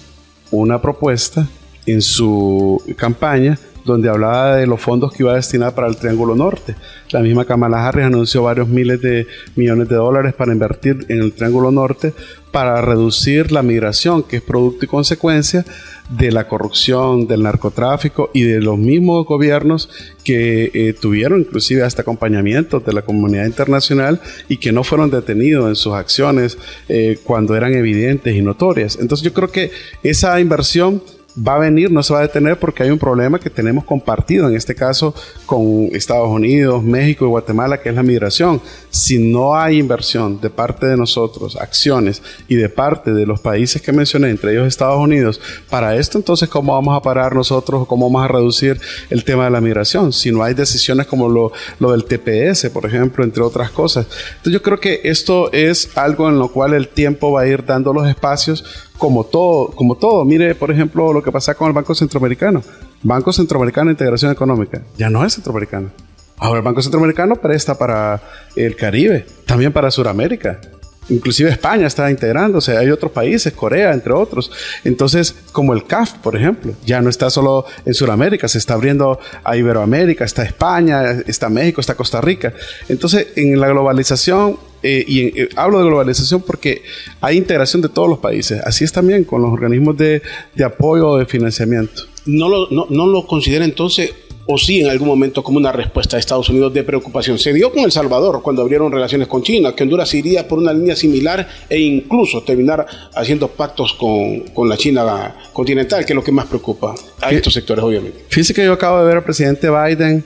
una 0.51 0.81
propuesta 0.81 1.47
en 1.87 2.01
su 2.01 2.83
campaña 2.97 3.59
donde 3.85 4.09
hablaba 4.09 4.57
de 4.57 4.67
los 4.67 4.81
fondos 4.81 5.13
que 5.13 5.23
iba 5.23 5.33
a 5.33 5.37
destinar 5.37 5.75
para 5.75 5.89
el 5.89 5.97
Triángulo 5.97 6.35
Norte. 6.35 6.75
La 7.11 7.21
misma 7.21 7.45
Kamala 7.45 7.87
Harris 7.87 8.07
anunció 8.07 8.43
varios 8.43 8.69
miles 8.69 9.01
de 9.01 9.27
millones 9.57 9.89
de 9.89 9.97
dólares 9.97 10.35
para 10.35 10.53
invertir 10.53 11.07
en 11.09 11.21
el 11.21 11.33
Triángulo 11.33 11.71
Norte 11.71 12.13
para 12.51 12.81
reducir 12.81 13.51
la 13.51 13.63
migración, 13.63 14.23
que 14.23 14.37
es 14.37 14.43
producto 14.43 14.85
y 14.85 14.89
consecuencia 14.89 15.65
de 16.09 16.31
la 16.31 16.47
corrupción, 16.47 17.27
del 17.27 17.43
narcotráfico 17.43 18.31
y 18.33 18.43
de 18.43 18.61
los 18.61 18.79
mismos 18.79 19.27
gobiernos 19.27 19.89
que 20.23 20.71
eh, 20.73 20.93
tuvieron 20.93 21.41
inclusive 21.41 21.83
hasta 21.83 22.03
acompañamiento 22.03 22.81
de 22.81 22.93
la 22.93 23.03
comunidad 23.03 23.47
internacional 23.47 24.21
y 24.49 24.59
que 24.59 24.71
no 24.71 24.85
fueron 24.85 25.11
detenidos 25.11 25.69
en 25.69 25.77
sus 25.77 25.95
acciones 25.95 26.59
eh, 26.89 27.19
cuando 27.25 27.57
eran 27.57 27.75
evidentes 27.75 28.35
y 28.35 28.43
notorias. 28.43 28.99
Entonces 29.01 29.25
yo 29.25 29.33
creo 29.33 29.51
que 29.51 29.71
esa 30.03 30.39
inversión 30.41 31.03
va 31.37 31.57
a 31.57 31.59
venir, 31.59 31.91
no 31.91 32.03
se 32.03 32.13
va 32.13 32.21
a 32.21 32.23
detener 32.23 32.59
porque 32.59 32.83
hay 32.83 32.91
un 32.91 32.99
problema 32.99 33.39
que 33.39 33.51
tenemos 33.51 33.85
compartido, 33.85 34.49
en 34.49 34.55
este 34.55 34.75
caso 34.75 35.15
con 35.47 35.89
Estados 35.93 36.29
Unidos, 36.29 36.83
México 36.83 37.25
y 37.25 37.29
Guatemala, 37.29 37.81
que 37.81 37.89
es 37.89 37.95
la 37.95 38.03
migración. 38.03 38.61
Si 38.91 39.19
no 39.19 39.57
hay 39.57 39.79
inversión 39.79 40.41
de 40.41 40.51
parte 40.51 40.87
de 40.87 40.97
nosotros, 40.97 41.57
acciones 41.57 42.23
y 42.49 42.55
de 42.55 42.69
parte 42.69 43.13
de 43.13 43.27
los 43.27 43.41
países 43.41 43.83
que 43.83 43.93
mencioné, 43.93 44.31
entre 44.31 44.53
ellos 44.53 44.67
Estados 44.67 44.99
Unidos, 44.99 45.41
para 45.69 45.97
esto 45.97 46.19
entonces, 46.19 46.49
¿cómo 46.49 46.73
vamos 46.73 46.97
a 46.97 47.03
parar 47.03 47.35
nosotros? 47.35 47.87
¿Cómo 47.87 48.09
vamos 48.09 48.25
a 48.25 48.33
reducir 48.33 48.81
el 49.11 49.25
tema 49.25 49.45
de 49.45 49.51
la 49.51 49.61
migración? 49.61 50.13
Si 50.13 50.31
no 50.31 50.43
hay 50.43 50.55
decisiones 50.55 51.07
como 51.07 51.29
lo, 51.29 51.53
lo 51.81 51.93
del 51.93 52.05
TPS, 52.05 52.71
por 52.71 52.87
ejemplo, 52.87 53.25
entre 53.25 53.43
otras 53.43 53.71
cosas. 53.71 54.07
Entonces 54.37 54.53
yo 54.53 54.63
creo 54.63 54.79
que 54.79 55.01
esto 55.05 55.53
es 55.53 55.97
algo 55.97 56.29
en 56.29 56.39
lo 56.39 56.49
cual 56.49 56.75
el 56.75 56.89
tiempo 56.89 57.33
va 57.33 57.43
a 57.43 57.47
ir 57.47 57.65
dando 57.65 57.93
los 57.93 58.09
espacios 58.09 58.65
como 58.99 59.25
todo, 59.25 59.69
como 59.69 59.97
todo. 59.97 60.25
Mire, 60.25 60.55
por 60.55 60.71
ejemplo, 60.71 61.13
lo 61.13 61.23
que 61.23 61.33
pasa 61.33 61.55
con 61.55 61.69
el 61.69 61.73
Banco 61.73 61.95
Centroamericano. 61.95 62.63
Banco 63.03 63.33
Centroamericano 63.33 63.89
de 63.89 63.93
Integración 63.93 64.33
Económica. 64.33 64.83
Ya 64.97 65.11
no 65.11 65.25
es 65.25 65.35
centroamericano. 65.35 65.91
Ahora 66.39 66.59
el 66.59 66.65
Banco 66.65 66.83
Centroamericano 66.83 67.37
presta 67.37 67.77
para 67.79 68.21
el 68.57 68.77
Caribe, 68.77 69.27
también 69.47 69.73
para 69.73 69.91
Sudamérica. 69.91 70.61
Inclusive 71.09 71.51
España 71.51 71.87
está 71.87 72.11
integrándose, 72.11 72.77
hay 72.77 72.91
otros 72.91 73.13
países, 73.13 73.53
Corea, 73.53 73.93
entre 73.93 74.13
otros. 74.13 74.51
Entonces, 74.85 75.35
como 75.53 75.75
el 75.75 75.85
CAF, 75.85 76.15
por 76.15 76.35
ejemplo, 76.35 76.73
ya 76.87 77.03
no 77.03 77.11
está 77.11 77.29
solo 77.29 77.67
en 77.85 77.93
Sudamérica, 77.93 78.49
se 78.49 78.59
está 78.59 78.75
abriendo 78.75 79.19
a 79.45 79.57
Iberoamérica, 79.57 80.25
está 80.25 80.43
España, 80.43 81.21
está 81.27 81.51
México, 81.51 81.81
está 81.81 81.95
Costa 81.95 82.21
Rica. 82.21 82.55
Entonces, 82.89 83.29
en 83.37 83.61
la 83.61 83.69
globalización 83.69 84.59
eh, 84.85 85.03
y 85.09 85.41
eh, 85.41 85.49
hablo 85.57 85.79
de 85.79 85.87
globalización 85.87 86.43
porque 86.43 86.83
hay 87.23 87.39
integración 87.39 87.81
de 87.81 87.89
todos 87.89 88.07
los 88.07 88.19
países. 88.19 88.61
Así 88.65 88.85
es 88.85 88.93
también 88.93 89.25
con 89.25 89.41
los 89.41 89.51
organismos 89.51 89.97
de, 89.97 90.21
de 90.55 90.65
apoyo 90.65 91.09
o 91.09 91.17
de 91.17 91.25
financiamiento. 91.25 92.03
¿No 92.27 92.51
lo, 92.51 92.69
no, 92.71 92.87
no 92.91 93.07
lo 93.07 93.27
considera 93.27 93.65
entonces 93.65 94.13
o 94.47 94.59
sí 94.59 94.83
en 94.83 94.91
algún 94.91 95.09
momento 95.09 95.43
como 95.43 95.57
una 95.57 95.73
respuesta 95.73 96.19
a 96.19 96.21
Estados 96.21 96.51
Unidos 96.51 96.75
de 96.75 96.83
preocupación. 96.83 97.39
Se 97.39 97.53
dio 97.55 97.73
con 97.73 97.83
El 97.85 97.93
Salvador 97.93 98.43
cuando 98.43 98.61
abrieron 98.61 98.93
relaciones 98.93 99.27
con 99.27 99.43
China, 99.43 99.75
que 99.75 99.85
Honduras 99.85 100.13
iría 100.13 100.47
por 100.47 100.59
una 100.59 100.75
línea 100.75 100.95
similar 100.95 101.49
e 101.69 101.79
incluso 101.79 102.43
terminar 102.43 102.87
haciendo 103.15 103.49
pactos 103.49 103.95
con, 103.95 104.41
con 104.53 104.69
la 104.69 104.77
China 104.77 105.35
continental, 105.55 106.05
que 106.05 106.13
es 106.13 106.15
lo 106.15 106.23
que 106.23 106.33
más 106.33 106.45
preocupa 106.45 106.95
a 107.23 107.31
estos 107.31 107.55
sectores, 107.55 107.83
obviamente. 107.83 108.25
Fíjese 108.29 108.53
que 108.53 108.65
yo 108.65 108.75
acabo 108.75 108.99
de 109.01 109.07
ver 109.07 109.17
al 109.17 109.25
presidente 109.25 109.69
Biden 109.71 110.23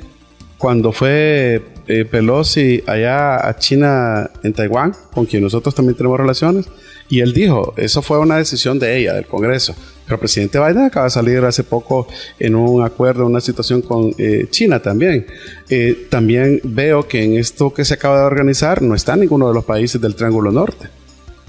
cuando 0.56 0.90
fue 0.90 1.62
eh, 1.88 2.04
Pelosi 2.04 2.82
allá 2.86 3.48
a 3.48 3.56
China 3.56 4.30
en 4.42 4.52
Taiwán, 4.52 4.94
con 5.12 5.26
quien 5.26 5.42
nosotros 5.42 5.74
también 5.74 5.96
tenemos 5.96 6.18
relaciones, 6.18 6.66
y 7.08 7.20
él 7.20 7.32
dijo, 7.32 7.72
eso 7.76 8.02
fue 8.02 8.18
una 8.18 8.36
decisión 8.36 8.78
de 8.78 8.98
ella, 8.98 9.14
del 9.14 9.26
Congreso. 9.26 9.74
Pero 10.04 10.16
el 10.16 10.20
presidente 10.20 10.58
Biden 10.58 10.84
acaba 10.84 11.04
de 11.04 11.10
salir 11.10 11.44
hace 11.44 11.64
poco 11.64 12.06
en 12.38 12.54
un 12.54 12.84
acuerdo, 12.84 13.26
una 13.26 13.40
situación 13.40 13.82
con 13.82 14.14
eh, 14.18 14.46
China 14.50 14.80
también. 14.80 15.26
Eh, 15.68 16.06
también 16.10 16.60
veo 16.64 17.08
que 17.08 17.24
en 17.24 17.36
esto 17.36 17.72
que 17.72 17.84
se 17.84 17.94
acaba 17.94 18.20
de 18.20 18.26
organizar 18.26 18.82
no 18.82 18.94
está 18.94 19.16
ninguno 19.16 19.48
de 19.48 19.54
los 19.54 19.64
países 19.64 20.00
del 20.00 20.14
Triángulo 20.14 20.50
Norte. 20.52 20.88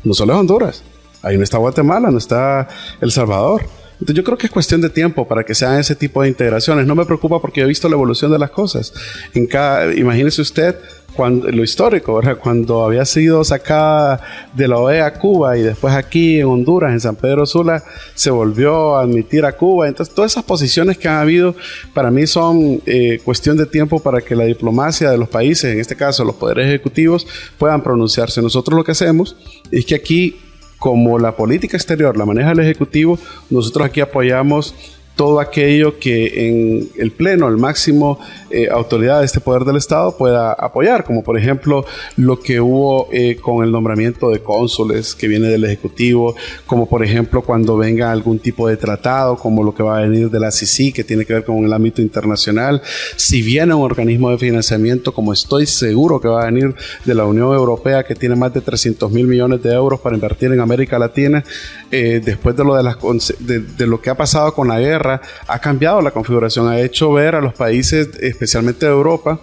No 0.03 0.13
solo 0.13 0.33
es 0.33 0.39
Honduras. 0.39 0.83
Ahí 1.21 1.37
no 1.37 1.43
está 1.43 1.57
Guatemala, 1.57 2.11
no 2.11 2.17
está 2.17 2.67
El 3.01 3.11
Salvador. 3.11 3.63
Entonces 3.99 4.15
yo 4.15 4.23
creo 4.23 4.37
que 4.37 4.47
es 4.47 4.51
cuestión 4.51 4.79
de 4.81 4.89
tiempo 4.89 5.27
para 5.27 5.43
que 5.43 5.53
se 5.53 5.65
hagan 5.65 5.79
ese 5.79 5.95
tipo 5.95 6.21
de 6.21 6.29
integraciones. 6.29 6.87
No 6.87 6.95
me 6.95 7.05
preocupa 7.05 7.39
porque 7.41 7.61
he 7.61 7.65
visto 7.65 7.89
la 7.89 7.95
evolución 7.95 8.31
de 8.31 8.39
las 8.39 8.49
cosas. 8.51 8.93
En 9.33 9.45
cada, 9.45 9.93
imagínese 9.93 10.41
usted 10.41 10.75
cuando, 11.15 11.49
lo 11.51 11.63
histórico, 11.63 12.21
cuando 12.41 12.85
había 12.85 13.03
sido 13.03 13.43
sacada 13.43 14.21
de 14.53 14.69
la 14.69 14.77
OEA 14.77 15.13
Cuba 15.15 15.57
y 15.57 15.63
después 15.63 15.93
aquí 15.93 16.39
en 16.39 16.45
Honduras, 16.45 16.93
en 16.93 17.01
San 17.01 17.17
Pedro 17.17 17.45
Sula, 17.45 17.83
se 18.15 18.31
volvió 18.31 18.95
a 18.95 19.01
admitir 19.01 19.43
a 19.43 19.51
Cuba. 19.51 19.89
Entonces 19.89 20.15
todas 20.15 20.31
esas 20.31 20.45
posiciones 20.45 20.97
que 20.97 21.09
han 21.09 21.17
habido 21.17 21.55
para 21.93 22.09
mí 22.09 22.25
son 22.25 22.81
eh, 22.85 23.19
cuestión 23.25 23.57
de 23.57 23.65
tiempo 23.65 23.99
para 23.99 24.21
que 24.21 24.33
la 24.33 24.45
diplomacia 24.45 25.11
de 25.11 25.17
los 25.17 25.27
países, 25.27 25.73
en 25.73 25.79
este 25.81 25.97
caso 25.97 26.23
los 26.23 26.35
poderes 26.35 26.67
ejecutivos, 26.67 27.27
puedan 27.57 27.83
pronunciarse. 27.83 28.41
Nosotros 28.41 28.77
lo 28.77 28.85
que 28.85 28.93
hacemos 28.93 29.35
es 29.71 29.85
que 29.85 29.95
aquí 29.95 30.37
como 30.79 31.19
la 31.19 31.35
política 31.35 31.77
exterior 31.77 32.17
la 32.17 32.25
maneja 32.25 32.51
el 32.51 32.59
Ejecutivo, 32.59 33.19
nosotros 33.49 33.85
aquí 33.85 34.01
apoyamos 34.01 34.73
todo 35.19 35.41
aquello 35.41 35.99
que 35.99 36.47
en 36.47 36.91
el 36.97 37.11
Pleno, 37.11 37.49
el 37.49 37.57
máximo 37.57 38.19
eh, 38.49 38.69
autoridad 38.71 39.19
de 39.19 39.25
este 39.25 39.41
poder 39.41 39.65
del 39.65 39.75
Estado 39.75 40.15
pueda 40.17 40.53
apoyar, 40.53 41.03
como 41.03 41.25
por 41.25 41.37
ejemplo 41.37 41.85
lo 42.15 42.39
que 42.39 42.61
hubo 42.61 43.09
eh, 43.11 43.35
con 43.35 43.65
el 43.65 43.69
nombramiento 43.69 44.29
de 44.29 44.39
cónsules 44.39 45.15
que 45.15 45.27
viene 45.27 45.49
del 45.49 45.65
Ejecutivo, 45.65 46.37
como 46.65 46.87
por 46.87 47.03
ejemplo 47.03 47.41
cuando 47.41 47.75
venga 47.75 48.13
algún 48.13 48.39
tipo 48.39 48.69
de 48.69 48.77
tratado, 48.77 49.35
como 49.35 49.61
lo 49.61 49.75
que 49.75 49.83
va 49.83 49.97
a 49.97 50.01
venir 50.03 50.29
de 50.29 50.39
la 50.39 50.51
CICI, 50.51 50.93
que 50.93 51.03
tiene 51.03 51.25
que 51.25 51.33
ver 51.33 51.43
con 51.43 51.65
el 51.65 51.73
ámbito 51.73 52.01
internacional, 52.01 52.81
si 53.17 53.41
viene 53.41 53.73
un 53.73 53.83
organismo 53.83 54.31
de 54.31 54.37
financiamiento, 54.37 55.13
como 55.13 55.33
estoy 55.33 55.65
seguro 55.65 56.21
que 56.21 56.29
va 56.29 56.43
a 56.43 56.45
venir 56.45 56.73
de 57.03 57.13
la 57.13 57.25
Unión 57.25 57.53
Europea, 57.53 58.05
que 58.05 58.15
tiene 58.15 58.37
más 58.37 58.53
de 58.53 58.61
300 58.61 59.11
mil 59.11 59.27
millones 59.27 59.61
de 59.63 59.73
euros 59.73 59.99
para 59.99 60.15
invertir 60.15 60.53
en 60.53 60.61
América 60.61 60.97
Latina, 60.97 61.43
eh, 61.91 62.21
después 62.23 62.55
de 62.55 62.63
lo, 62.63 62.75
de, 62.75 62.83
las, 62.83 62.97
de 63.39 63.85
lo 63.85 63.99
que 63.99 64.09
ha 64.09 64.15
pasado 64.15 64.53
con 64.53 64.69
la 64.69 64.79
guerra, 64.79 65.08
ha 65.47 65.59
cambiado 65.59 66.01
la 66.01 66.11
configuración, 66.11 66.67
ha 66.67 66.79
hecho 66.79 67.11
ver 67.13 67.35
a 67.35 67.41
los 67.41 67.53
países, 67.53 68.09
especialmente 68.21 68.85
de 68.85 68.91
Europa, 68.91 69.39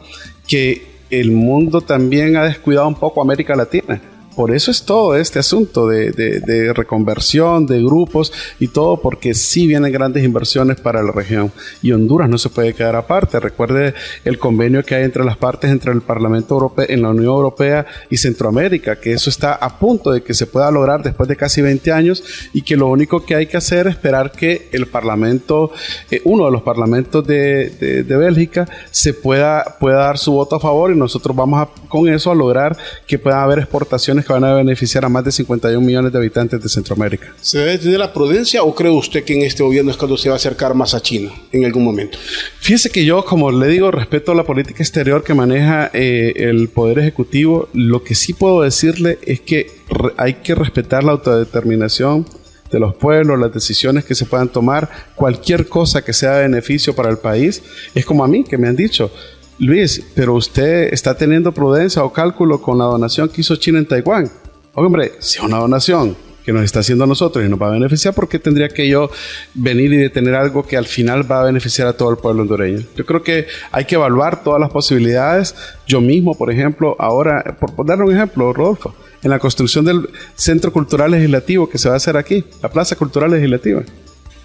que 0.46 0.96
el 1.10 1.30
mundo 1.32 1.80
también 1.80 2.36
ha 2.36 2.44
descuidado 2.44 2.88
un 2.88 2.96
poco 2.96 3.22
América 3.22 3.54
Latina 3.54 4.00
por 4.36 4.54
eso 4.54 4.70
es 4.70 4.84
todo 4.84 5.16
este 5.16 5.38
asunto 5.38 5.88
de, 5.88 6.72
reconversión, 6.74 7.66
de 7.66 7.82
grupos 7.82 8.32
y 8.60 8.68
todo, 8.68 9.00
porque 9.00 9.34
sí 9.34 9.66
vienen 9.66 9.90
grandes 9.90 10.24
inversiones 10.24 10.78
para 10.78 11.02
la 11.02 11.10
región. 11.10 11.50
Y 11.80 11.92
Honduras 11.92 12.28
no 12.28 12.36
se 12.36 12.50
puede 12.50 12.74
quedar 12.74 12.96
aparte. 12.96 13.40
Recuerde 13.40 13.94
el 14.26 14.38
convenio 14.38 14.84
que 14.84 14.94
hay 14.94 15.04
entre 15.04 15.24
las 15.24 15.38
partes, 15.38 15.70
entre 15.70 15.90
el 15.92 16.02
Parlamento 16.02 16.54
Europeo, 16.54 16.84
en 16.86 17.00
la 17.00 17.08
Unión 17.08 17.32
Europea 17.32 17.86
y 18.10 18.18
Centroamérica, 18.18 19.00
que 19.00 19.14
eso 19.14 19.30
está 19.30 19.54
a 19.54 19.78
punto 19.78 20.12
de 20.12 20.22
que 20.22 20.34
se 20.34 20.46
pueda 20.46 20.70
lograr 20.70 21.02
después 21.02 21.30
de 21.30 21.36
casi 21.36 21.62
20 21.62 21.90
años 21.92 22.22
y 22.52 22.60
que 22.60 22.76
lo 22.76 22.88
único 22.88 23.24
que 23.24 23.36
hay 23.36 23.46
que 23.46 23.56
hacer 23.56 23.86
es 23.86 23.94
esperar 23.94 24.32
que 24.32 24.68
el 24.72 24.86
Parlamento, 24.86 25.72
eh, 26.10 26.20
uno 26.24 26.44
de 26.44 26.50
los 26.50 26.60
parlamentos 26.60 27.26
de, 27.26 28.04
Bélgica, 28.06 28.68
se 28.90 29.14
pueda, 29.14 29.76
pueda 29.80 29.96
dar 29.96 30.18
su 30.18 30.32
voto 30.32 30.56
a 30.56 30.60
favor 30.60 30.92
y 30.92 30.96
nosotros 30.96 31.34
vamos 31.34 31.62
a, 31.62 31.88
con 31.88 32.06
eso 32.06 32.30
a 32.30 32.34
lograr 32.34 32.76
que 33.06 33.18
puedan 33.18 33.40
haber 33.40 33.60
exportaciones 33.60 34.25
que 34.26 34.32
van 34.32 34.44
a 34.44 34.54
beneficiar 34.54 35.04
a 35.04 35.08
más 35.08 35.24
de 35.24 35.32
51 35.32 35.80
millones 35.84 36.12
de 36.12 36.18
habitantes 36.18 36.62
de 36.62 36.68
Centroamérica. 36.68 37.32
¿Se 37.40 37.58
debe 37.58 37.78
tener 37.78 37.98
la 37.98 38.12
prudencia 38.12 38.62
o 38.62 38.74
cree 38.74 38.90
usted 38.90 39.24
que 39.24 39.34
en 39.34 39.42
este 39.42 39.62
gobierno 39.62 39.90
es 39.90 39.96
cuando 39.96 40.16
se 40.16 40.28
va 40.28 40.34
a 40.34 40.36
acercar 40.36 40.74
más 40.74 40.94
a 40.94 41.00
China 41.00 41.30
en 41.52 41.64
algún 41.64 41.84
momento? 41.84 42.18
Fíjese 42.60 42.90
que 42.90 43.04
yo, 43.04 43.24
como 43.24 43.50
le 43.50 43.68
digo, 43.68 43.90
respeto 43.90 44.34
la 44.34 44.44
política 44.44 44.82
exterior 44.82 45.22
que 45.22 45.34
maneja 45.34 45.90
eh, 45.92 46.32
el 46.36 46.68
Poder 46.68 46.98
Ejecutivo. 46.98 47.68
Lo 47.72 48.02
que 48.02 48.14
sí 48.14 48.32
puedo 48.32 48.62
decirle 48.62 49.18
es 49.22 49.40
que 49.40 49.70
hay 50.16 50.34
que 50.34 50.54
respetar 50.54 51.04
la 51.04 51.12
autodeterminación 51.12 52.26
de 52.70 52.80
los 52.80 52.94
pueblos, 52.94 53.38
las 53.38 53.52
decisiones 53.52 54.04
que 54.04 54.14
se 54.14 54.26
puedan 54.26 54.48
tomar, 54.48 54.90
cualquier 55.14 55.68
cosa 55.68 56.04
que 56.04 56.12
sea 56.12 56.36
de 56.36 56.42
beneficio 56.42 56.94
para 56.94 57.10
el 57.10 57.18
país. 57.18 57.62
Es 57.94 58.04
como 58.04 58.24
a 58.24 58.28
mí, 58.28 58.44
que 58.44 58.58
me 58.58 58.68
han 58.68 58.76
dicho, 58.76 59.10
Luis, 59.58 60.04
pero 60.14 60.34
usted 60.34 60.92
está 60.92 61.16
teniendo 61.16 61.52
prudencia 61.52 62.04
o 62.04 62.12
cálculo 62.12 62.60
con 62.60 62.78
la 62.78 62.84
donación 62.84 63.28
que 63.28 63.40
hizo 63.40 63.56
China 63.56 63.78
en 63.78 63.86
Taiwán. 63.86 64.30
Hombre, 64.74 65.12
si 65.18 65.42
una 65.42 65.56
donación 65.58 66.14
que 66.44 66.52
nos 66.52 66.62
está 66.62 66.80
haciendo 66.80 67.04
a 67.04 67.06
nosotros 67.06 67.44
y 67.44 67.48
nos 67.48 67.60
va 67.60 67.68
a 67.68 67.70
beneficiar, 67.70 68.14
¿por 68.14 68.28
qué 68.28 68.38
tendría 68.38 68.68
que 68.68 68.86
yo 68.86 69.10
venir 69.54 69.92
y 69.94 69.96
detener 69.96 70.34
algo 70.34 70.66
que 70.66 70.76
al 70.76 70.84
final 70.84 71.30
va 71.30 71.40
a 71.40 71.44
beneficiar 71.44 71.88
a 71.88 71.94
todo 71.94 72.10
el 72.10 72.18
pueblo 72.18 72.42
hondureño? 72.42 72.82
Yo 72.94 73.06
creo 73.06 73.22
que 73.22 73.46
hay 73.72 73.86
que 73.86 73.94
evaluar 73.94 74.44
todas 74.44 74.60
las 74.60 74.70
posibilidades. 74.70 75.54
Yo 75.86 76.02
mismo, 76.02 76.36
por 76.36 76.52
ejemplo, 76.52 76.94
ahora, 76.98 77.42
por, 77.58 77.86
dar 77.86 78.02
un 78.02 78.12
ejemplo, 78.14 78.52
Rodolfo, 78.52 78.94
en 79.22 79.30
la 79.30 79.38
construcción 79.38 79.86
del 79.86 80.10
Centro 80.34 80.70
Cultural 80.70 81.10
Legislativo 81.10 81.68
que 81.68 81.78
se 81.78 81.88
va 81.88 81.94
a 81.94 81.96
hacer 81.96 82.18
aquí, 82.18 82.44
la 82.62 82.68
Plaza 82.68 82.94
Cultural 82.94 83.30
Legislativa. 83.30 83.82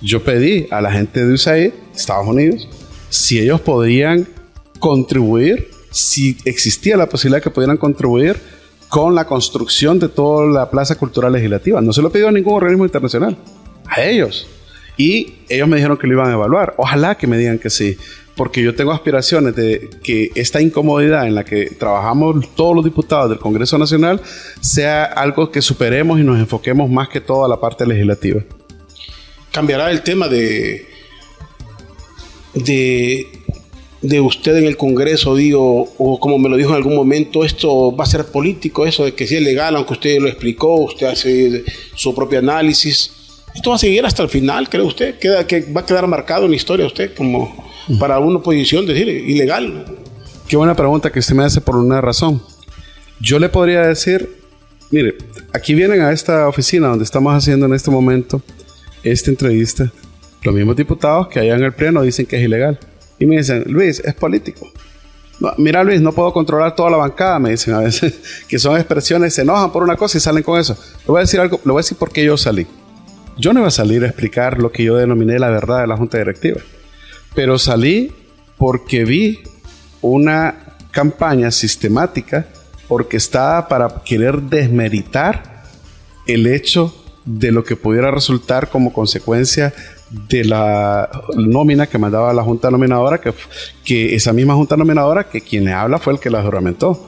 Yo 0.02 0.24
pedí 0.24 0.68
a 0.72 0.80
la 0.82 0.92
gente 0.92 1.24
de 1.24 1.34
USAID, 1.34 1.74
Estados 1.94 2.28
Unidos, 2.28 2.68
si 3.10 3.40
ellos 3.40 3.60
podían 3.60 4.26
contribuir, 4.82 5.72
si 5.92 6.36
existía 6.44 6.98
la 6.98 7.08
posibilidad 7.08 7.42
que 7.42 7.50
pudieran 7.50 7.78
contribuir 7.78 8.36
con 8.90 9.16
la 9.16 9.26
construcción 9.26 10.00
de 10.00 10.10
toda 10.10 10.46
la 10.48 10.70
Plaza 10.70 10.96
Cultural 10.96 11.32
Legislativa. 11.32 11.80
No 11.80 11.94
se 11.94 12.02
lo 12.02 12.12
pidió 12.12 12.28
a 12.28 12.32
ningún 12.34 12.56
organismo 12.56 12.84
internacional, 12.84 13.38
a 13.86 14.02
ellos. 14.02 14.46
Y 14.98 15.36
ellos 15.48 15.68
me 15.70 15.78
dijeron 15.78 15.98
que 15.98 16.08
lo 16.08 16.14
iban 16.14 16.30
a 16.30 16.34
evaluar. 16.34 16.74
Ojalá 16.78 17.16
que 17.16 17.26
me 17.26 17.38
digan 17.38 17.58
que 17.58 17.70
sí, 17.70 17.96
porque 18.36 18.62
yo 18.62 18.76
tengo 18.76 18.92
aspiraciones 18.92 19.56
de 19.56 19.90
que 20.04 20.32
esta 20.36 20.62
incomodidad 20.62 21.26
en 21.26 21.36
la 21.36 21.46
que 21.46 21.68
trabajamos 21.68 22.54
todos 22.54 22.76
los 22.76 22.84
diputados 22.84 23.30
del 23.30 23.40
Congreso 23.40 23.78
Nacional 23.78 24.20
sea 24.60 25.06
algo 25.06 25.52
que 25.52 25.62
superemos 25.62 26.20
y 26.20 26.24
nos 26.24 26.38
enfoquemos 26.38 26.90
más 26.90 27.08
que 27.08 27.22
todo 27.22 27.46
a 27.46 27.48
la 27.48 27.62
parte 27.62 27.86
legislativa. 27.86 28.42
Cambiará 29.54 29.90
el 29.90 30.02
tema 30.02 30.28
de, 30.28 30.86
de 32.56 33.41
de 34.02 34.20
usted 34.20 34.58
en 34.58 34.66
el 34.66 34.78
Congreso, 34.78 35.36
digo, 35.36 35.94
o 35.98 36.20
como 36.20 36.40
me 36.40 36.50
lo 36.50 36.58
dijo 36.58 36.72
en 36.72 36.78
algún 36.78 36.96
momento, 36.96 37.46
esto 37.46 37.96
va 37.96 38.04
a 38.04 38.08
ser 38.08 38.26
político, 38.26 38.86
eso 38.86 39.06
de 39.06 39.14
que 39.14 39.28
si 39.28 39.36
es 39.36 39.44
legal, 39.44 39.76
aunque 39.76 39.94
usted 39.94 40.20
lo 40.20 40.28
explicó, 40.28 40.76
usted 40.76 41.08
hace 41.08 41.64
su 41.96 42.14
propio 42.16 42.40
análisis. 42.40 43.12
Esto 43.54 43.70
va 43.70 43.76
a 43.76 43.80
seguir 43.80 44.06
hasta 44.06 44.24
el 44.24 44.30
final, 44.30 44.70
cree 44.70 44.84
usted, 44.84 45.20
queda, 45.20 45.46
que 45.46 45.72
va 45.72 45.82
a 45.82 45.86
quedar 45.86 46.08
marcado 46.08 46.46
en 46.46 46.52
la 46.52 46.58
historia 46.58 46.86
usted 46.86 47.14
como 47.14 47.70
para 48.00 48.18
una 48.20 48.38
oposición, 48.38 48.86
decir, 48.86 49.08
ilegal. 49.08 49.86
Qué 50.48 50.58
buena 50.58 50.76
pregunta 50.76 51.12
que 51.12 51.20
usted 51.20 51.36
me 51.36 51.44
hace 51.44 51.62
por 51.62 51.76
una 51.76 52.02
razón. 52.02 52.42
Yo 53.20 53.38
le 53.38 53.50
podría 53.50 53.82
decir, 53.82 54.30
mire, 54.90 55.16
aquí 55.54 55.76
vienen 55.76 56.02
a 56.02 56.12
esta 56.12 56.48
oficina 56.48 56.88
donde 56.88 57.04
estamos 57.04 57.36
haciendo 57.36 57.68
en 57.68 57.74
este 57.74 57.92
momento 57.92 58.42
esta 59.04 59.30
entrevista, 59.30 59.92
los 60.42 60.56
mismos 60.56 60.76
diputados 60.76 61.28
que 61.28 61.40
allá 61.40 61.54
en 61.54 61.64
el 61.64 61.74
Pleno 61.74 62.02
dicen 62.02 62.26
que 62.26 62.38
es 62.38 62.44
ilegal 62.44 62.80
y 63.22 63.28
me 63.28 63.38
dicen, 63.38 63.64
Luis, 63.68 64.02
es 64.04 64.16
político. 64.16 64.68
mira, 65.60 65.84
Luis, 65.84 66.02
no 66.02 66.12
puedo 66.12 66.34
controlar 66.34 66.76
toda 66.76 66.90
la 66.90 66.98
bancada, 66.98 67.38
me 67.38 67.52
dicen 67.52 67.76
a 67.76 67.80
veces, 67.80 68.16
que 68.48 68.58
son 68.58 68.76
expresiones, 68.78 69.36
se 69.36 69.44
enojan 69.44 69.72
por 69.72 69.84
una 69.84 69.96
cosa 69.96 70.18
y 70.18 70.22
salen 70.22 70.42
con 70.42 70.60
eso. 70.60 70.76
Le 71.02 71.06
voy 71.06 71.20
a 71.20 71.22
decir 71.22 71.40
algo, 71.40 71.62
le 71.64 71.72
voy 71.72 71.80
a 71.80 71.84
decir 71.84 72.00
por 72.00 72.12
qué 72.12 72.26
yo 72.26 72.36
salí. 72.36 72.66
Yo 73.38 73.54
no 73.54 73.60
iba 73.60 73.68
a 73.68 73.72
salir 73.72 74.04
a 74.04 74.08
explicar 74.08 74.58
lo 74.58 74.72
que 74.72 74.84
yo 74.84 74.96
denominé 74.96 75.38
la 75.38 75.50
verdad 75.52 75.82
de 75.82 75.88
la 75.88 75.98
Junta 75.98 76.18
Directiva, 76.18 76.62
pero 77.36 77.60
salí 77.60 78.12
porque 78.58 79.06
vi 79.06 79.40
una 80.02 80.56
campaña 80.90 81.52
sistemática 81.52 82.48
orquestada 82.88 83.68
para 83.68 84.02
querer 84.04 84.42
desmeritar 84.42 85.64
el 86.26 86.48
hecho 86.48 86.92
de 87.24 87.52
lo 87.52 87.64
que 87.64 87.76
pudiera 87.76 88.10
resultar 88.10 88.70
como 88.70 88.92
consecuencia 88.92 89.76
de 90.12 90.44
la 90.44 91.10
nómina 91.36 91.88
que 91.88 91.98
mandaba 91.98 92.34
la 92.34 92.44
Junta 92.44 92.70
Nominadora, 92.70 93.20
que, 93.20 93.34
que 93.84 94.16
esa 94.16 94.34
misma 94.34 94.56
Junta 94.56 94.76
Nominadora 94.76 95.24
que 95.24 95.42
quien 95.42 95.64
le 95.66 95.74
habla 95.74 96.00
fue 96.00 96.14
el 96.14 96.20
que 96.20 96.30
la 96.30 96.42
juramentó. 96.42 97.08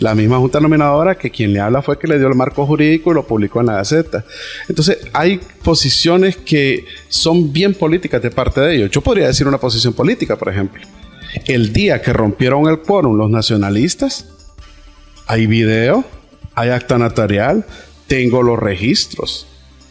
La 0.00 0.14
misma 0.14 0.38
Junta 0.38 0.58
Nominadora 0.58 1.16
que 1.16 1.30
quien 1.30 1.52
le 1.52 1.60
habla 1.60 1.82
fue 1.82 1.94
el 1.94 2.00
que 2.00 2.08
le 2.08 2.18
dio 2.18 2.26
el 2.26 2.34
marco 2.34 2.66
jurídico 2.66 3.10
y 3.10 3.14
lo 3.14 3.26
publicó 3.26 3.60
en 3.60 3.66
la 3.66 3.74
Gaceta. 3.74 4.24
Entonces, 4.68 4.98
hay 5.12 5.40
posiciones 5.62 6.36
que 6.36 6.84
son 7.08 7.52
bien 7.52 7.74
políticas 7.74 8.20
de 8.22 8.30
parte 8.30 8.60
de 8.60 8.76
ellos. 8.76 8.90
Yo 8.90 9.02
podría 9.02 9.26
decir 9.26 9.46
una 9.46 9.58
posición 9.58 9.92
política, 9.92 10.36
por 10.36 10.48
ejemplo. 10.48 10.82
El 11.46 11.72
día 11.72 12.00
que 12.00 12.12
rompieron 12.12 12.66
el 12.66 12.80
quórum 12.80 13.16
los 13.16 13.30
nacionalistas, 13.30 14.26
hay 15.26 15.46
video, 15.46 16.04
hay 16.54 16.70
acta 16.70 16.98
notarial, 16.98 17.64
tengo 18.06 18.42
los 18.42 18.58
registros 18.58 19.47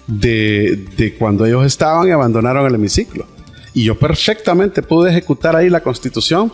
de, 0.08 1.16
cuando 1.20 1.46
ellos 1.46 1.66
estaban 1.66 2.08
y 2.08 2.12
abandonaron 2.12 2.66
el 2.66 2.76
hemiciclo. 2.76 3.26
Y 3.74 3.84
yo 3.84 3.98
perfectamente 3.98 4.82
pude 4.82 5.12
ejecutar 5.12 5.56
ahí 5.56 5.70
la 5.70 5.82
constitución 5.82 6.52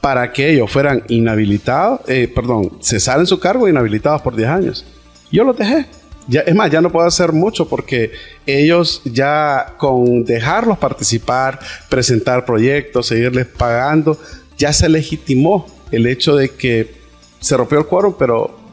para 0.00 0.32
que 0.32 0.52
ellos 0.52 0.70
fueran 0.70 1.02
inhabilitados, 1.08 2.00
eh, 2.08 2.30
perdón, 2.34 2.78
cesar 2.80 3.24
su 3.26 3.38
cargo 3.38 3.66
e 3.66 3.70
inhabilitados 3.70 4.20
por 4.22 4.34
10 4.34 4.48
años. 4.48 4.84
Yo 5.30 5.44
los 5.44 5.56
dejé. 5.56 5.86
Ya, 6.26 6.40
es 6.40 6.54
más, 6.54 6.70
ya 6.70 6.80
no 6.80 6.90
puedo 6.90 7.06
hacer 7.06 7.32
mucho 7.32 7.68
porque 7.68 8.12
ellos 8.46 9.02
ya 9.04 9.74
con 9.76 10.24
dejarlos 10.24 10.78
participar, 10.78 11.60
presentar 11.90 12.46
proyectos, 12.46 13.08
seguirles 13.08 13.46
pagando, 13.46 14.18
ya 14.56 14.72
se 14.72 14.88
legitimó 14.88 15.66
el 15.90 16.06
hecho 16.06 16.34
de 16.34 16.50
que 16.50 16.94
se 17.40 17.56
rompió 17.56 17.78
el 17.78 17.86
quórum, 17.86 18.14
pero 18.18 18.63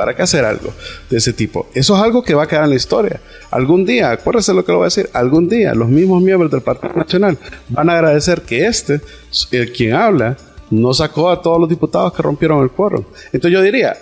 ¿Para 0.00 0.16
qué 0.16 0.22
hacer 0.22 0.46
algo 0.46 0.72
de 1.10 1.18
ese 1.18 1.34
tipo? 1.34 1.68
Eso 1.74 1.94
es 1.94 2.02
algo 2.02 2.22
que 2.22 2.32
va 2.32 2.44
a 2.44 2.48
quedar 2.48 2.64
en 2.64 2.70
la 2.70 2.76
historia. 2.76 3.20
Algún 3.50 3.84
día, 3.84 4.10
acuérdense 4.12 4.54
lo 4.54 4.64
que 4.64 4.72
lo 4.72 4.78
voy 4.78 4.84
a 4.84 4.86
decir, 4.86 5.10
algún 5.12 5.46
día 5.46 5.74
los 5.74 5.90
mismos 5.90 6.22
miembros 6.22 6.50
del 6.50 6.62
Partido 6.62 6.94
Nacional 6.94 7.36
van 7.68 7.90
a 7.90 7.92
agradecer 7.92 8.40
que 8.40 8.64
este, 8.64 9.02
el 9.50 9.70
quien 9.72 9.92
habla, 9.92 10.38
no 10.70 10.94
sacó 10.94 11.28
a 11.28 11.42
todos 11.42 11.60
los 11.60 11.68
diputados 11.68 12.14
que 12.14 12.22
rompieron 12.22 12.62
el 12.62 12.70
quórum. 12.70 13.04
Entonces 13.26 13.52
yo 13.52 13.60
diría, 13.60 13.94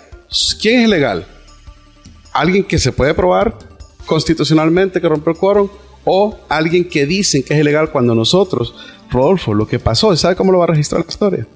¿quién 0.61 0.83
es 0.83 0.89
legal? 0.89 1.27
¿Alguien 2.31 2.63
que 2.63 2.79
se 2.79 2.93
puede 2.93 3.13
probar 3.13 3.53
constitucionalmente 4.05 5.01
que 5.01 5.09
rompió 5.09 5.33
el 5.33 5.37
quórum? 5.37 5.67
¿O 6.05 6.39
alguien 6.47 6.87
que 6.87 7.05
dicen 7.05 7.43
que 7.43 7.55
es 7.55 7.59
ilegal 7.59 7.91
cuando 7.91 8.15
nosotros, 8.15 8.73
Rodolfo, 9.11 9.53
lo 9.53 9.67
que 9.67 9.79
pasó, 9.79 10.15
¿sabe 10.15 10.37
cómo 10.37 10.53
lo 10.53 10.59
va 10.59 10.63
a 10.63 10.67
registrar 10.67 11.01
la 11.01 11.09
historia? 11.09 11.47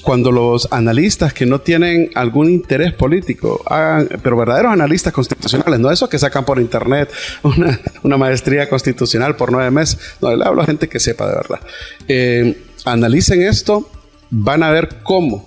Cuando 0.00 0.32
los 0.32 0.68
analistas 0.72 1.34
que 1.34 1.44
no 1.44 1.60
tienen 1.60 2.10
algún 2.14 2.48
interés 2.48 2.94
político 2.94 3.62
hagan, 3.66 4.08
pero 4.22 4.36
verdaderos 4.36 4.72
analistas 4.72 5.12
constitucionales, 5.12 5.78
no 5.78 5.90
esos 5.90 6.08
que 6.08 6.18
sacan 6.18 6.44
por 6.44 6.58
internet 6.58 7.10
una, 8.02 8.16
maestría 8.16 8.68
constitucional 8.68 9.36
por 9.36 9.52
nueve 9.52 9.70
meses, 9.70 9.98
no, 10.20 10.34
le 10.34 10.44
hablo 10.44 10.62
a 10.62 10.66
gente 10.66 10.88
que 10.88 10.98
sepa 10.98 11.28
de 11.28 11.34
verdad. 11.34 11.60
Eh, 12.08 12.62
analicen 12.84 13.42
esto, 13.42 13.90
van 14.30 14.62
a 14.62 14.70
ver 14.70 15.00
cómo 15.02 15.46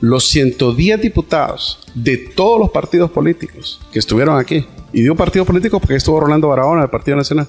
los 0.00 0.24
110 0.28 1.02
diputados 1.02 1.80
de 1.94 2.16
todos 2.16 2.58
los 2.58 2.70
partidos 2.70 3.10
políticos 3.10 3.80
que 3.92 3.98
estuvieron 3.98 4.38
aquí, 4.38 4.66
y 4.92 5.02
digo 5.02 5.14
partidos 5.14 5.46
políticos 5.46 5.80
porque 5.80 5.96
estuvo 5.96 6.18
Rolando 6.18 6.48
Barahona 6.48 6.80
del 6.80 6.90
Partido 6.90 7.18
Nacional, 7.18 7.46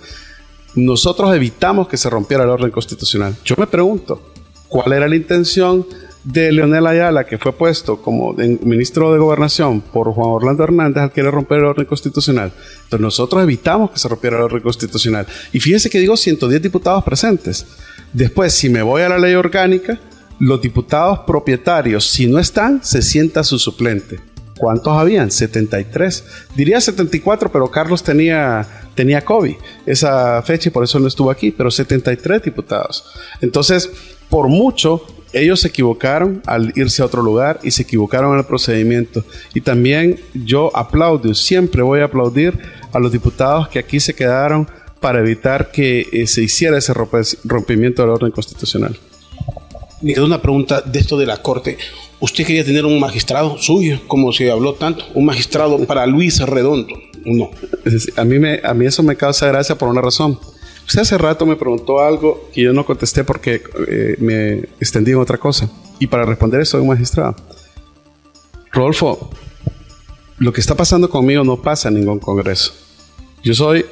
nosotros 0.76 1.34
evitamos 1.34 1.88
que 1.88 1.98
se 1.98 2.10
rompiera 2.10 2.44
el 2.44 2.50
orden 2.50 2.72
constitucional. 2.72 3.36
Yo 3.44 3.56
me 3.58 3.68
pregunto, 3.68 4.31
¿cuál 4.72 4.94
era 4.94 5.08
la 5.08 5.16
intención 5.18 5.86
de 6.24 6.52
Leonel 6.52 6.88
Ayala, 6.88 7.26
que 7.26 7.38
fue 7.38 7.52
puesto 7.52 8.02
como 8.02 8.34
ministro 8.34 9.12
de 9.12 9.20
Gobernación 9.20 9.82
por 9.82 10.14
Juan 10.14 10.30
Orlando 10.30 10.64
Hernández, 10.64 11.04
al 11.04 11.12
querer 11.12 11.32
romper 11.32 11.60
el 11.60 11.66
orden 11.66 11.86
constitucional. 11.86 12.54
Entonces 12.84 13.00
nosotros 13.02 13.44
evitamos 13.44 13.92
que 13.92 14.00
se 14.00 14.08
rompiera 14.08 14.38
el 14.38 14.44
orden 14.44 14.62
constitucional. 14.62 15.26
Y 15.52 15.60
fíjese 15.60 15.90
que 15.90 16.00
digo 16.00 16.16
110 16.16 16.62
diputados 16.62 17.04
presentes. 17.04 17.66
Después, 18.14 18.54
si 18.54 18.70
me 18.70 18.82
voy 18.82 19.02
a 19.02 19.10
la 19.10 19.18
ley 19.18 19.34
orgánica, 19.34 20.00
los 20.40 20.62
diputados 20.62 21.20
propietarios, 21.26 22.08
si 22.08 22.28
no 22.28 22.40
están, 22.40 22.84
se 22.84 23.02
sienta 23.02 23.44
su 23.44 23.60
suplente. 23.60 24.20
¿Cuántos 24.58 24.94
habían? 24.94 25.32
73. 25.32 26.24
Diría 26.56 26.80
74, 26.80 27.52
pero 27.52 27.72
Carlos 27.72 28.04
tenía, 28.04 28.68
tenía 28.94 29.26
COVID 29.26 29.56
esa 29.88 30.42
fecha 30.44 30.70
y 30.70 30.72
por 30.72 30.84
eso 30.84 31.00
no 31.00 31.08
estuvo 31.08 31.32
aquí, 31.32 31.52
pero 31.52 31.72
73 31.72 32.44
diputados. 32.44 33.06
Entonces, 33.42 33.90
por 34.32 34.48
mucho, 34.48 35.06
ellos 35.34 35.60
se 35.60 35.68
equivocaron 35.68 36.42
al 36.46 36.74
irse 36.76 37.02
a 37.02 37.06
otro 37.06 37.22
lugar 37.22 37.60
y 37.64 37.72
se 37.72 37.84
equivocaron 37.84 38.32
en 38.34 38.40
el 38.40 38.46
procedimiento. 38.46 39.24
Y 39.54 39.62
también 39.62 40.20
yo 40.34 40.76
aplaudo, 40.76 41.36
siempre 41.36 41.82
voy 41.82 42.00
a 42.00 42.06
aplaudir 42.06 42.58
a 42.94 43.00
los 43.00 43.12
diputados 43.12 43.68
que 43.68 43.78
aquí 43.78 44.00
se 44.00 44.16
quedaron 44.16 44.68
para 45.02 45.20
evitar 45.20 45.70
que 45.72 46.08
eh, 46.12 46.28
se 46.28 46.44
hiciera 46.44 46.78
ese 46.78 46.94
rompimiento 46.94 48.02
del 48.02 48.12
orden 48.12 48.32
constitucional. 48.32 48.98
Me 50.02 50.14
quedó 50.14 50.26
una 50.26 50.42
pregunta 50.42 50.82
de 50.82 51.00
esto 51.00 51.18
de 51.18 51.26
la 51.26 51.42
Corte. 51.42 51.78
¿Usted 52.22 52.46
quería 52.46 52.64
tener 52.64 52.86
un 52.86 53.00
magistrado 53.00 53.58
suyo, 53.58 54.00
como 54.08 54.32
se 54.32 54.50
habló 54.50 54.76
tanto? 54.76 55.06
¿Un 55.14 55.26
magistrado 55.26 55.78
para 55.86 56.06
Luis 56.06 56.40
Redondo? 56.40 56.96
No. 57.26 57.52
A 58.16 58.24
mí, 58.24 58.40
me, 58.40 58.62
a 58.64 58.74
mí 58.74 58.86
eso 58.86 59.04
me 59.04 59.18
causa 59.18 59.48
gracia 59.48 59.76
por 59.76 59.90
una 59.90 60.02
razón 60.02 60.40
Usted 60.88 61.02
hace 61.02 61.18
rato 61.18 61.46
me 61.46 61.56
preguntó 61.56 62.00
algo 62.00 62.50
que 62.54 62.62
yo 62.62 62.74
no 62.74 62.86
contesté 62.86 63.24
porque 63.24 63.62
eh, 63.88 64.16
me 64.20 64.60
extendí 64.80 65.12
en 65.12 65.18
otra 65.18 65.38
cosa. 65.38 65.70
Y 66.00 66.08
para 66.08 66.26
responder 66.26 66.62
eso, 66.62 66.72
soy 66.72 66.82
un 66.82 66.88
magistrado. 66.88 67.36
Rodolfo, 68.72 69.30
lo 70.38 70.52
que 70.52 70.62
está 70.62 70.76
pasando 70.76 71.10
conmigo 71.10 71.44
no 71.44 71.62
pasa 71.62 71.90
en 71.90 71.96
ningún 71.96 72.20
congreso. 72.20 72.74
Yo 73.44 73.54
soy 73.54 73.86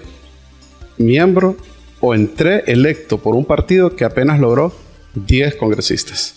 miembro 0.98 1.56
o 2.00 2.14
entré 2.14 2.64
electo 2.68 3.18
por 3.18 3.36
un 3.36 3.46
partido 3.46 3.96
que 3.96 4.06
apenas 4.06 4.40
logró 4.40 4.74
10 5.14 5.56
congresistas. 5.56 6.36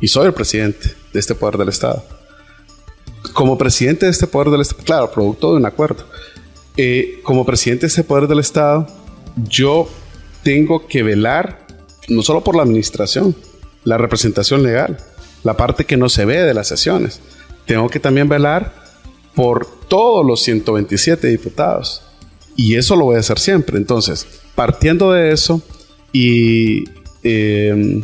y 0.00 0.06
soy 0.06 0.26
el 0.26 0.32
presidente 0.32 0.94
de 1.12 1.18
este 1.18 1.34
poder 1.34 1.56
del 1.56 1.70
Estado. 1.70 2.04
Como 3.32 3.58
presidente 3.58 4.06
de 4.06 4.12
este 4.12 4.28
poder 4.28 4.50
del 4.50 4.60
Estado, 4.60 4.84
claro, 4.84 5.10
producto 5.10 5.50
de 5.50 5.56
un 5.56 5.66
acuerdo, 5.66 6.04
eh, 6.76 7.18
como 7.24 7.44
presidente 7.44 7.82
de 7.82 7.88
este 7.88 8.04
poder 8.04 8.28
del 8.28 8.38
Estado, 8.38 8.86
yo 9.48 9.88
tengo 10.42 10.86
que 10.86 11.02
velar 11.02 11.66
no 12.08 12.22
solo 12.22 12.42
por 12.42 12.56
la 12.56 12.62
administración, 12.62 13.36
la 13.84 13.98
representación 13.98 14.62
legal, 14.62 14.98
la 15.44 15.56
parte 15.56 15.84
que 15.84 15.96
no 15.96 16.08
se 16.08 16.24
ve 16.24 16.42
de 16.42 16.54
las 16.54 16.68
sesiones, 16.68 17.20
tengo 17.66 17.88
que 17.88 18.00
también 18.00 18.28
velar 18.28 18.74
por 19.34 19.66
todos 19.88 20.26
los 20.26 20.42
127 20.42 21.28
diputados. 21.28 22.02
Y 22.56 22.74
eso 22.74 22.96
lo 22.96 23.04
voy 23.04 23.16
a 23.16 23.20
hacer 23.20 23.38
siempre. 23.38 23.76
Entonces, 23.76 24.26
partiendo 24.54 25.12
de 25.12 25.32
eso 25.32 25.62
y 26.12 26.84
eh, 27.22 28.02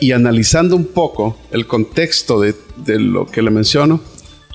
y 0.00 0.12
analizando 0.12 0.76
un 0.76 0.86
poco 0.86 1.36
el 1.50 1.66
contexto 1.66 2.40
de, 2.40 2.54
lo 2.86 3.26
que 3.26 3.42
le 3.42 3.50
menciono, 3.50 4.00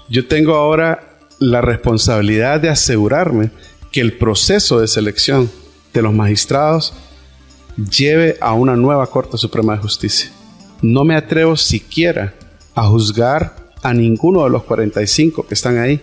yo 0.10 0.28
tengo 0.28 0.56
ahora 0.56 1.20
la 1.40 1.62
responsabilidad 1.62 2.60
de 2.62 2.70
asegurarme 2.70 3.52
que 3.94 4.02
el 4.02 4.18
proceso 4.18 4.80
de 4.80 4.88
selección 4.88 5.50
de 5.94 6.02
los 6.02 6.14
magistrados 6.14 6.94
lleve 7.78 8.38
a 8.42 8.54
una 8.54 8.76
nueva 8.76 9.06
Corte 9.06 9.38
Suprema 9.38 9.76
de 9.76 9.84
Justicia. 9.84 10.32
No 10.82 11.06
me 11.06 11.16
atrevo 11.16 11.56
siquiera 11.56 12.34
a 12.74 12.88
juzgar 12.88 13.56
a 13.84 13.94
ninguno 13.94 14.44
de 14.44 14.50
los 14.50 14.64
45 14.64 15.46
que 15.48 15.54
están 15.54 15.78
ahí. 15.78 16.02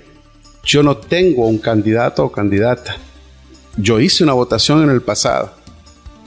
Yo 0.64 0.84
no 0.84 0.96
tengo 0.96 1.46
un 1.46 1.58
candidato 1.58 2.24
o 2.24 2.30
candidata. 2.30 2.96
Yo 3.76 3.98
hice 3.98 4.22
una 4.22 4.34
votación 4.34 4.84
en 4.84 4.90
el 4.90 5.02
pasado 5.02 5.52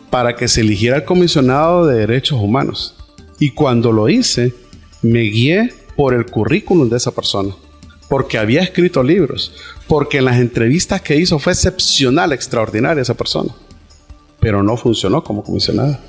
para 0.09 0.35
que 0.35 0.49
se 0.49 0.61
eligiera 0.61 0.97
el 0.97 1.05
comisionado 1.05 1.85
de 1.85 1.99
derechos 1.99 2.39
humanos. 2.41 2.95
Y 3.39 3.51
cuando 3.51 3.93
lo 3.93 4.09
hice, 4.09 4.53
me 5.01 5.21
guié 5.21 5.73
por 5.95 6.13
el 6.13 6.25
currículum 6.25 6.89
de 6.89 6.97
esa 6.97 7.11
persona, 7.11 7.55
porque 8.09 8.37
había 8.37 8.61
escrito 8.61 9.01
libros, 9.01 9.53
porque 9.87 10.19
en 10.19 10.25
las 10.25 10.37
entrevistas 10.37 11.01
que 11.01 11.15
hizo 11.15 11.39
fue 11.39 11.53
excepcional, 11.53 12.31
extraordinaria 12.31 13.01
esa 13.01 13.13
persona, 13.13 13.53
pero 14.39 14.63
no 14.63 14.77
funcionó 14.77 15.23
como 15.23 15.43
comisionada. 15.43 15.99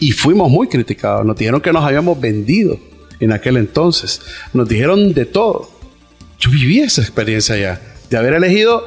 Y 0.00 0.12
fuimos 0.12 0.50
muy 0.50 0.68
criticados, 0.68 1.24
nos 1.24 1.36
dijeron 1.36 1.60
que 1.60 1.72
nos 1.72 1.84
habíamos 1.84 2.20
vendido 2.20 2.78
en 3.20 3.32
aquel 3.32 3.56
entonces, 3.56 4.20
nos 4.52 4.68
dijeron 4.68 5.12
de 5.14 5.26
todo. 5.26 5.70
Yo 6.40 6.50
viví 6.50 6.80
esa 6.80 7.00
experiencia 7.00 7.56
ya, 7.56 7.80
de 8.10 8.16
haber 8.16 8.34
elegido 8.34 8.84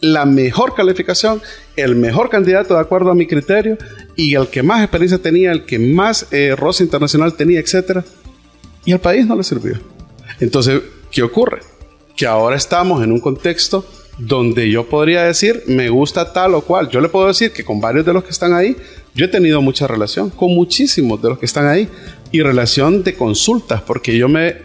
la 0.00 0.24
mejor 0.26 0.74
calificación, 0.74 1.42
el 1.76 1.96
mejor 1.96 2.28
candidato 2.28 2.74
de 2.74 2.80
acuerdo 2.80 3.10
a 3.10 3.14
mi 3.14 3.26
criterio 3.26 3.78
y 4.16 4.34
el 4.34 4.48
que 4.48 4.62
más 4.62 4.82
experiencia 4.82 5.18
tenía, 5.18 5.52
el 5.52 5.64
que 5.64 5.78
más 5.78 6.26
eh, 6.30 6.54
rosa 6.56 6.82
internacional 6.82 7.34
tenía, 7.34 7.60
etc. 7.60 8.04
Y 8.84 8.92
al 8.92 9.00
país 9.00 9.26
no 9.26 9.36
le 9.36 9.42
sirvió. 9.42 9.80
Entonces, 10.40 10.80
¿qué 11.10 11.22
ocurre? 11.22 11.60
Que 12.18 12.26
ahora 12.26 12.56
estamos 12.56 13.04
en 13.04 13.12
un 13.12 13.20
contexto 13.20 13.86
donde 14.18 14.68
yo 14.68 14.88
podría 14.88 15.22
decir, 15.22 15.62
me 15.68 15.88
gusta 15.88 16.32
tal 16.32 16.56
o 16.56 16.62
cual. 16.62 16.88
Yo 16.90 17.00
le 17.00 17.08
puedo 17.08 17.28
decir 17.28 17.52
que 17.52 17.64
con 17.64 17.80
varios 17.80 18.04
de 18.04 18.12
los 18.12 18.24
que 18.24 18.30
están 18.30 18.54
ahí, 18.54 18.76
yo 19.14 19.26
he 19.26 19.28
tenido 19.28 19.62
mucha 19.62 19.86
relación, 19.86 20.30
con 20.30 20.52
muchísimos 20.52 21.22
de 21.22 21.28
los 21.28 21.38
que 21.38 21.46
están 21.46 21.68
ahí, 21.68 21.88
y 22.32 22.42
relación 22.42 23.04
de 23.04 23.14
consultas, 23.14 23.82
porque 23.82 24.18
yo 24.18 24.28
me, 24.28 24.56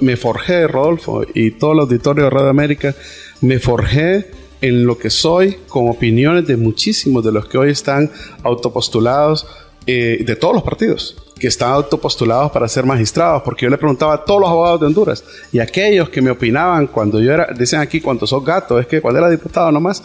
me, 0.00 0.16
forjé, 0.16 0.66
Rodolfo, 0.66 1.22
y 1.34 1.52
todo 1.52 1.74
el 1.74 1.78
auditorio 1.78 2.24
de 2.24 2.30
Radio 2.30 2.48
América, 2.48 2.96
me 3.42 3.60
forjé 3.60 4.32
en 4.60 4.84
lo 4.84 4.98
que 4.98 5.08
soy 5.08 5.56
con 5.68 5.88
opiniones 5.88 6.48
de 6.48 6.56
muchísimos 6.56 7.24
de 7.24 7.30
los 7.30 7.46
que 7.46 7.58
hoy 7.58 7.70
están 7.70 8.10
autopostulados 8.42 9.46
eh, 9.86 10.24
de 10.26 10.34
todos 10.34 10.52
los 10.52 10.64
partidos 10.64 11.16
que 11.38 11.46
están 11.46 11.72
autopostulados 11.72 12.50
para 12.50 12.68
ser 12.68 12.84
magistrados, 12.84 13.42
porque 13.42 13.64
yo 13.64 13.70
le 13.70 13.78
preguntaba 13.78 14.14
a 14.14 14.24
todos 14.24 14.40
los 14.40 14.50
abogados 14.50 14.80
de 14.80 14.86
Honduras 14.86 15.24
y 15.52 15.58
aquellos 15.58 16.08
que 16.10 16.20
me 16.20 16.30
opinaban 16.30 16.86
cuando 16.88 17.20
yo 17.20 17.32
era, 17.32 17.48
dicen 17.56 17.80
aquí, 17.80 18.00
cuando 18.00 18.26
sos 18.26 18.44
gato, 18.44 18.78
es 18.78 18.86
que 18.86 19.00
cuando 19.00 19.20
era 19.20 19.30
diputado 19.30 19.70
nomás, 19.72 20.02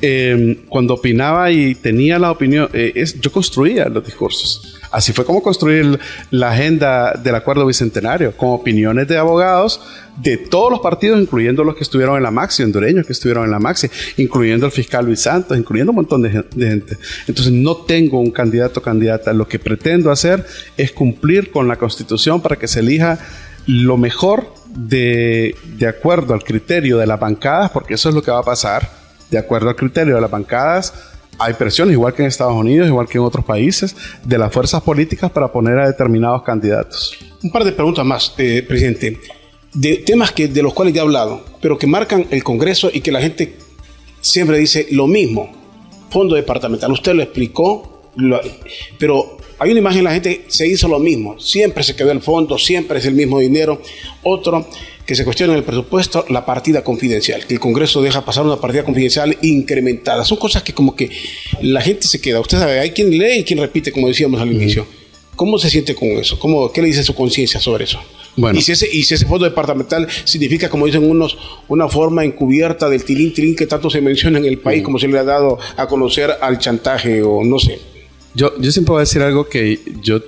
eh, 0.00 0.64
cuando 0.68 0.94
opinaba 0.94 1.50
y 1.50 1.74
tenía 1.76 2.18
la 2.18 2.30
opinión, 2.30 2.68
eh, 2.72 3.04
yo 3.20 3.32
construía 3.32 3.88
los 3.88 4.04
discursos. 4.04 4.81
Así 4.92 5.14
fue 5.14 5.24
como 5.24 5.42
construir 5.42 5.98
la 6.30 6.50
agenda 6.50 7.14
del 7.14 7.34
acuerdo 7.34 7.64
bicentenario, 7.64 8.36
con 8.36 8.50
opiniones 8.50 9.08
de 9.08 9.16
abogados 9.16 9.80
de 10.18 10.36
todos 10.36 10.70
los 10.70 10.80
partidos, 10.80 11.18
incluyendo 11.18 11.64
los 11.64 11.74
que 11.74 11.82
estuvieron 11.82 12.16
en 12.18 12.22
la 12.22 12.30
Maxi, 12.30 12.62
hondureños 12.62 13.06
que 13.06 13.14
estuvieron 13.14 13.44
en 13.44 13.50
la 13.50 13.58
Maxi, 13.58 13.88
incluyendo 14.18 14.66
el 14.66 14.72
fiscal 14.72 15.06
Luis 15.06 15.22
Santos, 15.22 15.56
incluyendo 15.56 15.92
un 15.92 15.96
montón 15.96 16.20
de, 16.20 16.30
gente. 16.30 16.98
Entonces 17.26 17.52
no 17.52 17.76
tengo 17.76 18.20
un 18.20 18.30
candidato 18.30 18.80
o 18.80 18.82
candidata. 18.82 19.32
Lo 19.32 19.48
que 19.48 19.58
pretendo 19.58 20.10
hacer 20.10 20.44
es 20.76 20.92
cumplir 20.92 21.50
con 21.50 21.66
la 21.68 21.76
constitución 21.76 22.42
para 22.42 22.56
que 22.56 22.68
se 22.68 22.80
elija 22.80 23.18
lo 23.66 23.96
mejor 23.96 24.52
de, 24.66 25.56
de 25.78 25.86
acuerdo 25.86 26.34
al 26.34 26.44
criterio 26.44 26.98
de 26.98 27.06
las 27.06 27.18
bancadas, 27.18 27.70
porque 27.70 27.94
eso 27.94 28.10
es 28.10 28.14
lo 28.14 28.22
que 28.22 28.30
va 28.30 28.40
a 28.40 28.44
pasar, 28.44 28.90
de 29.30 29.38
acuerdo 29.38 29.70
al 29.70 29.76
criterio 29.76 30.16
de 30.16 30.20
las 30.20 30.30
bancadas 30.30 30.92
hay 31.38 31.54
presiones, 31.54 31.94
igual 31.94 32.14
que 32.14 32.22
en 32.22 32.28
Estados 32.28 32.54
Unidos, 32.54 32.88
igual 32.88 33.08
que 33.08 33.18
en 33.18 33.24
otros 33.24 33.44
países, 33.44 33.96
de 34.24 34.38
las 34.38 34.52
fuerzas 34.52 34.82
políticas 34.82 35.30
para 35.30 35.50
poner 35.50 35.78
a 35.78 35.86
determinados 35.86 36.42
candidatos. 36.42 37.16
Un 37.42 37.50
par 37.50 37.64
de 37.64 37.72
preguntas 37.72 38.04
más, 38.04 38.34
eh, 38.38 38.64
presidente. 38.66 39.18
De 39.74 39.96
temas 39.98 40.32
que, 40.32 40.48
de 40.48 40.62
los 40.62 40.74
cuales 40.74 40.94
ya 40.94 41.00
he 41.00 41.04
hablado, 41.04 41.44
pero 41.60 41.78
que 41.78 41.86
marcan 41.86 42.26
el 42.30 42.44
Congreso 42.44 42.90
y 42.92 43.00
que 43.00 43.10
la 43.10 43.20
gente 43.20 43.56
siempre 44.20 44.58
dice 44.58 44.86
lo 44.90 45.06
mismo. 45.06 45.50
Fondo 46.10 46.34
departamental, 46.34 46.92
usted 46.92 47.14
lo 47.14 47.22
explicó, 47.22 48.10
pero 48.98 49.38
hay 49.58 49.70
una 49.70 49.80
imagen, 49.80 50.04
la 50.04 50.12
gente 50.12 50.44
se 50.48 50.66
hizo 50.66 50.88
lo 50.88 50.98
mismo. 50.98 51.38
Siempre 51.38 51.84
se 51.84 51.94
quedó 51.96 52.10
el 52.10 52.20
fondo, 52.20 52.58
siempre 52.58 52.98
es 52.98 53.06
el 53.06 53.14
mismo 53.14 53.38
dinero. 53.38 53.80
Otro, 54.24 54.66
que 55.06 55.14
se 55.14 55.24
cuestiona 55.24 55.52
en 55.52 55.58
el 55.58 55.64
presupuesto 55.64 56.24
la 56.28 56.46
partida 56.46 56.84
confidencial, 56.84 57.46
que 57.46 57.54
el 57.54 57.60
Congreso 57.60 58.02
deja 58.02 58.24
pasar 58.24 58.44
una 58.44 58.56
partida 58.56 58.84
confidencial 58.84 59.36
incrementada. 59.42 60.24
Son 60.24 60.38
cosas 60.38 60.62
que 60.62 60.72
como 60.72 60.94
que 60.94 61.10
la 61.60 61.80
gente 61.80 62.06
se 62.06 62.20
queda. 62.20 62.40
Usted 62.40 62.58
sabe, 62.58 62.78
hay 62.78 62.90
quien 62.90 63.10
lee 63.10 63.40
y 63.40 63.44
quien 63.44 63.58
repite, 63.58 63.90
como 63.90 64.08
decíamos 64.08 64.40
al 64.40 64.52
inicio. 64.52 64.86
¿Cómo 65.34 65.58
se 65.58 65.70
siente 65.70 65.94
con 65.94 66.08
eso? 66.08 66.38
¿Cómo, 66.38 66.70
¿Qué 66.70 66.82
le 66.82 66.88
dice 66.88 67.02
su 67.02 67.14
conciencia 67.14 67.58
sobre 67.58 67.84
eso? 67.84 68.00
Bueno. 68.36 68.58
¿Y, 68.58 68.62
si 68.62 68.72
ese, 68.72 68.88
y 68.90 69.02
si 69.02 69.14
ese 69.14 69.26
fondo 69.26 69.44
departamental 69.44 70.06
significa, 70.24 70.70
como 70.70 70.86
dicen 70.86 71.08
unos, 71.08 71.36
una 71.68 71.88
forma 71.88 72.24
encubierta 72.24 72.88
del 72.88 73.04
tilín 73.04 73.32
tilín 73.34 73.56
que 73.56 73.66
tanto 73.66 73.90
se 73.90 74.00
menciona 74.00 74.38
en 74.38 74.44
el 74.44 74.58
país, 74.58 74.82
como 74.82 74.98
se 74.98 75.08
le 75.08 75.18
ha 75.18 75.24
dado 75.24 75.58
a 75.76 75.86
conocer 75.86 76.30
al 76.40 76.58
chantaje 76.58 77.22
o 77.22 77.44
no 77.44 77.58
sé? 77.58 77.78
Yo, 78.34 78.58
yo 78.58 78.70
siempre 78.70 78.92
voy 78.92 79.00
a 79.00 79.04
decir 79.04 79.20
algo 79.20 79.48
que 79.48 79.80
yo 80.02 80.22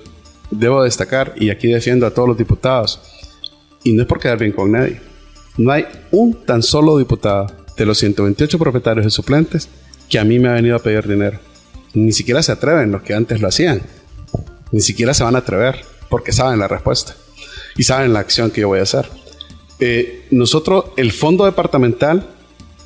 debo 0.51 0.83
destacar 0.83 1.35
y 1.39 1.51
aquí 1.51 1.69
defiendo 1.69 2.07
a 2.07 2.13
todos 2.13 2.29
los 2.29 2.37
diputados 2.37 3.01
y 3.85 3.93
no 3.93 4.03
es 4.03 4.09
por 4.09 4.19
quedar 4.19 4.39
bien 4.39 4.53
con 4.53 4.73
nadie. 4.73 5.01
No 5.57 5.71
hay 5.71 5.87
un 6.11 6.45
tan 6.45 6.63
solo 6.63 6.99
diputado 6.99 7.47
de 7.77 7.87
los 7.87 7.99
128 7.99 8.59
propietarios 8.59 9.07
y 9.07 9.11
suplentes 9.11 9.69
que 10.09 10.19
a 10.19 10.25
mí 10.25 10.39
me 10.39 10.49
ha 10.49 10.53
venido 10.55 10.77
a 10.77 10.81
pedir 10.81 11.07
dinero. 11.07 11.39
Ni 11.93 12.13
siquiera 12.13 12.43
se 12.43 12.51
atreven 12.51 12.91
los 12.91 13.03
que 13.03 13.15
antes 13.15 13.41
lo 13.41 13.49
hacían. 13.49 13.83
Ni 14.73 14.81
siquiera 14.81 15.15
se 15.15 15.23
van 15.23 15.37
a 15.37 15.39
atrever 15.39 15.85
porque 16.09 16.33
saben 16.33 16.59
la 16.59 16.67
respuesta 16.67 17.15
y 17.77 17.85
saben 17.85 18.13
la 18.13 18.21
acción 18.21 18.51
que 18.51 18.63
yo 18.63 18.69
voy 18.69 18.81
a 18.81 18.83
hacer. 18.83 19.09
Eh, 19.79 20.27
nosotros, 20.31 20.87
el 20.97 21.13
fondo 21.13 21.45
departamental, 21.45 22.27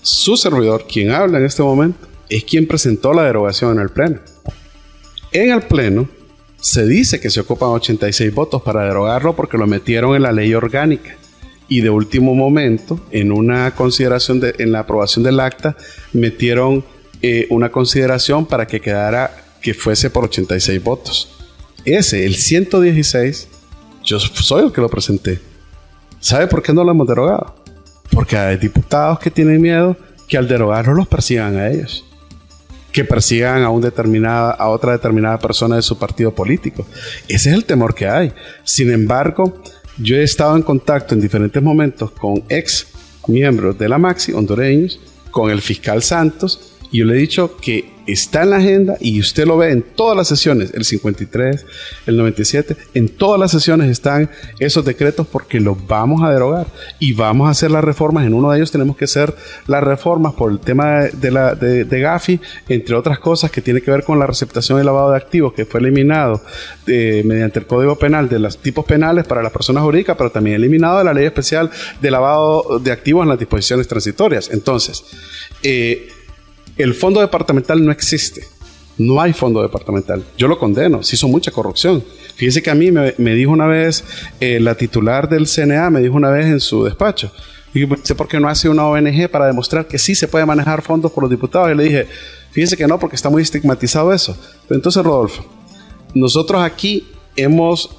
su 0.03 0.37
servidor, 0.37 0.87
quien 0.87 1.11
habla 1.11 1.39
en 1.39 1.45
este 1.45 1.63
momento, 1.63 2.07
es 2.29 2.45
quien 2.45 2.67
presentó 2.67 3.13
la 3.13 3.25
derogación 3.25 3.77
en 3.77 3.83
el 3.83 3.91
Pleno. 3.91 4.21
En 5.33 5.53
el 5.53 5.63
Pleno, 5.63 6.09
se 6.61 6.87
dice 6.87 7.21
que 7.21 7.31
se 7.31 7.41
ocupan 7.41 7.71
86 7.71 8.35
votos 8.35 8.63
para 8.63 8.85
derogarlo 8.85 9.37
porque 9.37 9.59
lo 9.59 9.67
metieron 9.67 10.17
en 10.17 10.23
la 10.23 10.33
ley 10.33 10.55
orgánica. 10.55 11.17
Y 11.69 11.83
de 11.83 11.91
último 11.91 12.35
momento, 12.35 12.99
en 13.11 13.31
una 13.31 13.75
consideración 13.75 14.41
de, 14.41 14.55
en 14.59 14.73
la 14.73 14.81
aprobación 14.81 15.23
del 15.23 15.39
acta, 15.39 15.77
metieron 16.13 16.85
eh, 17.21 17.47
una 17.51 17.71
consideración 17.71 18.47
para 18.47 18.67
que 18.67 18.81
quedara 18.81 19.31
que 19.61 19.75
fuese 19.75 20.09
por 20.09 20.25
86 20.25 20.83
votos. 20.83 21.37
Ese, 21.85 22.25
el 22.25 22.37
116, 22.37 23.49
yo 24.05 24.19
soy 24.19 24.65
el 24.65 24.73
que 24.73 24.81
lo 24.81 24.89
presenté. 24.89 25.41
¿Sabe 26.21 26.47
por 26.47 26.63
qué 26.63 26.73
no 26.73 26.83
lo 26.83 26.91
hemos 26.91 27.07
derogado? 27.07 27.55
Porque 28.11 28.37
hay 28.37 28.57
diputados 28.57 29.19
que 29.19 29.31
tienen 29.31 29.61
miedo 29.61 29.97
que 30.27 30.39
al 30.39 30.49
derogarlo 30.49 30.95
los 30.95 31.07
persigan 31.07 31.57
a 31.57 31.69
ellos 31.69 32.08
que 32.93 33.05
persigan 33.05 33.63
a, 33.63 33.71
un 33.71 33.81
determinada, 33.81 34.53
a 34.53 34.69
otra 34.69 34.93
determinada 34.93 35.39
persona 35.39 35.77
de 35.77 35.83
su 35.83 35.99
partido 35.99 36.35
político. 36.35 36.87
Ese 37.29 37.51
es 37.51 37.55
el 37.55 37.65
temor 37.65 37.95
que 37.95 38.09
hay. 38.09 38.33
Sin 38.65 38.91
embargo, 38.91 39.61
yo 39.99 40.17
he 40.17 40.23
estado 40.23 40.57
en 40.57 40.63
contacto 40.63 41.15
en 41.15 41.21
diferentes 41.21 41.63
momentos 41.63 42.11
con 42.13 42.45
ex 42.49 42.87
miembros 43.27 43.79
de 43.79 43.89
la 43.89 43.99
Maxi, 43.99 44.33
hondureños, 44.33 45.01
con 45.31 45.51
el 45.51 45.61
fiscal 45.61 46.03
Santos, 46.03 46.77
y 46.91 46.99
yo 46.99 47.05
le 47.05 47.15
he 47.15 47.19
dicho 47.19 47.57
que 47.57 47.98
está 48.09 48.43
en 48.43 48.51
la 48.51 48.57
agenda 48.57 48.97
y 49.01 49.21
usted 49.21 49.47
lo 49.47 49.59
ve 49.59 49.71
en 49.71 49.83
todas 49.83 50.17
las 50.17 50.29
sesiones, 50.29 50.73
el 50.73 50.85
53, 50.85 51.67
el 52.07 52.17
97, 52.17 52.77
en 52.95 53.09
todas 53.11 53.39
las 53.39 53.51
sesiones 53.51 53.91
están 53.91 54.31
esos 54.59 54.85
decretos 54.85 55.27
porque 55.27 55.61
los 55.61 55.87
vamos 55.87 56.23
a 56.23 56.31
derogar 56.31 56.67
y 56.99 57.13
vamos 57.13 57.49
a 57.49 57.51
hacer 57.51 57.71
las 57.71 57.85
reformas. 57.85 58.27
En 58.27 58.33
uno 58.33 58.51
de 58.51 58.57
ellos 58.57 58.73
tenemos 58.73 58.97
que 58.97 59.05
hacer 59.05 59.35
las 59.67 59.85
reformas 59.85 60.33
por 60.33 60.51
el 60.51 60.59
tema 60.59 61.03
de, 61.13 61.31
la, 61.31 61.55
de, 61.55 62.01
Gafi, 62.01 62.41
entre 62.69 62.97
otras 62.97 63.19
cosas 63.19 63.51
que 63.51 63.61
tiene 63.61 63.83
que 63.83 63.91
ver 63.91 64.05
con 64.05 64.19
la 64.19 64.27
receptación 64.27 64.81
y 64.81 64.85
lavado 64.85 65.11
de 65.11 65.19
activos 65.19 65.53
que 65.53 65.67
fue 65.67 65.81
eliminado 65.81 66.43
eh, 66.87 67.23
mediante 67.27 67.59
el 67.59 67.67
Código 67.67 67.99
Penal 67.99 68.29
de 68.29 68.39
los 68.39 68.57
tipos 68.57 68.87
penales 68.87 69.27
para 69.27 69.43
las 69.43 69.53
personas 69.53 69.83
jurídicas, 69.83 70.17
pero 70.17 70.31
también 70.31 70.57
eliminado 70.57 70.99
de 70.99 71.05
la 71.05 71.13
ley 71.13 71.27
especial 71.27 71.71
de 72.01 72.11
lavado 72.11 72.79
de 72.83 72.91
activos 72.91 73.25
en 73.25 73.29
las 73.29 73.39
disposiciones 73.39 73.87
transitorias. 73.87 74.49
Entonces, 74.51 75.05
eh, 75.63 76.09
el 76.79 76.95
fondo 76.95 77.21
departamental 77.21 77.85
no 77.85 77.93
existe. 77.93 78.47
No 78.99 79.21
hay 79.21 79.33
fondo 79.33 79.63
departamental. 79.63 80.25
Yo 80.37 80.49
lo 80.49 80.59
condeno. 80.59 81.03
Se 81.03 81.15
hizo 81.17 81.29
mucha 81.29 81.51
corrupción. 81.51 82.03
Fíjese 82.35 82.63
que 82.63 82.71
a 82.71 82.75
mí 82.75 82.91
me, 82.91 83.35
dijo 83.35 83.53
una 83.53 83.67
vez, 83.67 84.05
eh, 84.41 84.59
la 84.61 84.75
titular 84.75 85.29
del 85.29 85.47
CNA 85.47 85.91
me 85.91 86.01
dijo 86.01 86.17
una 86.17 86.31
vez 86.31 86.47
en 86.47 86.61
su 86.61 86.85
despacho, 86.85 87.33
y 87.75 87.87
sé 88.03 88.15
por 88.15 88.29
qué 88.29 88.41
no 88.41 88.49
hace 88.49 88.69
una 88.69 88.87
ONG 88.87 89.29
para 89.29 89.47
demostrar 89.47 89.87
que 89.87 89.99
sí 89.99 90.15
se 90.15 90.27
puede 90.27 90.47
manejar 90.47 90.83
fondos 90.83 91.13
por 91.13 91.23
los 91.23 91.31
diputados. 91.31 91.71
Y 91.71 91.75
le 91.75 91.85
dije, 91.85 92.07
fíjese 92.51 92.77
que 92.77 92.87
no, 92.87 92.99
porque 92.99 93.17
está 93.17 93.29
muy 93.29 93.43
estigmatizado 93.43 94.13
eso. 94.13 94.37
Entonces, 94.71 95.03
Rodolfo, 95.05 95.45
nosotros 96.15 96.63
aquí 96.63 97.09
hemos 97.37 97.91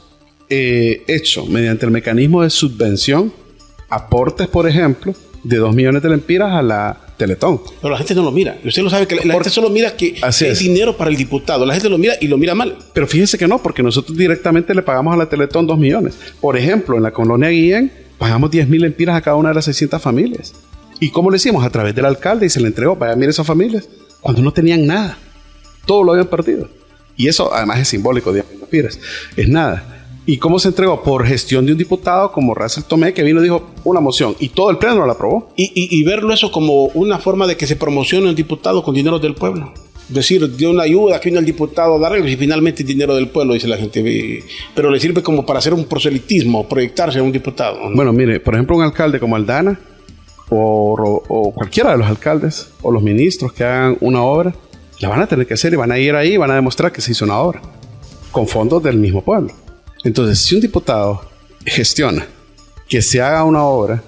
eh, 0.50 1.04
hecho, 1.08 1.46
mediante 1.46 1.86
el 1.86 1.92
mecanismo 1.92 2.42
de 2.44 2.50
subvención, 2.50 3.32
aportes, 3.90 4.48
por 4.48 4.68
ejemplo, 4.68 5.14
de 5.44 5.58
2 5.58 5.76
millones 5.76 6.02
de 6.02 6.10
lempiras 6.10 6.54
a 6.54 6.62
la 6.62 7.09
Teletón. 7.20 7.60
Pero 7.82 7.92
la 7.92 7.98
gente 7.98 8.16
no 8.16 8.24
lo 8.24 8.32
mira. 8.32 8.58
Usted 8.64 8.82
lo 8.82 8.90
sabe 8.90 9.06
que 9.06 9.16
la, 9.16 9.34
gente 9.34 9.50
solo 9.50 9.70
mira 9.70 9.96
que 9.98 10.16
es 10.24 10.60
dinero 10.60 10.96
para 10.96 11.12
el 11.12 11.18
diputado. 11.18 11.66
La 11.66 11.74
gente 11.74 11.90
lo 11.90 11.98
mira 11.98 12.16
y 12.20 12.30
lo 12.30 12.38
mira 12.38 12.56
mal. 12.56 12.78
Pero 12.94 13.08
fíjese 13.08 13.38
que 13.38 13.46
no, 13.46 13.62
porque 13.62 13.84
nosotros 13.84 14.18
directamente 14.18 14.74
le 14.74 14.82
pagamos 14.82 15.14
a 15.14 15.18
la 15.18 15.28
Teletón 15.28 15.68
2 15.68 15.78
millones. 15.78 16.16
Por 16.40 16.58
ejemplo, 16.58 16.96
en 16.96 17.04
la 17.04 17.12
colonia 17.12 17.50
Guillén 17.50 17.92
pagamos 18.18 18.50
10 18.50 18.70
mil 18.70 18.82
lempiras 18.82 19.18
a 19.18 19.22
cada 19.22 19.36
una 19.36 19.50
de 19.50 19.56
las 19.56 19.66
600 19.66 20.02
familias. 20.02 20.54
¿Y 21.02 21.10
cómo 21.10 21.30
lo 21.30 21.36
hicimos? 21.36 21.66
A 21.66 21.70
través 21.70 21.94
del 21.94 22.06
alcalde 22.06 22.46
y 22.46 22.50
se 22.50 22.62
le 22.62 22.68
entregó. 22.68 22.96
Vaya, 22.96 23.18
mire 23.18 23.32
esas 23.32 23.46
familias. 23.46 23.90
Cuando 24.22 24.42
no 24.42 24.54
tenían 24.54 24.88
nada. 24.88 25.18
Todo 25.86 26.06
lo 26.06 26.14
habían 26.14 26.28
perdido. 26.28 26.70
Y 27.18 27.28
eso 27.28 27.54
además 27.54 27.80
es 27.80 27.90
simbólico, 27.90 28.32
10 28.32 28.46
mil 28.50 28.60
lempiras. 28.62 28.98
Es 29.36 29.50
nada. 29.50 29.99
¿Y 30.26 30.38
cómo 30.38 30.60
se 30.60 30.68
entregó? 30.68 31.02
Por 31.02 31.26
gestión 31.26 31.66
de 31.66 31.72
un 31.72 31.78
diputado 31.78 32.32
como 32.32 32.54
Russell 32.54 32.84
Tomé, 32.84 33.14
que 33.14 33.24
vino 33.24 33.40
y 33.40 33.44
dijo 33.44 33.70
una 33.84 34.00
moción 34.00 34.36
y 34.40 34.50
todo 34.50 34.70
el 34.70 34.78
pleno 34.78 35.06
la 35.06 35.14
aprobó. 35.14 35.50
Y, 35.56 36.04
verlo 36.04 36.34
eso 36.34 36.52
como 36.52 36.86
una 36.86 37.20
forma 37.20 37.48
de 37.48 37.58
que 37.58 37.66
se 37.66 37.76
promocione 37.76 38.30
un 38.30 38.36
diputado 38.36 38.84
con 38.84 38.94
dinero 38.94 39.20
del 39.20 39.34
pueblo. 39.34 39.74
Decir, 40.08 40.48
de 40.50 40.68
una 40.68 40.84
ayuda 40.84 41.20
que 41.20 41.30
vino 41.30 41.40
el 41.40 41.46
diputado 41.46 41.96
a 41.96 42.00
darle 42.00 42.30
y 42.30 42.36
finalmente 42.36 42.84
dinero 42.84 43.16
del 43.16 43.30
pueblo, 43.30 43.54
dice 43.54 43.68
la 43.68 43.78
gente. 43.78 44.44
Pero 44.76 44.90
le 44.90 45.00
sirve 45.00 45.22
como 45.22 45.46
para 45.46 45.60
hacer 45.60 45.74
un 45.74 45.86
proselitismo, 45.86 46.68
proyectarse 46.68 47.20
a 47.20 47.24
un 47.24 47.32
diputado. 47.32 47.78
Bueno, 47.94 48.12
mire, 48.12 48.40
por 48.40 48.56
ejemplo, 48.56 48.76
un 48.76 48.84
alcalde 48.84 49.20
como 49.20 49.36
Aldana 49.36 49.80
o, 50.50 51.24
o 51.28 51.52
cualquiera 51.54 51.92
de 51.92 51.98
los 51.98 52.08
alcaldes 52.08 52.72
o 52.82 52.92
los 52.92 53.04
ministros 53.04 53.54
que 53.54 53.64
hagan 53.64 53.98
una 54.02 54.24
obra, 54.24 54.54
la 55.00 55.10
van 55.10 55.22
a 55.22 55.28
tener 55.28 55.48
que 55.48 55.54
hacer 55.54 55.74
y 55.74 55.76
van 55.76 55.92
a 55.92 56.00
ir 56.00 56.16
ahí 56.16 56.34
y 56.34 56.38
van 56.38 56.52
a 56.52 56.56
demostrar 56.56 56.92
que 56.92 57.02
se 57.02 57.12
hizo 57.12 57.26
una 57.26 57.40
obra 57.40 57.62
con 58.32 58.48
fondos 58.48 58.82
del 58.84 58.98
mismo 58.98 59.24
pueblo. 59.24 59.54
Entonces, 60.04 60.40
si 60.40 60.56
un 60.56 60.62
diputado 60.62 61.22
gestiona 61.66 62.26
que 62.88 63.02
se 63.02 63.22
haga 63.22 63.44
una 63.44 63.64
obra, 63.64 64.02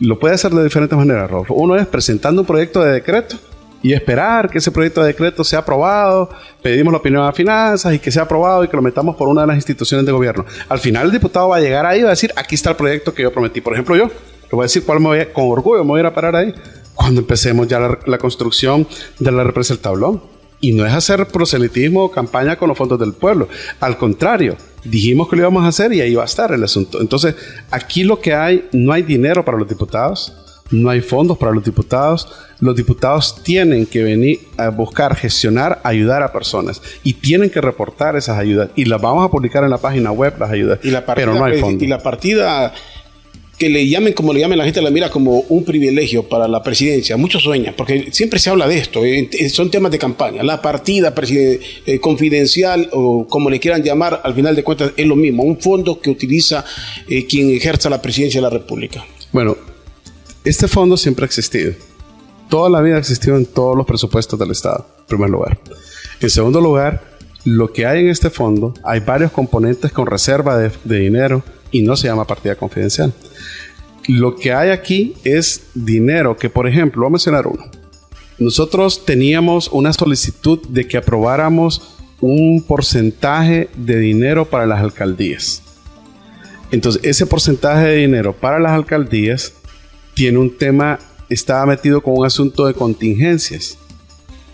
lo 0.00 0.18
puede 0.18 0.34
hacer 0.34 0.52
de 0.52 0.64
diferentes 0.64 0.96
maneras, 0.98 1.30
Rolfo. 1.30 1.54
Uno 1.54 1.76
es 1.76 1.86
presentando 1.86 2.42
un 2.42 2.46
proyecto 2.46 2.82
de 2.82 2.92
decreto 2.92 3.36
y 3.82 3.92
esperar 3.92 4.48
que 4.48 4.58
ese 4.58 4.70
proyecto 4.70 5.00
de 5.00 5.08
decreto 5.08 5.42
sea 5.42 5.60
aprobado, 5.60 6.30
pedimos 6.62 6.92
la 6.92 6.98
opinión 6.98 7.24
a 7.24 7.32
finanzas 7.32 7.94
y 7.94 7.98
que 7.98 8.12
sea 8.12 8.22
aprobado 8.22 8.62
y 8.62 8.68
que 8.68 8.76
lo 8.76 8.82
metamos 8.82 9.16
por 9.16 9.28
una 9.28 9.40
de 9.42 9.48
las 9.48 9.56
instituciones 9.56 10.06
de 10.06 10.12
gobierno. 10.12 10.44
Al 10.68 10.78
final 10.78 11.06
el 11.06 11.12
diputado 11.12 11.48
va 11.48 11.56
a 11.56 11.60
llegar 11.60 11.84
ahí 11.84 12.00
y 12.00 12.02
va 12.02 12.10
a 12.10 12.12
decir, 12.12 12.32
aquí 12.36 12.54
está 12.54 12.70
el 12.70 12.76
proyecto 12.76 13.12
que 13.12 13.22
yo 13.22 13.32
prometí. 13.32 13.60
Por 13.60 13.72
ejemplo, 13.72 13.96
yo, 13.96 14.06
le 14.06 14.48
voy 14.50 14.60
a 14.60 14.64
decir 14.64 14.84
cuál 14.84 15.00
me 15.00 15.06
voy 15.06 15.26
con 15.32 15.50
orgullo 15.50 15.82
me 15.82 15.90
voy 15.90 15.98
a 15.98 16.00
ir 16.02 16.06
a 16.06 16.14
parar 16.14 16.36
ahí 16.36 16.54
cuando 16.94 17.20
empecemos 17.20 17.66
ya 17.66 17.80
la, 17.80 17.98
la 18.06 18.18
construcción 18.18 18.86
de 19.18 19.32
la 19.32 19.42
represa 19.42 19.74
del 19.74 19.82
tablón. 19.82 20.22
Y 20.60 20.72
no 20.72 20.86
es 20.86 20.92
hacer 20.92 21.26
proselitismo 21.26 22.04
o 22.04 22.10
campaña 22.12 22.56
con 22.56 22.68
los 22.68 22.78
fondos 22.78 22.98
del 22.98 23.14
pueblo. 23.14 23.48
Al 23.80 23.98
contrario, 23.98 24.56
dijimos 24.84 25.28
que 25.28 25.36
lo 25.36 25.42
íbamos 25.42 25.64
a 25.64 25.68
hacer 25.68 25.92
y 25.92 26.00
ahí 26.00 26.14
va 26.14 26.22
a 26.22 26.26
estar 26.26 26.52
el 26.52 26.62
asunto. 26.64 27.00
Entonces, 27.00 27.34
aquí 27.70 28.04
lo 28.04 28.20
que 28.20 28.34
hay, 28.34 28.68
no 28.72 28.92
hay 28.92 29.02
dinero 29.02 29.44
para 29.44 29.58
los 29.58 29.68
diputados, 29.68 30.32
no 30.72 30.88
hay 30.90 31.00
fondos 31.00 31.38
para 31.38 31.52
los 31.52 31.64
diputados. 31.64 32.28
Los 32.60 32.76
diputados 32.76 33.42
tienen 33.42 33.86
que 33.86 34.02
venir 34.02 34.40
a 34.56 34.70
buscar, 34.70 35.14
gestionar, 35.14 35.80
ayudar 35.84 36.22
a 36.22 36.32
personas 36.32 36.80
y 37.02 37.14
tienen 37.14 37.50
que 37.50 37.60
reportar 37.60 38.16
esas 38.16 38.38
ayudas 38.38 38.70
y 38.74 38.86
las 38.86 39.00
vamos 39.00 39.24
a 39.24 39.30
publicar 39.30 39.64
en 39.64 39.70
la 39.70 39.78
página 39.78 40.12
web, 40.12 40.34
las 40.38 40.50
ayudas. 40.50 40.78
Y 40.82 40.90
la 40.90 41.04
pero 41.04 41.34
no 41.34 41.44
hay 41.44 41.60
fondos. 41.60 41.82
Y 41.82 41.86
la 41.86 41.98
partida 42.02 42.72
que 43.62 43.68
le 43.68 43.88
llamen 43.88 44.12
como 44.12 44.32
le 44.32 44.40
llamen, 44.40 44.58
la 44.58 44.64
gente 44.64 44.82
la 44.82 44.90
mira 44.90 45.08
como 45.08 45.38
un 45.48 45.64
privilegio 45.64 46.28
para 46.28 46.48
la 46.48 46.64
presidencia. 46.64 47.16
Muchos 47.16 47.44
sueñan, 47.44 47.74
porque 47.76 48.08
siempre 48.10 48.40
se 48.40 48.50
habla 48.50 48.66
de 48.66 48.76
esto, 48.76 49.04
eh, 49.04 49.30
eh, 49.30 49.48
son 49.50 49.70
temas 49.70 49.92
de 49.92 50.00
campaña. 50.00 50.42
La 50.42 50.60
partida 50.60 51.14
eh, 51.16 52.00
confidencial 52.00 52.88
o 52.90 53.24
como 53.28 53.48
le 53.48 53.60
quieran 53.60 53.84
llamar, 53.84 54.20
al 54.24 54.34
final 54.34 54.56
de 54.56 54.64
cuentas 54.64 54.90
es 54.96 55.06
lo 55.06 55.14
mismo, 55.14 55.44
un 55.44 55.60
fondo 55.60 56.00
que 56.00 56.10
utiliza 56.10 56.64
quien 57.28 57.50
ejerza 57.50 57.88
la 57.88 58.02
presidencia 58.02 58.40
de 58.40 58.42
la 58.42 58.50
República. 58.50 59.04
Bueno, 59.30 59.56
este 60.44 60.66
fondo 60.66 60.96
siempre 60.96 61.24
ha 61.24 61.26
existido. 61.26 61.72
Toda 62.50 62.68
la 62.68 62.80
vida 62.80 62.96
ha 62.96 62.98
existido 62.98 63.36
en 63.36 63.46
todos 63.46 63.76
los 63.76 63.86
presupuestos 63.86 64.36
del 64.40 64.50
Estado, 64.50 64.88
en 64.98 65.06
primer 65.06 65.30
lugar. 65.30 65.56
En 66.20 66.30
segundo 66.30 66.60
lugar, 66.60 67.00
lo 67.44 67.72
que 67.72 67.86
hay 67.86 68.00
en 68.00 68.08
este 68.08 68.28
fondo, 68.28 68.74
hay 68.82 68.98
varios 68.98 69.30
componentes 69.30 69.92
con 69.92 70.08
reserva 70.08 70.58
de 70.58 70.98
dinero 70.98 71.44
y 71.70 71.82
no 71.82 71.94
se 71.94 72.08
llama 72.08 72.26
partida 72.26 72.56
confidencial. 72.56 73.12
Lo 74.08 74.36
que 74.36 74.52
hay 74.52 74.70
aquí 74.70 75.14
es 75.24 75.66
dinero 75.74 76.36
que, 76.36 76.50
por 76.50 76.68
ejemplo, 76.68 77.02
voy 77.02 77.08
a 77.08 77.12
mencionar 77.12 77.46
uno. 77.46 77.64
Nosotros 78.38 79.04
teníamos 79.04 79.68
una 79.68 79.92
solicitud 79.92 80.60
de 80.68 80.88
que 80.88 80.96
aprobáramos 80.96 81.96
un 82.20 82.62
porcentaje 82.62 83.68
de 83.76 83.98
dinero 83.98 84.48
para 84.48 84.66
las 84.66 84.80
alcaldías. 84.80 85.62
Entonces, 86.72 87.02
ese 87.04 87.26
porcentaje 87.26 87.86
de 87.86 87.96
dinero 87.96 88.32
para 88.32 88.58
las 88.58 88.72
alcaldías 88.72 89.52
tiene 90.14 90.38
un 90.38 90.56
tema, 90.56 90.98
estaba 91.28 91.66
metido 91.66 92.02
con 92.02 92.18
un 92.18 92.26
asunto 92.26 92.66
de 92.66 92.74
contingencias. 92.74 93.78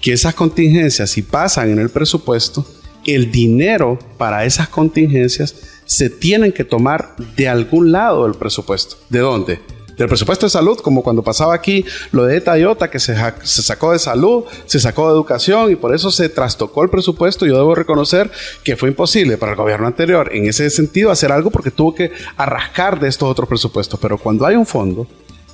Que 0.00 0.12
esas 0.12 0.34
contingencias, 0.34 1.10
si 1.10 1.22
pasan 1.22 1.70
en 1.70 1.78
el 1.78 1.90
presupuesto, 1.90 2.66
el 3.06 3.30
dinero 3.30 3.98
para 4.18 4.44
esas 4.44 4.68
contingencias 4.68 5.77
se 5.88 6.10
tienen 6.10 6.52
que 6.52 6.64
tomar 6.64 7.16
de 7.34 7.48
algún 7.48 7.90
lado 7.90 8.24
del 8.24 8.34
presupuesto. 8.34 8.96
¿De 9.08 9.20
dónde? 9.20 9.58
Del 9.96 10.06
presupuesto 10.06 10.44
de 10.46 10.50
salud, 10.50 10.78
como 10.78 11.02
cuando 11.02 11.22
pasaba 11.24 11.54
aquí 11.54 11.84
lo 12.12 12.24
de 12.24 12.36
ETA 12.36 12.58
IOTA, 12.58 12.90
que 12.90 13.00
se, 13.00 13.16
se, 13.42 13.62
sacó 13.62 13.92
de 13.92 13.98
salud, 13.98 14.44
se 14.66 14.78
sacó 14.78 15.08
de 15.08 15.14
educación 15.14 15.72
y 15.72 15.76
por 15.76 15.94
eso 15.94 16.10
se 16.10 16.28
trastocó 16.28 16.84
el 16.84 16.90
presupuesto. 16.90 17.46
Yo 17.46 17.56
debo 17.56 17.74
reconocer 17.74 18.30
que 18.62 18.76
fue 18.76 18.90
imposible 18.90 19.38
para 19.38 19.52
el 19.52 19.58
gobierno 19.58 19.86
anterior 19.86 20.30
en 20.32 20.46
ese 20.46 20.68
sentido 20.68 21.10
hacer 21.10 21.32
algo 21.32 21.50
porque 21.50 21.70
tuvo 21.70 21.94
que 21.94 22.12
arrascar 22.36 23.00
de 23.00 23.08
estos 23.08 23.28
otros 23.28 23.48
presupuestos. 23.48 23.98
Pero 23.98 24.18
cuando 24.18 24.44
hay 24.46 24.56
un 24.56 24.66
fondo 24.66 25.08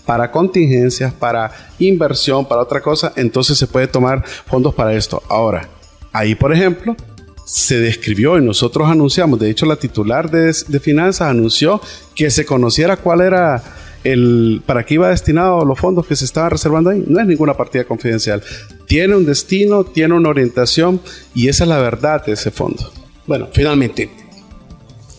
para 0.04 0.32
contingencias, 0.32 1.14
para 1.14 1.70
inversión, 1.78 2.44
para 2.44 2.60
otra 2.60 2.82
cosa, 2.82 3.12
entonces 3.16 3.56
se 3.56 3.68
puede 3.68 3.86
tomar 3.86 4.26
fondos 4.26 4.74
para 4.74 4.92
esto. 4.94 5.22
Ahora, 5.28 5.68
ahí 6.12 6.34
por 6.34 6.52
ejemplo, 6.52 6.96
se 7.44 7.78
describió 7.78 8.38
y 8.38 8.42
nosotros 8.42 8.88
anunciamos, 8.88 9.38
de 9.38 9.50
hecho 9.50 9.66
la 9.66 9.76
titular 9.76 10.30
de, 10.30 10.52
finanzas 10.80 11.28
anunció 11.28 11.80
que 12.14 12.30
se 12.30 12.44
conociera 12.44 12.96
cuál 12.96 13.20
era 13.20 13.62
el 14.02 14.62
para 14.66 14.84
qué 14.84 14.94
iba 14.94 15.08
destinado 15.08 15.64
los 15.64 15.78
fondos 15.78 16.06
que 16.06 16.16
se 16.16 16.24
estaban 16.26 16.50
reservando 16.50 16.90
ahí. 16.90 17.02
No 17.06 17.20
es 17.20 17.26
ninguna 17.26 17.54
partida 17.54 17.84
confidencial. 17.84 18.42
Tiene 18.86 19.16
un 19.16 19.24
destino, 19.24 19.84
tiene 19.84 20.14
una 20.14 20.28
orientación 20.28 21.00
y 21.34 21.48
esa 21.48 21.64
es 21.64 21.68
la 21.68 21.78
verdad 21.78 22.24
de 22.24 22.32
ese 22.32 22.50
fondo. 22.50 22.92
Bueno, 23.26 23.48
finalmente, 23.52 24.10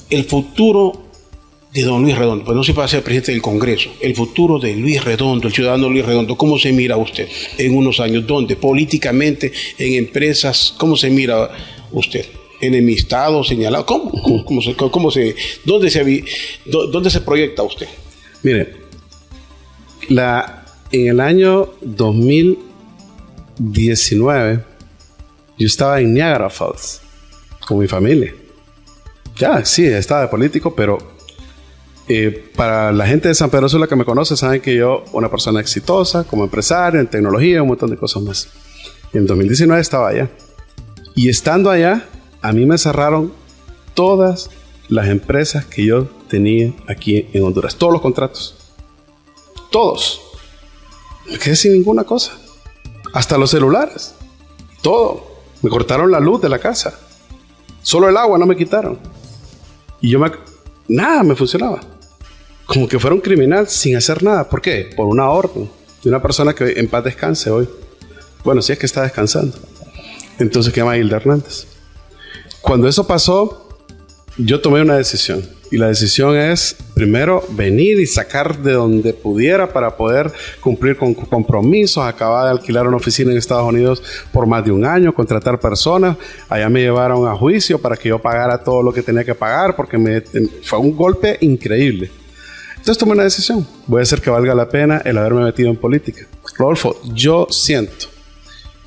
el 0.09 0.25
futuro 0.25 1.04
de 1.75 1.83
don 1.83 2.01
Luis 2.03 2.17
Redondo, 2.17 2.45
pues 2.45 2.55
no 2.55 2.63
se 2.63 2.71
va 2.71 2.85
a 2.85 2.87
ser 2.87 3.03
presidente 3.03 3.33
del 3.33 3.41
Congreso, 3.41 3.89
el 3.99 4.15
futuro 4.15 4.59
de 4.59 4.77
Luis 4.77 5.03
Redondo, 5.03 5.49
el 5.49 5.53
ciudadano 5.53 5.89
Luis 5.89 6.05
Redondo, 6.05 6.37
¿cómo 6.37 6.57
se 6.57 6.71
mira 6.71 6.95
usted 6.95 7.27
en 7.57 7.75
unos 7.75 7.99
años? 7.99 8.25
¿Dónde? 8.25 8.55
Políticamente, 8.55 9.51
en 9.77 9.95
empresas, 9.95 10.73
¿cómo 10.77 10.95
se 10.95 11.09
mira 11.09 11.51
usted? 11.91 12.25
¿Enemistado, 12.61 13.43
señalado? 13.43 13.85
¿Cómo? 13.85 14.09
¿Cómo, 14.45 14.61
se, 14.61 14.73
cómo 14.73 15.11
se, 15.11 15.35
dónde, 15.65 15.89
se, 15.89 16.23
¿Dónde 16.65 17.09
se 17.09 17.19
proyecta 17.19 17.61
usted? 17.63 17.89
Mire, 18.41 18.73
la, 20.07 20.63
en 20.93 21.09
el 21.09 21.19
año 21.19 21.71
2019 21.81 24.61
yo 25.57 25.67
estaba 25.67 25.99
en 25.99 26.13
Niagara 26.13 26.49
Falls 26.49 27.01
con 27.67 27.79
mi 27.79 27.87
familia. 27.87 28.33
Ya, 29.37 29.65
sí, 29.65 29.85
estaba 29.85 30.21
de 30.21 30.29
político, 30.29 30.73
pero 30.73 31.14
eh, 32.07 32.51
para 32.55 32.91
la 32.91 33.07
gente 33.07 33.27
de 33.27 33.35
San 33.35 33.49
Pedro 33.49 33.67
Sula 33.67 33.87
que 33.87 33.95
me 33.95 34.05
conoce, 34.05 34.37
saben 34.37 34.61
que 34.61 34.75
yo, 34.75 35.03
una 35.11 35.29
persona 35.29 35.59
exitosa, 35.59 36.23
como 36.23 36.43
empresario, 36.43 36.99
en 36.99 37.07
tecnología, 37.07 37.61
un 37.61 37.69
montón 37.69 37.89
de 37.89 37.97
cosas 37.97 38.21
más. 38.21 38.47
En 39.13 39.25
2019 39.25 39.81
estaba 39.81 40.09
allá. 40.09 40.29
Y 41.15 41.29
estando 41.29 41.71
allá, 41.71 42.07
a 42.41 42.51
mí 42.51 42.65
me 42.65 42.77
cerraron 42.77 43.33
todas 43.93 44.51
las 44.87 45.07
empresas 45.07 45.65
que 45.65 45.85
yo 45.85 46.05
tenía 46.27 46.73
aquí 46.87 47.27
en 47.33 47.43
Honduras. 47.43 47.75
Todos 47.75 47.93
los 47.93 48.01
contratos. 48.01 48.55
Todos. 49.71 50.21
Me 51.27 51.39
quedé 51.39 51.55
sin 51.55 51.73
ninguna 51.73 52.03
cosa. 52.03 52.33
Hasta 53.13 53.37
los 53.37 53.49
celulares. 53.49 54.13
Todo. 54.81 55.25
Me 55.63 55.69
cortaron 55.71 56.11
la 56.11 56.19
luz 56.19 56.41
de 56.41 56.49
la 56.49 56.59
casa. 56.59 56.99
Solo 57.81 58.09
el 58.09 58.17
agua 58.17 58.37
no 58.37 58.45
me 58.45 58.55
quitaron. 58.55 58.99
Y 60.01 60.11
yo 60.11 60.19
me... 60.19 60.31
Nada 60.87 61.23
me 61.23 61.35
funcionaba. 61.35 61.79
Como 62.65 62.87
que 62.87 62.99
fuera 62.99 63.15
un 63.15 63.21
criminal 63.21 63.67
sin 63.67 63.95
hacer 63.95 64.23
nada. 64.23 64.49
¿Por 64.49 64.61
qué? 64.61 64.89
Por 64.95 65.07
una 65.07 65.29
orden 65.29 65.69
de 66.03 66.09
una 66.09 66.21
persona 66.21 66.53
que 66.53 66.79
en 66.79 66.87
paz 66.87 67.03
descanse 67.03 67.49
hoy. 67.49 67.67
Bueno, 68.43 68.61
si 68.61 68.73
es 68.73 68.79
que 68.79 68.85
está 68.85 69.03
descansando. 69.03 69.57
Entonces, 70.39 70.73
¿qué 70.73 70.81
llama 70.81 70.97
Hilda 70.97 71.17
Hernández? 71.17 71.65
Cuando 72.61 72.87
eso 72.87 73.07
pasó, 73.07 73.79
yo 74.37 74.61
tomé 74.61 74.81
una 74.81 74.97
decisión. 74.97 75.43
Y 75.71 75.77
la 75.77 75.87
decisión 75.87 76.37
es, 76.37 76.75
primero, 76.93 77.43
venir 77.49 77.99
y 77.99 78.05
sacar 78.05 78.59
de 78.59 78.73
donde 78.73 79.13
pudiera 79.13 79.73
para 79.73 79.97
poder 79.97 80.31
cumplir 80.61 80.95
con 80.95 81.13
compromisos. 81.13 82.03
Acababa 82.03 82.45
de 82.45 82.51
alquilar 82.51 82.87
una 82.87 82.97
oficina 82.97 83.31
en 83.31 83.37
Estados 83.37 83.67
Unidos 83.67 84.03
por 84.31 84.45
más 84.45 84.63
de 84.63 84.71
un 84.71 84.85
año, 84.85 85.13
contratar 85.13 85.59
personas. 85.59 86.17
Allá 86.49 86.69
me 86.69 86.81
llevaron 86.81 87.27
a 87.27 87.35
juicio 87.35 87.79
para 87.79 87.97
que 87.97 88.09
yo 88.09 88.19
pagara 88.19 88.63
todo 88.63 88.83
lo 88.83 88.93
que 88.93 89.01
tenía 89.01 89.23
que 89.23 89.33
pagar, 89.35 89.75
porque 89.75 89.97
me, 89.97 90.21
fue 90.61 90.79
un 90.79 90.95
golpe 90.95 91.37
increíble. 91.41 92.11
Entonces 92.85 92.99
tomé 92.99 93.13
una 93.13 93.23
decisión. 93.23 93.67
Voy 93.87 94.01
a 94.01 94.03
hacer 94.03 94.21
que 94.21 94.29
valga 94.29 94.53
la 94.53 94.69
pena 94.69 95.01
el 95.03 95.17
haberme 95.17 95.41
metido 95.41 95.71
en 95.71 95.75
política. 95.75 96.27
Rodolfo, 96.55 97.01
yo 97.15 97.47
siento, 97.49 98.05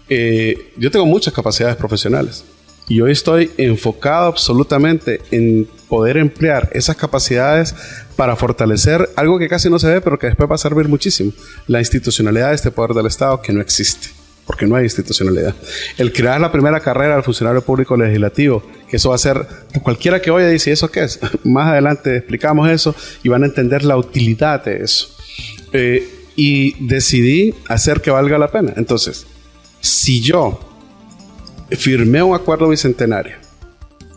eh, 0.08 0.70
yo 0.76 0.88
tengo 0.92 1.04
muchas 1.04 1.34
capacidades 1.34 1.74
profesionales 1.74 2.44
y 2.86 3.00
hoy 3.00 3.10
estoy 3.10 3.50
enfocado 3.56 4.26
absolutamente 4.26 5.20
en 5.32 5.68
poder 5.88 6.16
emplear 6.16 6.70
esas 6.74 6.94
capacidades 6.94 7.74
para 8.14 8.36
fortalecer 8.36 9.10
algo 9.16 9.36
que 9.36 9.48
casi 9.48 9.68
no 9.68 9.80
se 9.80 9.88
ve, 9.88 10.00
pero 10.00 10.16
que 10.16 10.28
después 10.28 10.48
va 10.48 10.54
a 10.54 10.58
servir 10.58 10.86
muchísimo, 10.86 11.32
la 11.66 11.80
institucionalidad 11.80 12.50
de 12.50 12.54
este 12.54 12.70
poder 12.70 12.94
del 12.94 13.06
Estado 13.06 13.42
que 13.42 13.52
no 13.52 13.60
existe, 13.60 14.10
porque 14.48 14.66
no 14.66 14.76
hay 14.76 14.84
institucionalidad. 14.84 15.54
El 15.98 16.10
crear 16.10 16.40
la 16.40 16.50
primera 16.50 16.80
carrera 16.80 17.14
del 17.14 17.22
funcionario 17.22 17.60
público 17.60 17.98
legislativo, 17.98 18.62
que 18.88 18.96
eso 18.96 19.10
va 19.10 19.16
a 19.16 19.18
ser, 19.18 19.46
cualquiera 19.82 20.22
que 20.22 20.30
oye 20.30 20.48
dice, 20.48 20.72
¿eso 20.72 20.90
qué 20.90 21.04
es? 21.04 21.20
Más 21.44 21.68
adelante 21.68 22.16
explicamos 22.16 22.70
eso 22.70 22.94
y 23.22 23.28
van 23.28 23.42
a 23.42 23.46
entender 23.46 23.84
la 23.84 23.98
utilidad 23.98 24.64
de 24.64 24.82
eso. 24.82 25.14
Eh, 25.74 26.30
y 26.34 26.82
decidí 26.86 27.54
hacer 27.68 28.00
que 28.00 28.10
valga 28.10 28.38
la 28.38 28.50
pena. 28.50 28.72
Entonces, 28.76 29.26
si 29.80 30.22
yo 30.22 30.58
firmé 31.70 32.22
un 32.22 32.34
acuerdo 32.34 32.70
bicentenario 32.70 33.36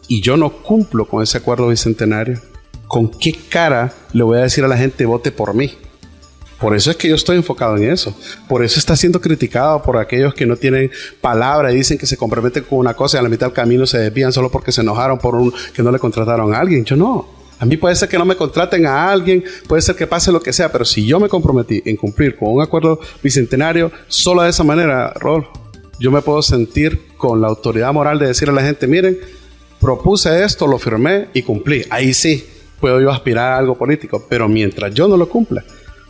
y 0.07 0.21
yo 0.21 0.37
no 0.37 0.49
cumplo 0.63 1.09
con 1.09 1.21
ese 1.21 1.39
acuerdo 1.39 1.67
bicentenario, 1.67 2.39
¿con 2.87 3.11
qué 3.11 3.35
cara 3.49 3.93
le 4.13 4.23
voy 4.23 4.37
a 4.37 4.43
decir 4.43 4.63
a 4.63 4.69
la 4.69 4.77
gente 4.77 5.05
vote 5.05 5.33
por 5.33 5.53
mí? 5.53 5.73
Por 6.61 6.75
eso 6.75 6.91
es 6.91 6.97
que 6.97 7.09
yo 7.09 7.15
estoy 7.15 7.37
enfocado 7.37 7.75
en 7.75 7.91
eso. 7.91 8.15
Por 8.47 8.63
eso 8.63 8.77
está 8.77 8.95
siendo 8.95 9.19
criticado 9.19 9.81
por 9.81 9.97
aquellos 9.97 10.35
que 10.35 10.45
no 10.45 10.55
tienen 10.55 10.91
palabra 11.19 11.71
y 11.71 11.75
dicen 11.75 11.97
que 11.97 12.05
se 12.05 12.17
comprometen 12.17 12.63
con 12.65 12.77
una 12.77 12.93
cosa 12.93 13.17
y 13.17 13.19
a 13.19 13.23
la 13.23 13.29
mitad 13.29 13.47
del 13.47 13.55
camino 13.55 13.87
se 13.87 13.97
desvían 13.97 14.31
solo 14.31 14.51
porque 14.51 14.71
se 14.71 14.81
enojaron 14.81 15.17
por 15.17 15.33
un 15.33 15.51
que 15.73 15.81
no 15.81 15.91
le 15.91 15.97
contrataron 15.97 16.53
a 16.53 16.59
alguien. 16.59 16.85
Yo 16.85 16.95
no. 16.95 17.27
A 17.57 17.65
mí 17.65 17.77
puede 17.77 17.95
ser 17.95 18.09
que 18.09 18.17
no 18.17 18.25
me 18.25 18.35
contraten 18.35 18.85
a 18.85 19.11
alguien, 19.11 19.43
puede 19.67 19.81
ser 19.81 19.95
que 19.95 20.05
pase 20.05 20.31
lo 20.31 20.39
que 20.39 20.53
sea, 20.53 20.71
pero 20.71 20.85
si 20.85 21.05
yo 21.05 21.19
me 21.19 21.29
comprometí 21.29 21.81
en 21.85 21.95
cumplir 21.95 22.35
con 22.35 22.49
un 22.53 22.61
acuerdo 22.61 22.99
bicentenario, 23.23 23.91
solo 24.07 24.43
de 24.43 24.49
esa 24.49 24.63
manera, 24.63 25.13
Rol, 25.13 25.47
yo 25.99 26.11
me 26.11 26.21
puedo 26.21 26.41
sentir 26.41 27.07
con 27.17 27.41
la 27.41 27.47
autoridad 27.47 27.93
moral 27.93 28.17
de 28.17 28.27
decir 28.27 28.49
a 28.49 28.51
la 28.51 28.63
gente, 28.63 28.87
miren, 28.87 29.19
propuse 29.79 30.43
esto, 30.43 30.65
lo 30.65 30.79
firmé 30.79 31.27
y 31.33 31.43
cumplí. 31.43 31.85
Ahí 31.91 32.13
sí 32.15 32.43
puedo 32.79 32.99
yo 32.99 33.11
aspirar 33.11 33.53
a 33.53 33.57
algo 33.57 33.77
político, 33.77 34.25
pero 34.27 34.49
mientras 34.49 34.93
yo 34.95 35.07
no 35.07 35.15
lo 35.15 35.29
cumpla, 35.29 35.63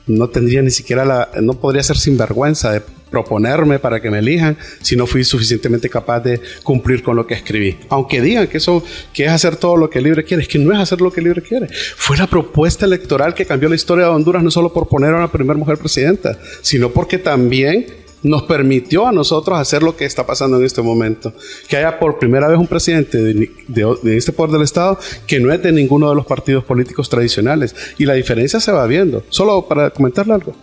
no 0.07 0.29
tendría 0.29 0.61
ni 0.61 0.71
siquiera 0.71 1.05
la, 1.05 1.29
no 1.41 1.53
podría 1.53 1.83
ser 1.83 1.97
sinvergüenza 1.97 2.71
de 2.71 2.81
proponerme 3.11 3.77
para 3.77 4.01
que 4.01 4.09
me 4.09 4.19
elijan 4.19 4.57
si 4.81 4.95
no 4.95 5.05
fui 5.05 5.23
suficientemente 5.23 5.89
capaz 5.89 6.21
de 6.21 6.41
cumplir 6.63 7.03
con 7.03 7.15
lo 7.15 7.27
que 7.27 7.35
escribí. 7.35 7.77
Aunque 7.89 8.21
digan 8.21 8.47
que 8.47 8.57
eso 8.57 8.83
que 9.13 9.25
es 9.25 9.31
hacer 9.31 9.57
todo 9.57 9.77
lo 9.77 9.89
que 9.89 10.01
libre 10.01 10.23
quiere, 10.23 10.43
es 10.43 10.49
que 10.49 10.57
no 10.57 10.73
es 10.73 10.79
hacer 10.79 11.01
lo 11.01 11.11
que 11.11 11.21
libre 11.21 11.41
quiere. 11.41 11.67
Fue 11.97 12.17
la 12.17 12.27
propuesta 12.27 12.85
electoral 12.85 13.33
que 13.35 13.45
cambió 13.45 13.69
la 13.69 13.75
historia 13.75 14.05
de 14.05 14.11
Honduras 14.11 14.41
no 14.41 14.49
solo 14.49 14.73
por 14.73 14.87
poner 14.87 15.13
a 15.13 15.17
una 15.17 15.31
primera 15.31 15.59
mujer 15.59 15.77
presidenta, 15.77 16.39
sino 16.61 16.89
porque 16.89 17.17
también 17.17 17.85
nos 18.23 18.43
permitió 18.43 19.07
a 19.07 19.11
nosotros 19.11 19.57
hacer 19.57 19.83
lo 19.83 19.95
que 19.95 20.05
está 20.05 20.25
pasando 20.25 20.57
en 20.57 20.65
este 20.65 20.81
momento. 20.81 21.33
Que 21.67 21.77
haya 21.77 21.99
por 21.99 22.19
primera 22.19 22.47
vez 22.47 22.57
un 22.57 22.67
presidente 22.67 23.17
de, 23.17 24.17
este 24.17 24.31
poder 24.31 24.51
del 24.51 24.61
Estado 24.61 24.99
que 25.27 25.39
no 25.39 25.51
es 25.51 25.61
de 25.61 25.71
ninguno 25.71 26.09
de 26.09 26.15
los 26.15 26.25
partidos 26.25 26.63
políticos 26.63 27.09
tradicionales. 27.09 27.75
Y 27.97 28.05
la 28.05 28.13
diferencia 28.13 28.59
se 28.59 28.71
va 28.71 28.85
viendo. 28.85 29.23
Solo 29.29 29.67
para 29.67 29.89
comentarle 29.89 30.33
algo. 30.33 30.53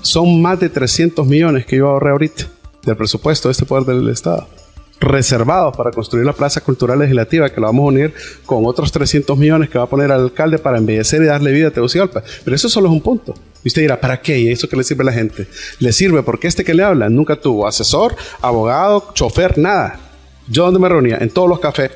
Son 0.00 0.40
más 0.40 0.58
de 0.60 0.68
300 0.68 1.26
millones 1.26 1.66
que 1.66 1.76
yo 1.76 1.88
ahorré 1.88 2.10
ahorita 2.10 2.46
del 2.82 2.96
presupuesto 2.96 3.48
de 3.48 3.52
este 3.52 3.66
poder 3.66 3.84
del 3.84 4.08
Estado 4.08 4.46
reservados 5.00 5.76
para 5.76 5.90
construir 5.90 6.24
la 6.24 6.32
Plaza 6.32 6.60
Cultural 6.62 6.98
Legislativa, 6.98 7.50
que 7.50 7.60
la 7.60 7.66
vamos 7.66 7.84
a 7.84 7.88
unir 7.88 8.14
con 8.46 8.64
otros 8.64 8.90
300 8.90 9.36
millones 9.36 9.68
que 9.68 9.78
va 9.78 9.84
a 9.84 9.88
poner 9.88 10.10
al 10.10 10.22
alcalde 10.22 10.58
para 10.58 10.78
embellecer 10.78 11.22
y 11.22 11.26
darle 11.26 11.52
vida 11.52 11.68
a 11.68 11.70
Tegucigalpa. 11.70 12.22
Pero 12.42 12.56
eso 12.56 12.68
solo 12.68 12.88
es 12.88 12.92
un 12.92 13.02
punto. 13.02 13.34
Y 13.64 13.68
usted 13.68 13.82
dirá, 13.82 14.00
¿para 14.00 14.20
qué? 14.20 14.38
¿Y 14.38 14.50
eso 14.50 14.68
que 14.68 14.76
le 14.76 14.84
sirve 14.84 15.02
a 15.02 15.06
la 15.06 15.12
gente? 15.12 15.48
Le 15.78 15.92
sirve 15.92 16.22
porque 16.22 16.46
este 16.46 16.64
que 16.64 16.74
le 16.74 16.84
habla 16.84 17.08
nunca 17.08 17.36
tuvo 17.36 17.66
asesor, 17.66 18.14
abogado, 18.42 19.10
chofer, 19.14 19.58
nada. 19.58 19.98
Yo 20.46 20.66
donde 20.66 20.78
me 20.78 20.88
reunía, 20.88 21.16
en 21.20 21.30
todos 21.30 21.48
los 21.48 21.60
cafés. 21.60 21.90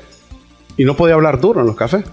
Y 0.77 0.83
no 0.83 0.95
podía 0.95 1.13
hablar 1.13 1.39
duro 1.39 1.61
en 1.61 1.67
los 1.67 1.75
cafés. 1.75 2.03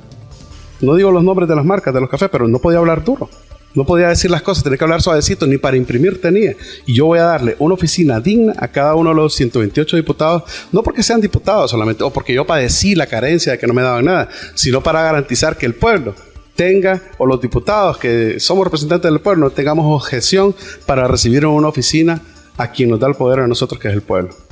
No 0.83 0.95
digo 0.95 1.11
los 1.11 1.25
nombres 1.25 1.49
de 1.49 1.57
las 1.57 1.65
marcas 1.65 1.95
de 1.95 2.01
los 2.01 2.11
cafés, 2.11 2.29
pero 2.31 2.47
no 2.47 2.59
podía 2.59 2.79
hablar 2.79 3.03
duro. 3.03 3.31
No 3.75 3.85
podía 3.85 4.09
decir 4.09 4.31
las 4.31 4.43
cosas, 4.43 4.65
tenía 4.65 4.79
que 4.79 4.85
hablar 4.85 5.03
suavecito, 5.03 5.47
ni 5.47 5.59
para 5.59 5.77
imprimir 5.77 6.21
tenía. 6.21 6.55
Y 6.87 6.95
yo 6.95 7.07
voy 7.07 7.19
a 7.19 7.25
darle 7.25 7.57
una 7.59 7.75
oficina 7.75 8.21
digna 8.21 8.55
a 8.59 8.69
cada 8.69 8.95
uno 8.95 9.11
de 9.11 9.17
los 9.17 9.35
128 9.35 9.97
diputados, 9.97 10.45
no 10.73 10.83
porque 10.83 11.03
sean 11.03 11.21
diputados 11.21 11.71
solamente, 11.71 12.03
o 12.03 12.11
porque 12.11 12.33
yo 12.33 12.47
padecí 12.47 12.95
la 12.95 13.07
carencia 13.07 13.53
de 13.53 13.59
que 13.59 13.67
no 13.67 13.75
me 13.75 13.83
daban 13.83 14.07
nada, 14.07 14.29
sino 14.55 14.83
para 14.83 15.03
garantizar 15.03 15.57
que 15.59 15.67
el 15.67 15.75
pueblo 15.75 16.15
tenga, 16.57 17.01
o 17.19 17.27
los 17.27 17.41
diputados 17.41 17.99
que 17.99 18.41
somos 18.41 18.65
representantes 18.65 19.11
del 19.11 19.21
pueblo, 19.21 19.51
tengamos 19.51 19.87
objeción 20.03 20.55
para 20.87 21.07
recibir 21.07 21.45
en 21.45 21.51
una 21.51 21.69
oficina 21.69 22.23
a 22.57 22.73
quien 22.73 22.91
nos 22.91 22.99
da 22.99 23.07
el 23.07 23.15
poder 23.15 23.41
a 23.41 23.47
nosotros, 23.47 23.81
que 23.81 23.89
es 23.89 23.95
el 23.95 24.03
pueblo. 24.03 24.46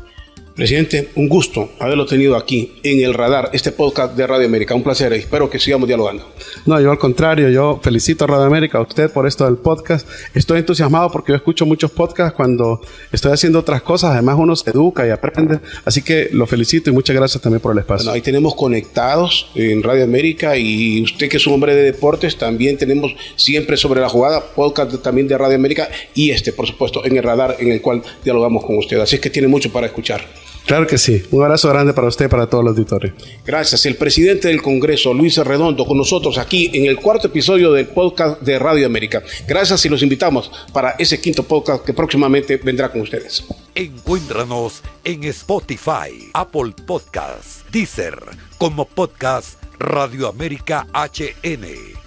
Presidente, 0.55 1.09
un 1.17 1.29
gusto 1.29 1.71
haberlo 1.81 2.07
tenido 2.07 2.37
aquí 2.37 2.75
en 2.85 3.03
el 3.03 3.13
radar, 3.13 3.51
este 3.53 3.73
podcast 3.73 4.17
de 4.17 4.25
Radio 4.25 4.47
América. 4.47 4.73
Un 4.77 4.85
placer, 4.85 5.13
espero 5.13 5.51
que 5.51 5.59
sigamos 5.59 5.89
dialogando. 5.89 6.31
No, 6.65 6.81
yo 6.81 6.93
al 6.93 6.99
contrario, 6.99 7.49
yo 7.51 7.81
felicito 7.83 8.23
a 8.23 8.29
Radio 8.29 8.45
América, 8.45 8.79
a 8.79 8.83
usted 8.83 9.11
por 9.11 9.27
esto 9.27 9.47
del 9.47 9.57
podcast. 9.57 10.09
Estoy 10.33 10.61
entusiasmado 10.61 11.11
porque 11.11 11.33
yo 11.33 11.37
escucho 11.37 11.67
muchos 11.67 11.91
podcasts 11.91 12.37
cuando 12.37 12.81
estoy 13.11 13.33
haciendo 13.33 13.59
otras 13.59 13.83
cosas, 13.83 14.13
además 14.13 14.37
uno 14.39 14.55
se 14.55 14.71
educa 14.71 15.05
y 15.05 15.11
aprende, 15.11 15.59
así 15.85 16.03
que 16.03 16.29
lo 16.31 16.47
felicito 16.47 16.89
y 16.89 16.93
muchas 16.93 17.17
gracias 17.17 17.43
también 17.43 17.61
por 17.61 17.73
el 17.73 17.79
espacio. 17.79 18.13
ahí 18.13 18.21
tenemos 18.21 18.55
conectados 18.55 19.51
en 19.57 19.83
Radio 19.83 20.05
América 20.05 20.57
y 20.57 21.03
usted 21.03 21.29
que 21.29 21.39
es 21.39 21.47
un 21.49 21.55
hombre 21.55 21.75
de 21.75 21.83
deportes, 21.83 22.39
también 22.39 22.79
tenemos 22.79 23.13
siempre 23.35 23.77
sobre 23.77 24.01
la 24.01 24.09
jugada, 24.09 24.41
podcast 24.55 25.03
también 25.03 25.27
de 25.27 25.37
Radio 25.37 25.57
América 25.57 25.89
y 26.15 26.31
este, 26.31 26.53
por 26.53 26.69
supuesto, 26.69 27.05
en 27.05 27.17
el 27.17 27.25
radar 27.25 27.57
en 27.59 27.73
el 27.73 27.81
cual 27.81 28.05
dialogamos 28.23 28.65
con 28.65 28.79
usted. 28.79 29.01
Así 29.01 29.17
es 29.17 29.21
que 29.21 29.31
tiene 29.31 29.49
mucho 29.49 29.73
para 29.73 29.89
escuchar. 29.89 30.44
Claro 30.67 30.87
que 30.87 30.97
sí. 30.97 31.23
Un 31.31 31.43
abrazo 31.43 31.69
grande 31.69 31.93
para 31.93 32.09
usted 32.09 32.25
y 32.27 32.29
para 32.29 32.49
todos 32.49 32.65
los 32.65 32.77
auditores. 32.77 33.13
Gracias. 33.45 33.85
El 33.87 33.97
presidente 33.97 34.49
del 34.49 34.63
Congreso, 34.63 35.13
Luis 35.13 35.37
Redondo, 35.37 35.85
con 35.85 35.99
nosotros 35.99 36.39
aquí 36.39 36.71
en 36.73 36.87
el 36.87 36.97
cuarto 36.97 37.27
episodio 37.27 37.71
del 37.73 37.89
podcast 37.89 38.41
de 38.41 38.59
Radio 38.59 38.87
América. 38.87 39.23
Gracias 39.47 39.85
y 39.85 39.91
los 39.91 40.03
invitamos 40.03 40.51
para 40.73 40.95
ese 40.99 41.21
quinto 41.21 41.43
podcast 41.43 41.85
que 41.85 41.93
próximamente 41.93 42.57
vendrá 42.57 42.91
con 42.91 43.03
ustedes. 43.03 43.45
Encuéntranos 43.75 44.81
en 45.05 45.25
Spotify, 45.25 46.31
Apple 46.33 46.73
Podcasts, 46.87 47.63
Deezer, 47.71 48.17
como 48.57 48.87
podcast 48.87 49.63
Radio 49.79 50.29
América 50.29 50.87
HN 50.95 51.67